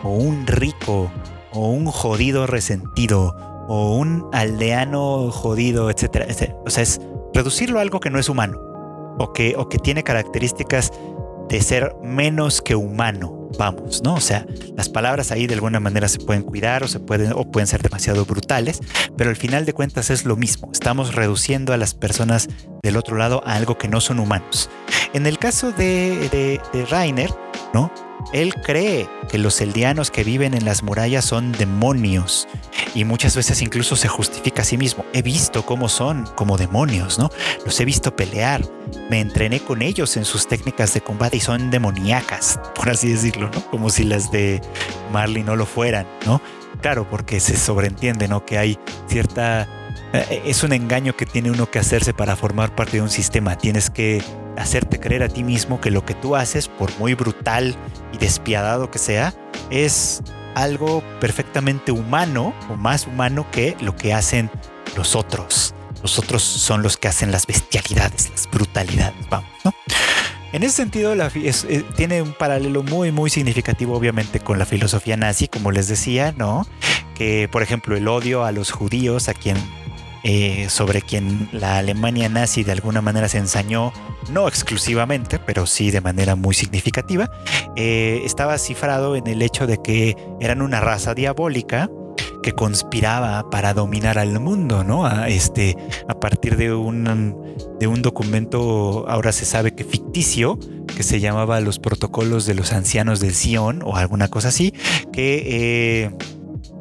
o 0.05 0.11
un 0.11 0.47
rico 0.47 1.11
o 1.53 1.69
un 1.69 1.87
jodido 1.87 2.47
resentido 2.47 3.37
o 3.69 3.97
un 3.97 4.29
aldeano 4.33 5.31
jodido, 5.31 5.91
etcétera. 5.91 6.27
O 6.65 6.71
sea, 6.71 6.83
es 6.83 7.01
reducirlo 7.35 7.79
a 7.79 7.83
algo 7.83 8.01
que 8.01 8.11
no 8.11 8.19
es 8.19 8.29
humano 8.29 8.59
o 9.19 9.33
que, 9.33 9.55
o 9.57 9.69
que 9.69 9.79
tiene 9.79 10.03
características 10.03 10.93
de 11.49 11.61
ser 11.61 11.97
menos 12.03 12.63
que 12.63 12.77
humano, 12.77 13.49
vamos, 13.59 14.03
¿no? 14.05 14.15
O 14.15 14.21
sea, 14.21 14.47
las 14.77 14.89
palabras 14.89 15.33
ahí 15.33 15.49
de 15.49 15.55
alguna 15.55 15.81
manera 15.81 16.07
se 16.07 16.21
pueden 16.21 16.45
cuidar 16.45 16.85
o 16.85 16.89
se 16.89 17.01
pueden 17.01 17.33
o 17.33 17.51
pueden 17.51 17.67
ser 17.67 17.83
demasiado 17.83 18.25
brutales, 18.25 18.81
pero 19.17 19.31
al 19.31 19.37
final 19.37 19.67
de 19.67 19.73
cuentas 19.73 20.11
es 20.11 20.25
lo 20.25 20.37
mismo. 20.37 20.71
Estamos 20.73 21.17
reduciendo 21.17 21.73
a 21.73 21.77
las 21.77 21.95
personas 21.95 22.49
del 22.83 22.97
otro 22.97 23.17
lado 23.17 23.43
a 23.45 23.57
algo 23.57 23.79
que 23.79 23.89
no 23.89 24.01
son 24.01 24.21
humanos. 24.21 24.71
En 25.13 25.27
el 25.27 25.39
caso 25.39 25.73
de, 25.73 26.29
de, 26.31 26.61
de 26.73 26.87
Rainer, 26.87 27.35
¿no? 27.75 27.91
Él 28.33 28.55
cree 28.55 29.09
que 29.29 29.39
los 29.39 29.61
eldianos 29.61 30.11
que 30.11 30.25
viven 30.25 30.55
en 30.55 30.65
las 30.65 30.83
murallas 30.83 31.25
son 31.25 31.53
demonios 31.53 32.49
y 32.95 33.05
muchas 33.05 33.37
veces 33.37 33.61
incluso 33.63 33.97
se 33.97 34.09
justifica 34.09 34.63
a 34.63 34.65
sí 34.65 34.77
mismo. 34.77 35.05
He 35.13 35.23
visto 35.23 35.65
cómo 35.65 35.89
son 35.89 36.27
como 36.37 36.57
demonios, 36.57 37.19
¿no? 37.19 37.31
Los 37.65 37.79
he 37.81 37.85
visto 37.85 38.15
pelear. 38.15 38.63
Me 39.09 39.21
entrené 39.21 39.61
con 39.61 39.83
ellos 39.83 40.17
en 40.17 40.25
sus 40.25 40.47
técnicas 40.47 40.95
de 40.95 41.01
combate 41.01 41.37
y 41.37 41.41
son 41.41 41.71
demoníacas, 41.71 42.61
por 42.75 42.91
así 42.91 43.11
decirlo, 43.11 43.51
¿no? 43.53 43.65
Como 43.67 43.91
si 43.91 44.05
las 44.05 44.31
de 44.31 44.61
Marley 45.13 45.43
no 45.43 45.57
lo 45.57 45.67
fueran, 45.67 46.07
¿no? 46.27 46.41
Claro, 46.81 47.09
porque 47.09 47.41
se 47.41 47.57
sobreentiende, 47.57 48.29
¿no? 48.29 48.45
Que 48.45 48.59
hay 48.59 48.79
cierta 49.07 49.69
eh, 50.13 50.43
es 50.47 50.63
un 50.63 50.73
engaño 50.73 51.17
que 51.17 51.27
tiene 51.27 51.51
uno 51.51 51.71
que 51.71 51.79
hacerse 51.79 52.15
para 52.15 52.37
formar 52.37 52.75
parte 52.75 52.97
de 52.97 53.03
un 53.03 53.11
sistema. 53.11 53.57
Tienes 53.57 53.91
que 53.91 54.23
hacerte 54.61 55.01
creer 55.01 55.23
a 55.23 55.29
ti 55.29 55.43
mismo 55.43 55.81
que 55.81 55.91
lo 55.91 56.05
que 56.05 56.15
tú 56.15 56.37
haces, 56.37 56.69
por 56.69 56.97
muy 56.99 57.15
brutal 57.15 57.75
y 58.13 58.19
despiadado 58.19 58.91
que 58.91 58.99
sea, 58.99 59.35
es 59.71 60.23
algo 60.55 61.03
perfectamente 61.21 61.93
humano 61.93 62.55
o 62.69 62.77
más 62.77 63.07
humano 63.07 63.47
que 63.51 63.77
lo 63.81 63.97
que 63.97 64.13
hacen 64.13 64.51
los 64.97 65.17
otros. 65.17 65.75
Los 66.03 66.19
otros 66.19 66.43
son 66.43 66.83
los 66.83 66.97
que 66.97 67.09
hacen 67.09 67.31
las 67.31 67.47
bestialidades, 67.47 68.31
las 68.31 68.51
brutalidades, 68.51 69.29
vamos, 69.29 69.51
¿no? 69.65 69.75
En 70.53 70.65
ese 70.65 70.77
sentido, 70.77 71.15
eh, 71.15 71.85
tiene 71.95 72.23
un 72.23 72.33
paralelo 72.33 72.83
muy, 72.83 73.13
muy 73.13 73.31
significativo, 73.31 73.97
obviamente, 73.97 74.41
con 74.41 74.59
la 74.59 74.67
filosofía 74.67 75.17
nazi, 75.17 75.47
como 75.47 75.71
les 75.71 75.87
decía, 75.87 76.35
¿no? 76.37 76.67
Que, 77.15 77.49
por 77.53 77.63
ejemplo, 77.63 77.97
el 77.97 78.09
odio 78.09 78.45
a 78.45 78.51
los 78.51 78.73
judíos, 78.73 79.29
a 79.29 79.35
quien 79.35 79.57
eh, 80.23 80.67
sobre 80.69 81.03
quien 81.03 81.49
la 81.53 81.79
Alemania 81.79 82.29
nazi 82.29 82.63
de 82.63 82.73
alguna 82.73 83.01
manera 83.01 83.29
se 83.29 83.39
ensañó, 83.39 83.93
no 84.31 84.49
exclusivamente, 84.49 85.39
pero 85.39 85.67
sí 85.67 85.91
de 85.91 86.01
manera 86.01 86.37
muy 86.37 86.55
significativa, 86.55 87.31
eh, 87.77 88.23
estaba 88.25 88.59
cifrado 88.59 89.17
en 89.17 89.27
el 89.27 89.43
hecho 89.43 89.67
de 89.67 89.81
que 89.83 90.17
eran 90.41 90.63
una 90.63 90.81
raza 90.81 91.15
diabólica 91.15 91.89
que 92.43 92.53
conspiraba 92.53 93.51
para 93.51 93.75
dominar 93.75 94.19
al 94.19 94.41
mundo, 94.41 94.85
¿no? 94.85 95.07
A, 95.07 95.29
este, 95.29 95.77
a 96.09 96.19
partir 96.19 96.57
de 96.57 96.73
un, 96.73 97.37
de 97.79 97.87
un 97.87 98.03
documento, 98.03 99.07
ahora 99.09 99.33
se 99.33 99.45
sabe 99.45 99.75
que 99.75 99.85
ficticio, 99.85 100.59
que 100.97 101.03
se 101.03 101.21
llamaba 101.21 101.61
Los 101.61 101.79
Protocolos 101.79 102.47
de 102.47 102.55
los 102.55 102.73
Ancianos 102.73 103.21
del 103.21 103.35
Sion 103.35 103.83
o 103.85 103.97
alguna 103.97 104.29
cosa 104.29 104.49
así, 104.49 104.73
que... 105.13 106.05
Eh, 106.05 106.11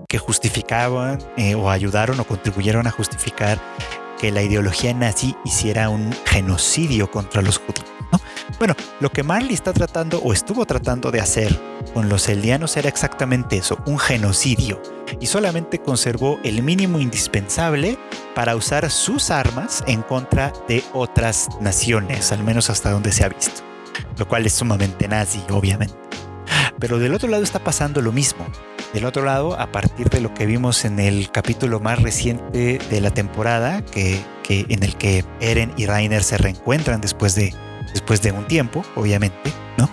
que 0.10 0.18
justificaban 0.18 1.20
eh, 1.38 1.56
o 1.56 1.70
ayudaron 1.70 2.20
o 2.20 2.26
contribuyeron 2.26 2.88
a 2.88 2.92
justificar 2.92 3.60
que 4.20 4.32
la 4.32 4.42
ideología 4.42 4.94
nazi 4.94 5.36
hiciera 5.46 5.88
un 5.90 6.12
genocidio 6.26 7.10
contra 7.10 7.42
los 7.42 7.60
judíos. 7.60 7.86
Bueno, 8.58 8.76
lo 9.00 9.12
que 9.12 9.22
Marley 9.22 9.54
está 9.54 9.72
tratando 9.72 10.20
o 10.20 10.34
estuvo 10.34 10.66
tratando 10.66 11.12
de 11.12 11.22
hacer 11.22 11.56
con 11.94 12.10
los 12.10 12.28
eldianos 12.28 12.76
era 12.76 12.90
exactamente 12.90 13.58
eso, 13.58 13.78
un 13.86 14.00
genocidio, 14.00 14.82
y 15.20 15.28
solamente 15.28 15.80
conservó 15.80 16.40
el 16.44 16.64
mínimo 16.64 17.00
indispensable 17.00 17.98
para 18.34 18.56
usar 18.56 18.90
sus 18.90 19.30
armas 19.30 19.84
en 19.86 20.02
contra 20.02 20.52
de 20.68 20.84
otras 20.94 21.48
naciones, 21.62 22.32
al 22.32 22.44
menos 22.44 22.72
hasta 22.72 22.90
donde 22.90 23.12
se 23.12 23.24
ha 23.24 23.30
visto, 23.30 23.62
lo 24.18 24.28
cual 24.28 24.46
es 24.48 24.54
sumamente 24.54 25.08
nazi, 25.08 25.42
obviamente. 25.52 25.96
Pero 26.80 26.98
del 26.98 27.14
otro 27.14 27.30
lado 27.30 27.44
está 27.44 27.60
pasando 27.60 28.02
lo 28.02 28.12
mismo. 28.12 28.48
Del 28.94 29.06
otro 29.06 29.24
lado, 29.24 29.60
a 29.60 29.72
partir 29.72 30.10
de 30.10 30.20
lo 30.20 30.34
que 30.34 30.48
vimos 30.48 30.84
en 30.84 31.00
el 31.00 31.30
capítulo 31.32 31.80
más 31.80 32.02
reciente 32.02 32.80
de 32.90 33.02
la 33.02 33.12
temporada, 33.12 33.84
que, 33.86 34.20
en 34.50 34.82
el 34.82 34.96
que 34.96 35.24
Eren 35.40 35.72
y 35.78 35.86
Rainer 35.86 36.24
se 36.24 36.38
reencuentran 36.38 37.00
después 37.00 37.36
de, 37.36 37.54
después 37.94 38.24
de 38.24 38.32
un 38.32 38.48
tiempo, 38.48 38.84
obviamente, 38.96 39.54
¿no? 39.78 39.88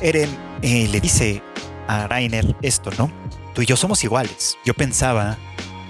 Eren 0.00 0.28
eh, 0.62 0.88
le 0.90 1.00
dice 1.00 1.42
a 1.86 2.08
Rainer 2.08 2.56
esto, 2.60 2.90
¿no? 2.98 3.08
Tú 3.54 3.62
y 3.62 3.66
yo 3.66 3.76
somos 3.76 4.02
iguales. 4.02 4.58
Yo 4.64 4.74
pensaba 4.74 5.38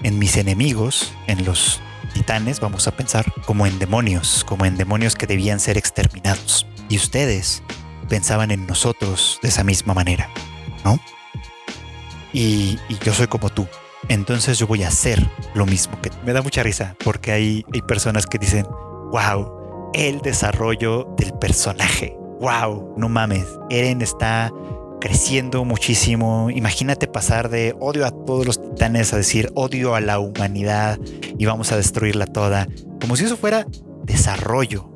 en 0.03 0.19
mis 0.19 0.37
enemigos, 0.37 1.13
en 1.25 1.45
los 1.45 1.81
titanes, 2.13 2.59
vamos 2.59 2.87
a 2.87 2.91
pensar, 2.91 3.25
como 3.47 3.65
en 3.65 3.79
demonios, 3.79 4.43
como 4.43 4.65
en 4.65 4.77
demonios 4.77 5.15
que 5.15 5.25
debían 5.25 5.59
ser 5.59 5.79
exterminados. 5.79 6.67
Y 6.89 6.97
ustedes 6.97 7.63
pensaban 8.07 8.51
en 8.51 8.67
nosotros 8.67 9.39
de 9.41 9.49
esa 9.49 9.63
misma 9.63 9.95
manera, 9.95 10.29
¿no? 10.83 10.99
Y, 12.35 12.77
yo 13.03 13.13
soy 13.13 13.27
como 13.27 13.49
tú. 13.49 13.67
Entonces 14.09 14.59
yo 14.59 14.67
voy 14.67 14.83
a 14.83 14.89
hacer 14.89 15.25
lo 15.55 15.65
mismo 15.65 15.99
que 16.01 16.11
me 16.25 16.33
da 16.33 16.41
mucha 16.41 16.61
risa 16.61 16.95
porque 17.03 17.31
hay, 17.31 17.65
hay 17.73 17.81
personas 17.81 18.27
que 18.27 18.37
dicen, 18.37 18.67
wow, 19.11 19.91
el 19.93 20.19
desarrollo 20.19 21.07
del 21.17 21.33
personaje. 21.33 22.15
Wow, 22.39 22.93
no 22.97 23.09
mames, 23.09 23.47
Eren 23.69 24.01
está 24.01 24.51
creciendo 24.99 25.63
muchísimo. 25.63 26.49
Imagínate 26.51 27.07
pasar 27.07 27.49
de 27.49 27.73
odio 27.79 28.05
a 28.05 28.11
todos 28.11 28.45
los 28.45 28.61
titanes 28.61 29.13
a 29.13 29.17
decir 29.17 29.51
odio 29.55 29.95
a 29.95 30.01
la 30.01 30.19
humanidad 30.19 30.99
y 31.37 31.45
vamos 31.45 31.71
a 31.71 31.77
destruirla 31.77 32.27
toda, 32.27 32.67
como 32.99 33.15
si 33.15 33.23
eso 33.23 33.37
fuera 33.37 33.65
desarrollo. 34.03 34.91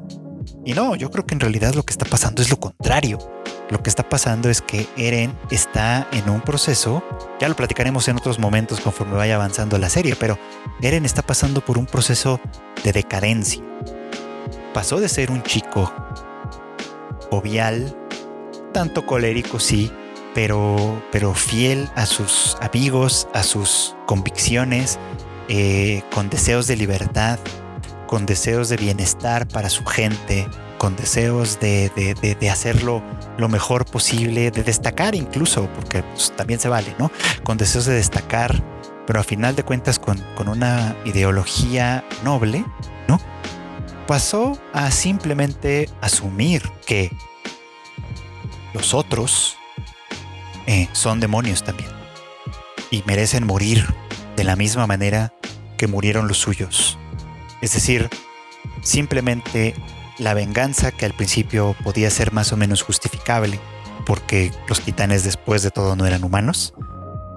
Y 0.65 0.73
no, 0.73 0.95
yo 0.95 1.09
creo 1.09 1.25
que 1.25 1.33
en 1.33 1.39
realidad 1.39 1.73
lo 1.73 1.83
que 1.83 1.91
está 1.91 2.05
pasando 2.05 2.41
es 2.41 2.49
lo 2.49 2.59
contrario. 2.59 3.17
Lo 3.69 3.83
que 3.83 3.89
está 3.89 4.07
pasando 4.07 4.49
es 4.49 4.61
que 4.61 4.87
Eren 4.97 5.37
está 5.51 6.07
en 6.11 6.27
un 6.29 6.41
proceso, 6.41 7.03
ya 7.39 7.47
lo 7.47 7.55
platicaremos 7.55 8.07
en 8.07 8.17
otros 8.17 8.39
momentos 8.39 8.81
conforme 8.81 9.15
vaya 9.15 9.35
avanzando 9.35 9.77
la 9.77 9.89
serie, 9.89 10.15
pero 10.15 10.39
Eren 10.81 11.05
está 11.05 11.21
pasando 11.21 11.61
por 11.61 11.77
un 11.77 11.85
proceso 11.85 12.39
de 12.83 12.91
decadencia. 12.91 13.63
Pasó 14.73 14.99
de 14.99 15.07
ser 15.07 15.29
un 15.29 15.43
chico 15.43 15.93
jovial, 17.29 17.95
tanto 18.73 19.05
colérico 19.05 19.59
sí, 19.59 19.91
pero, 20.33 21.03
pero 21.11 21.35
fiel 21.35 21.89
a 21.95 22.07
sus 22.07 22.57
amigos, 22.61 23.27
a 23.33 23.43
sus 23.43 23.95
convicciones, 24.07 24.97
eh, 25.47 26.01
con 26.13 26.29
deseos 26.29 26.65
de 26.65 26.75
libertad, 26.75 27.37
con 28.07 28.25
deseos 28.25 28.69
de 28.69 28.77
bienestar 28.77 29.47
para 29.47 29.69
su 29.69 29.85
gente, 29.85 30.47
con 30.79 30.95
deseos 30.95 31.59
de, 31.59 31.89
de, 32.39 32.49
hacerlo 32.49 33.03
lo 33.37 33.49
mejor 33.49 33.85
posible, 33.85 34.49
de 34.49 34.63
destacar 34.63 35.13
incluso, 35.13 35.67
porque 35.75 36.01
pues, 36.01 36.33
también 36.35 36.59
se 36.59 36.69
vale, 36.69 36.95
¿no? 36.97 37.11
Con 37.43 37.57
deseos 37.57 37.85
de 37.85 37.93
destacar, 37.93 38.63
pero 39.05 39.19
a 39.19 39.23
final 39.23 39.55
de 39.55 39.63
cuentas 39.63 39.99
con, 39.99 40.17
con 40.35 40.47
una 40.47 40.95
ideología 41.05 42.03
noble, 42.23 42.65
¿no? 43.07 43.19
Pasó 44.07 44.57
a 44.73 44.89
simplemente 44.89 45.89
asumir 46.01 46.63
que 46.87 47.11
los 48.73 48.93
otros 48.93 49.57
eh, 50.65 50.87
son 50.93 51.19
demonios 51.19 51.63
también 51.63 51.89
y 52.89 53.03
merecen 53.05 53.45
morir 53.45 53.85
de 54.35 54.43
la 54.43 54.55
misma 54.55 54.87
manera 54.87 55.33
que 55.77 55.87
murieron 55.87 56.27
los 56.27 56.37
suyos. 56.37 56.97
Es 57.61 57.73
decir, 57.73 58.09
simplemente 58.81 59.75
la 60.19 60.33
venganza 60.33 60.91
que 60.91 61.05
al 61.05 61.13
principio 61.13 61.75
podía 61.83 62.09
ser 62.09 62.31
más 62.31 62.51
o 62.53 62.57
menos 62.57 62.81
justificable, 62.81 63.59
porque 64.05 64.51
los 64.67 64.81
titanes 64.81 65.23
después 65.23 65.63
de 65.63 65.71
todo 65.71 65.95
no 65.95 66.05
eran 66.05 66.23
humanos, 66.23 66.73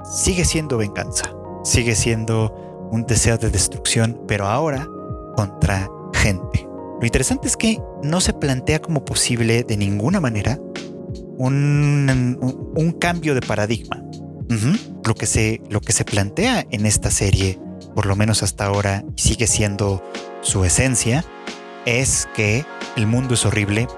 sigue 0.05 0.45
siendo 0.45 0.77
venganza, 0.77 1.33
sigue 1.65 1.95
siendo 1.95 2.89
un 2.91 3.07
deseo 3.07 3.39
de 3.39 3.51
destrucción, 3.51 4.21
pero 4.27 4.47
ahora 4.47 4.89
contra 5.37 5.89
gente. 6.13 6.67
Lo 7.01 7.07
interesante 7.07 7.49
es 7.49 7.57
que 7.57 7.81
no 8.03 8.21
se 8.21 8.33
plantea 8.33 8.81
como 8.81 9.05
posible 9.05 9.65
de 9.65 9.77
ninguna 9.77 10.21
manera 10.21 10.59
un, 11.39 12.97
cambio 13.01 13.35
de 13.35 13.41
paradigma. 13.41 14.03
lo, 15.05 15.15
que 15.15 15.27
se, 15.27 15.61
lo 15.69 15.81
que 15.81 15.93
se 15.93 16.05
plantea 16.05 16.65
en 16.71 16.87
esta 16.87 17.11
serie, 17.11 17.59
por 17.95 18.07
lo 18.07 18.15
menos 18.15 18.43
hasta 18.43 18.67
ahora, 18.67 19.05
sigue 19.17 19.47
siendo 19.47 20.03
su 20.43 20.65
esencia, 20.65 21.25
es 21.87 22.29
que 22.35 22.65
el 22.97 23.07
mundo 23.07 23.35
es 23.35 23.45
horrible, 23.45 23.89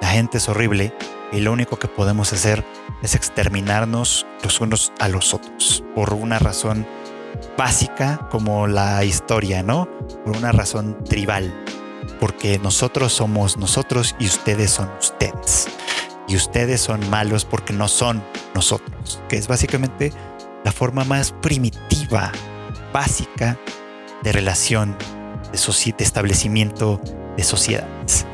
la 0.00 0.08
gente 0.08 0.38
es 0.38 0.48
horrible 0.48 0.94
y 1.32 1.40
lo 1.40 1.52
único 1.52 1.78
que 1.78 1.88
podemos 1.88 2.32
hacer 2.32 2.64
es 3.02 3.14
exterminarnos 3.14 4.26
los 4.42 4.60
unos 4.60 4.92
a 4.98 5.08
los 5.08 5.34
otros 5.34 5.84
por 5.94 6.14
una 6.14 6.38
razón 6.38 6.86
básica 7.56 8.28
como 8.30 8.66
la 8.66 9.04
historia, 9.04 9.62
¿no? 9.62 9.88
Por 10.24 10.36
una 10.36 10.52
razón 10.52 10.96
tribal, 11.04 11.52
porque 12.20 12.58
nosotros 12.58 13.12
somos 13.12 13.56
nosotros 13.56 14.14
y 14.18 14.26
ustedes 14.26 14.70
son 14.70 14.90
ustedes. 14.98 15.68
Y 16.28 16.34
ustedes 16.34 16.80
son 16.80 17.08
malos 17.08 17.44
porque 17.44 17.72
no 17.72 17.86
son 17.86 18.22
nosotros, 18.54 19.20
que 19.28 19.36
es 19.36 19.46
básicamente 19.46 20.12
la 20.64 20.72
forma 20.72 21.04
más 21.04 21.32
primitiva, 21.32 22.32
básica 22.92 23.56
de 24.22 24.32
relación, 24.32 24.96
de, 25.52 25.94
de 25.96 26.04
establecimiento 26.04 27.00
de 27.36 27.44
sociedades. 27.44 28.26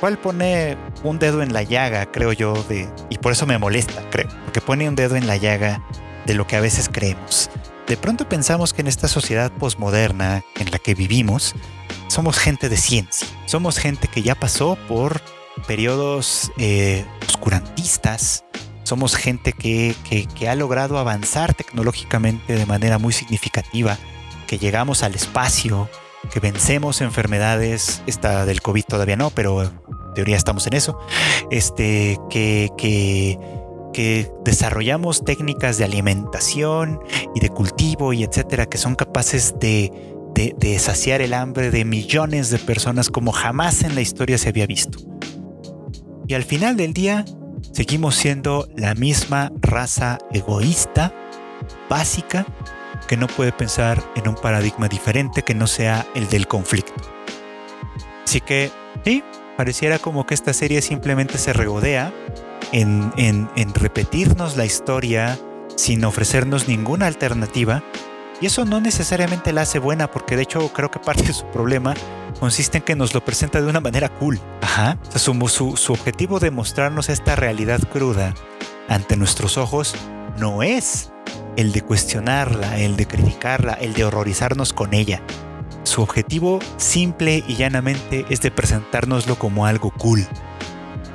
¿Cuál 0.00 0.18
pone 0.18 0.76
un 1.02 1.18
dedo 1.18 1.42
en 1.42 1.52
la 1.52 1.62
llaga, 1.62 2.06
creo 2.06 2.32
yo, 2.32 2.54
de, 2.68 2.88
y 3.10 3.18
por 3.18 3.32
eso 3.32 3.46
me 3.46 3.58
molesta, 3.58 4.02
creo, 4.10 4.28
porque 4.44 4.60
pone 4.60 4.88
un 4.88 4.96
dedo 4.96 5.16
en 5.16 5.26
la 5.26 5.36
llaga 5.36 5.82
de 6.26 6.34
lo 6.34 6.46
que 6.46 6.56
a 6.56 6.60
veces 6.60 6.90
creemos. 6.92 7.50
De 7.86 7.96
pronto 7.96 8.28
pensamos 8.28 8.72
que 8.72 8.80
en 8.80 8.88
esta 8.88 9.08
sociedad 9.08 9.52
posmoderna 9.52 10.42
en 10.56 10.70
la 10.70 10.78
que 10.78 10.94
vivimos, 10.94 11.54
somos 12.08 12.38
gente 12.38 12.68
de 12.68 12.76
ciencia, 12.76 13.26
somos 13.46 13.78
gente 13.78 14.08
que 14.08 14.22
ya 14.22 14.34
pasó 14.34 14.78
por 14.88 15.20
periodos 15.66 16.50
eh, 16.56 17.04
oscurantistas, 17.28 18.44
somos 18.84 19.16
gente 19.16 19.52
que, 19.52 19.94
que 20.34 20.48
ha 20.48 20.54
logrado 20.54 20.98
avanzar 20.98 21.54
tecnológicamente 21.54 22.54
de 22.54 22.66
manera 22.66 22.98
muy 22.98 23.12
significativa, 23.12 23.98
que 24.46 24.58
llegamos 24.58 25.02
al 25.02 25.14
espacio, 25.14 25.88
que 26.32 26.40
vencemos 26.40 27.00
enfermedades, 27.00 28.02
esta 28.06 28.46
del 28.46 28.60
COVID 28.62 28.84
todavía 28.84 29.16
no, 29.16 29.30
pero 29.30 29.62
en 29.62 29.72
teoría 30.14 30.36
estamos 30.36 30.66
en 30.66 30.74
eso, 30.74 30.98
este, 31.50 32.18
que, 32.30 32.70
que, 32.76 33.38
que 33.92 34.30
desarrollamos 34.44 35.24
técnicas 35.24 35.78
de 35.78 35.84
alimentación 35.84 37.00
y 37.34 37.40
de 37.40 37.48
cultivo 37.48 38.12
y 38.12 38.24
etcétera, 38.24 38.66
que 38.66 38.78
son 38.78 38.94
capaces 38.94 39.54
de, 39.60 39.92
de, 40.34 40.54
de 40.58 40.78
saciar 40.78 41.20
el 41.20 41.34
hambre 41.34 41.70
de 41.70 41.84
millones 41.84 42.50
de 42.50 42.58
personas 42.58 43.08
como 43.08 43.32
jamás 43.32 43.82
en 43.82 43.94
la 43.94 44.00
historia 44.00 44.38
se 44.38 44.48
había 44.48 44.66
visto. 44.66 44.98
Y 46.26 46.34
al 46.34 46.44
final 46.44 46.76
del 46.76 46.94
día, 46.94 47.24
seguimos 47.72 48.14
siendo 48.14 48.68
la 48.76 48.94
misma 48.94 49.52
raza 49.60 50.18
egoísta, 50.32 51.12
básica, 51.90 52.46
que 53.04 53.16
no 53.16 53.26
puede 53.26 53.52
pensar 53.52 54.02
en 54.16 54.28
un 54.28 54.34
paradigma 54.34 54.88
diferente 54.88 55.42
que 55.42 55.54
no 55.54 55.66
sea 55.66 56.06
el 56.14 56.28
del 56.28 56.46
conflicto. 56.46 56.94
Así 58.24 58.40
que, 58.40 58.70
sí, 59.04 59.22
pareciera 59.56 59.98
como 59.98 60.26
que 60.26 60.34
esta 60.34 60.52
serie 60.52 60.82
simplemente 60.82 61.38
se 61.38 61.52
regodea 61.52 62.12
en, 62.72 63.12
en, 63.16 63.48
en 63.56 63.74
repetirnos 63.74 64.56
la 64.56 64.64
historia 64.64 65.38
sin 65.76 66.04
ofrecernos 66.04 66.68
ninguna 66.68 67.06
alternativa. 67.06 67.82
Y 68.40 68.46
eso 68.46 68.64
no 68.64 68.80
necesariamente 68.80 69.52
la 69.52 69.62
hace 69.62 69.78
buena, 69.78 70.10
porque 70.10 70.36
de 70.36 70.42
hecho 70.42 70.68
creo 70.72 70.90
que 70.90 70.98
parte 70.98 71.22
de 71.22 71.32
su 71.32 71.46
problema 71.46 71.94
consiste 72.40 72.78
en 72.78 72.84
que 72.84 72.96
nos 72.96 73.14
lo 73.14 73.24
presenta 73.24 73.60
de 73.60 73.68
una 73.68 73.80
manera 73.80 74.08
cool. 74.08 74.40
Ajá. 74.60 74.98
O 75.08 75.10
sea, 75.12 75.20
su, 75.20 75.48
su, 75.48 75.76
su 75.76 75.92
objetivo 75.92 76.40
de 76.40 76.50
mostrarnos 76.50 77.08
esta 77.08 77.36
realidad 77.36 77.80
cruda 77.92 78.34
ante 78.88 79.16
nuestros 79.16 79.56
ojos 79.56 79.94
no 80.36 80.62
es 80.62 81.10
el 81.56 81.72
de 81.72 81.82
cuestionarla, 81.82 82.78
el 82.78 82.96
de 82.96 83.06
criticarla, 83.06 83.74
el 83.74 83.94
de 83.94 84.04
horrorizarnos 84.04 84.72
con 84.72 84.94
ella. 84.94 85.22
Su 85.82 86.02
objetivo 86.02 86.60
simple 86.76 87.44
y 87.46 87.56
llanamente 87.56 88.24
es 88.30 88.40
de 88.40 88.50
presentárnoslo 88.50 89.38
como 89.38 89.66
algo 89.66 89.90
cool. 89.92 90.26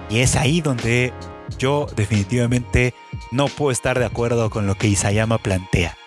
Y 0.09 0.19
es 0.19 0.35
ahí 0.35 0.61
donde 0.61 1.13
yo 1.57 1.87
definitivamente 1.95 2.93
no 3.31 3.47
puedo 3.47 3.71
estar 3.71 3.99
de 3.99 4.05
acuerdo 4.05 4.49
con 4.49 4.67
lo 4.67 4.75
que 4.75 4.87
Isayama 4.87 5.37
plantea. 5.37 5.97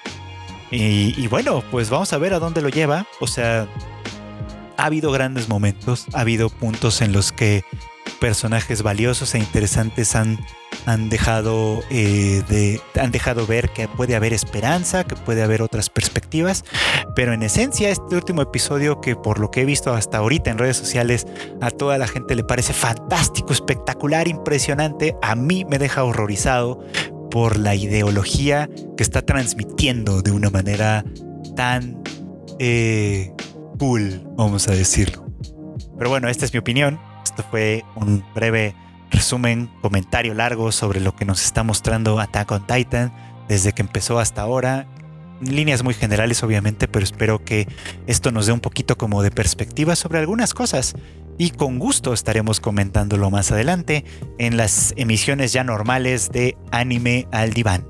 Y, 0.70 1.14
y, 1.22 1.26
bueno, 1.26 1.62
pues 1.70 1.90
vamos 1.90 2.12
a 2.12 2.18
ver 2.18 2.32
a 2.32 2.38
dónde 2.38 2.62
lo 2.62 2.70
lleva. 2.70 3.06
O 3.20 3.26
sea, 3.26 3.68
ha 4.78 4.84
habido 4.86 5.12
grandes 5.12 5.48
momentos, 5.48 6.06
ha 6.14 6.20
habido 6.20 6.48
puntos 6.48 7.02
en 7.02 7.12
los 7.12 7.30
que 7.30 7.64
personajes 8.20 8.82
valiosos 8.82 9.34
e 9.34 9.38
interesantes 9.38 10.16
han 10.16 10.38
han 10.86 11.08
dejado, 11.08 11.80
eh, 11.90 12.42
de, 12.48 12.80
han 13.00 13.10
dejado 13.10 13.46
ver 13.46 13.70
que 13.70 13.88
puede 13.88 14.16
haber 14.16 14.32
esperanza, 14.32 15.04
que 15.04 15.16
puede 15.16 15.42
haber 15.42 15.62
otras 15.62 15.90
perspectivas, 15.90 16.64
pero 17.14 17.32
en 17.32 17.42
esencia 17.42 17.90
este 17.90 18.14
último 18.16 18.42
episodio 18.42 19.00
que 19.00 19.16
por 19.16 19.38
lo 19.38 19.50
que 19.50 19.62
he 19.62 19.64
visto 19.64 19.92
hasta 19.92 20.18
ahorita 20.18 20.50
en 20.50 20.58
redes 20.58 20.76
sociales 20.76 21.26
a 21.60 21.70
toda 21.70 21.98
la 21.98 22.08
gente 22.08 22.34
le 22.34 22.44
parece 22.44 22.72
fantástico, 22.72 23.52
espectacular, 23.52 24.28
impresionante, 24.28 25.16
a 25.22 25.34
mí 25.34 25.64
me 25.64 25.78
deja 25.78 26.04
horrorizado 26.04 26.84
por 27.30 27.58
la 27.58 27.74
ideología 27.74 28.68
que 28.96 29.02
está 29.02 29.22
transmitiendo 29.22 30.22
de 30.22 30.32
una 30.32 30.50
manera 30.50 31.04
tan 31.56 32.02
eh, 32.58 33.32
cool, 33.78 34.22
vamos 34.36 34.68
a 34.68 34.72
decirlo. 34.72 35.26
Pero 35.96 36.10
bueno, 36.10 36.28
esta 36.28 36.44
es 36.44 36.52
mi 36.52 36.58
opinión. 36.58 37.00
Esto 37.24 37.44
fue 37.50 37.84
un 37.94 38.24
breve 38.34 38.74
resumen, 39.12 39.70
comentario 39.80 40.34
largo 40.34 40.72
sobre 40.72 41.00
lo 41.00 41.14
que 41.14 41.24
nos 41.24 41.44
está 41.44 41.62
mostrando 41.62 42.18
Attack 42.18 42.50
on 42.50 42.66
Titan 42.66 43.12
desde 43.48 43.72
que 43.72 43.82
empezó 43.82 44.18
hasta 44.18 44.42
ahora. 44.42 44.86
Líneas 45.40 45.82
muy 45.82 45.94
generales 45.94 46.42
obviamente, 46.42 46.88
pero 46.88 47.04
espero 47.04 47.44
que 47.44 47.68
esto 48.06 48.30
nos 48.30 48.46
dé 48.46 48.52
un 48.52 48.60
poquito 48.60 48.96
como 48.96 49.22
de 49.22 49.30
perspectiva 49.30 49.96
sobre 49.96 50.18
algunas 50.18 50.54
cosas 50.54 50.94
y 51.38 51.50
con 51.50 51.78
gusto 51.78 52.12
estaremos 52.12 52.60
comentándolo 52.60 53.30
más 53.30 53.50
adelante 53.50 54.04
en 54.38 54.56
las 54.56 54.94
emisiones 54.96 55.52
ya 55.52 55.64
normales 55.64 56.30
de 56.30 56.56
Anime 56.70 57.26
al 57.32 57.52
Diván. 57.52 57.84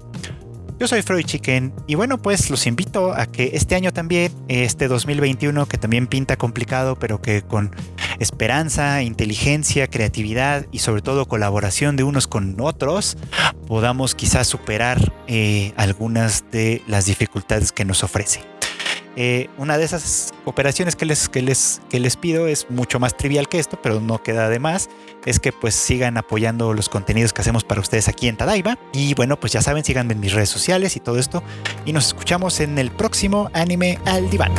Yo 0.79 0.89
soy 0.89 1.03
Freud 1.03 1.25
Chicken 1.25 1.73
y 1.87 1.95
bueno, 1.95 2.21
pues 2.21 2.51
los 2.51 2.67
invito 2.67 3.13
a 3.13 3.27
que 3.27 3.51
este 3.55 3.75
año 3.77 3.93
también, 3.93 4.33
este 4.49 4.89
2021, 4.89 5.67
que 5.67 5.79
también 5.79 6.09
pinta 6.09 6.37
complicado, 6.37 6.99
pero 6.99 7.23
que 7.23 7.43
con 7.43 7.71
esperanza, 8.23 9.03
inteligencia, 9.03 9.89
creatividad 9.89 10.67
y 10.73 10.79
sobre 10.79 11.03
todo 11.03 11.27
colaboración 11.27 11.97
de 11.97 12.05
unos 12.05 12.27
con 12.27 12.61
otros, 12.61 13.17
podamos 13.67 14.15
quizás 14.15 14.47
superar 14.47 15.13
eh, 15.27 15.73
algunas 15.77 16.45
de 16.51 16.83
las 16.87 17.07
dificultades 17.07 17.73
que 17.73 17.85
nos 17.85 18.05
ofrece. 18.05 18.41
Eh, 19.15 19.49
una 19.59 19.77
de 19.77 19.85
esas 19.85 20.33
operaciones 20.47 20.97
que 20.97 21.05
les, 21.05 21.29
que, 21.29 21.43
les, 21.43 21.83
que 21.91 22.01
les 22.01 22.17
pido 22.17 22.47
es 22.47 22.71
mucho 22.71 22.99
más 22.99 23.17
trivial 23.17 23.49
que 23.49 23.59
esto, 23.59 23.79
pero 23.83 24.01
no 24.01 24.23
queda 24.23 24.49
de 24.49 24.59
más, 24.59 24.89
es 25.27 25.39
que 25.39 25.53
pues 25.53 25.75
sigan 25.75 26.17
apoyando 26.17 26.73
los 26.73 26.89
contenidos 26.89 27.33
que 27.33 27.43
hacemos 27.43 27.65
para 27.65 27.81
ustedes 27.81 28.09
aquí 28.09 28.29
en 28.29 28.37
Tadaiba. 28.37 28.79
Y 28.93 29.15
bueno, 29.15 29.39
pues 29.39 29.53
ya 29.53 29.61
saben, 29.61 29.85
síganme 29.85 30.15
en 30.15 30.21
mis 30.21 30.33
redes 30.33 30.49
sociales 30.49 30.97
y 30.97 31.01
todo 31.01 31.19
esto. 31.19 31.43
Y 31.85 31.93
nos 31.93 32.07
escuchamos 32.07 32.61
en 32.61 32.79
el 32.79 32.91
próximo 32.91 33.51
Anime 33.53 33.99
al 34.07 34.31
Diván. 34.31 34.53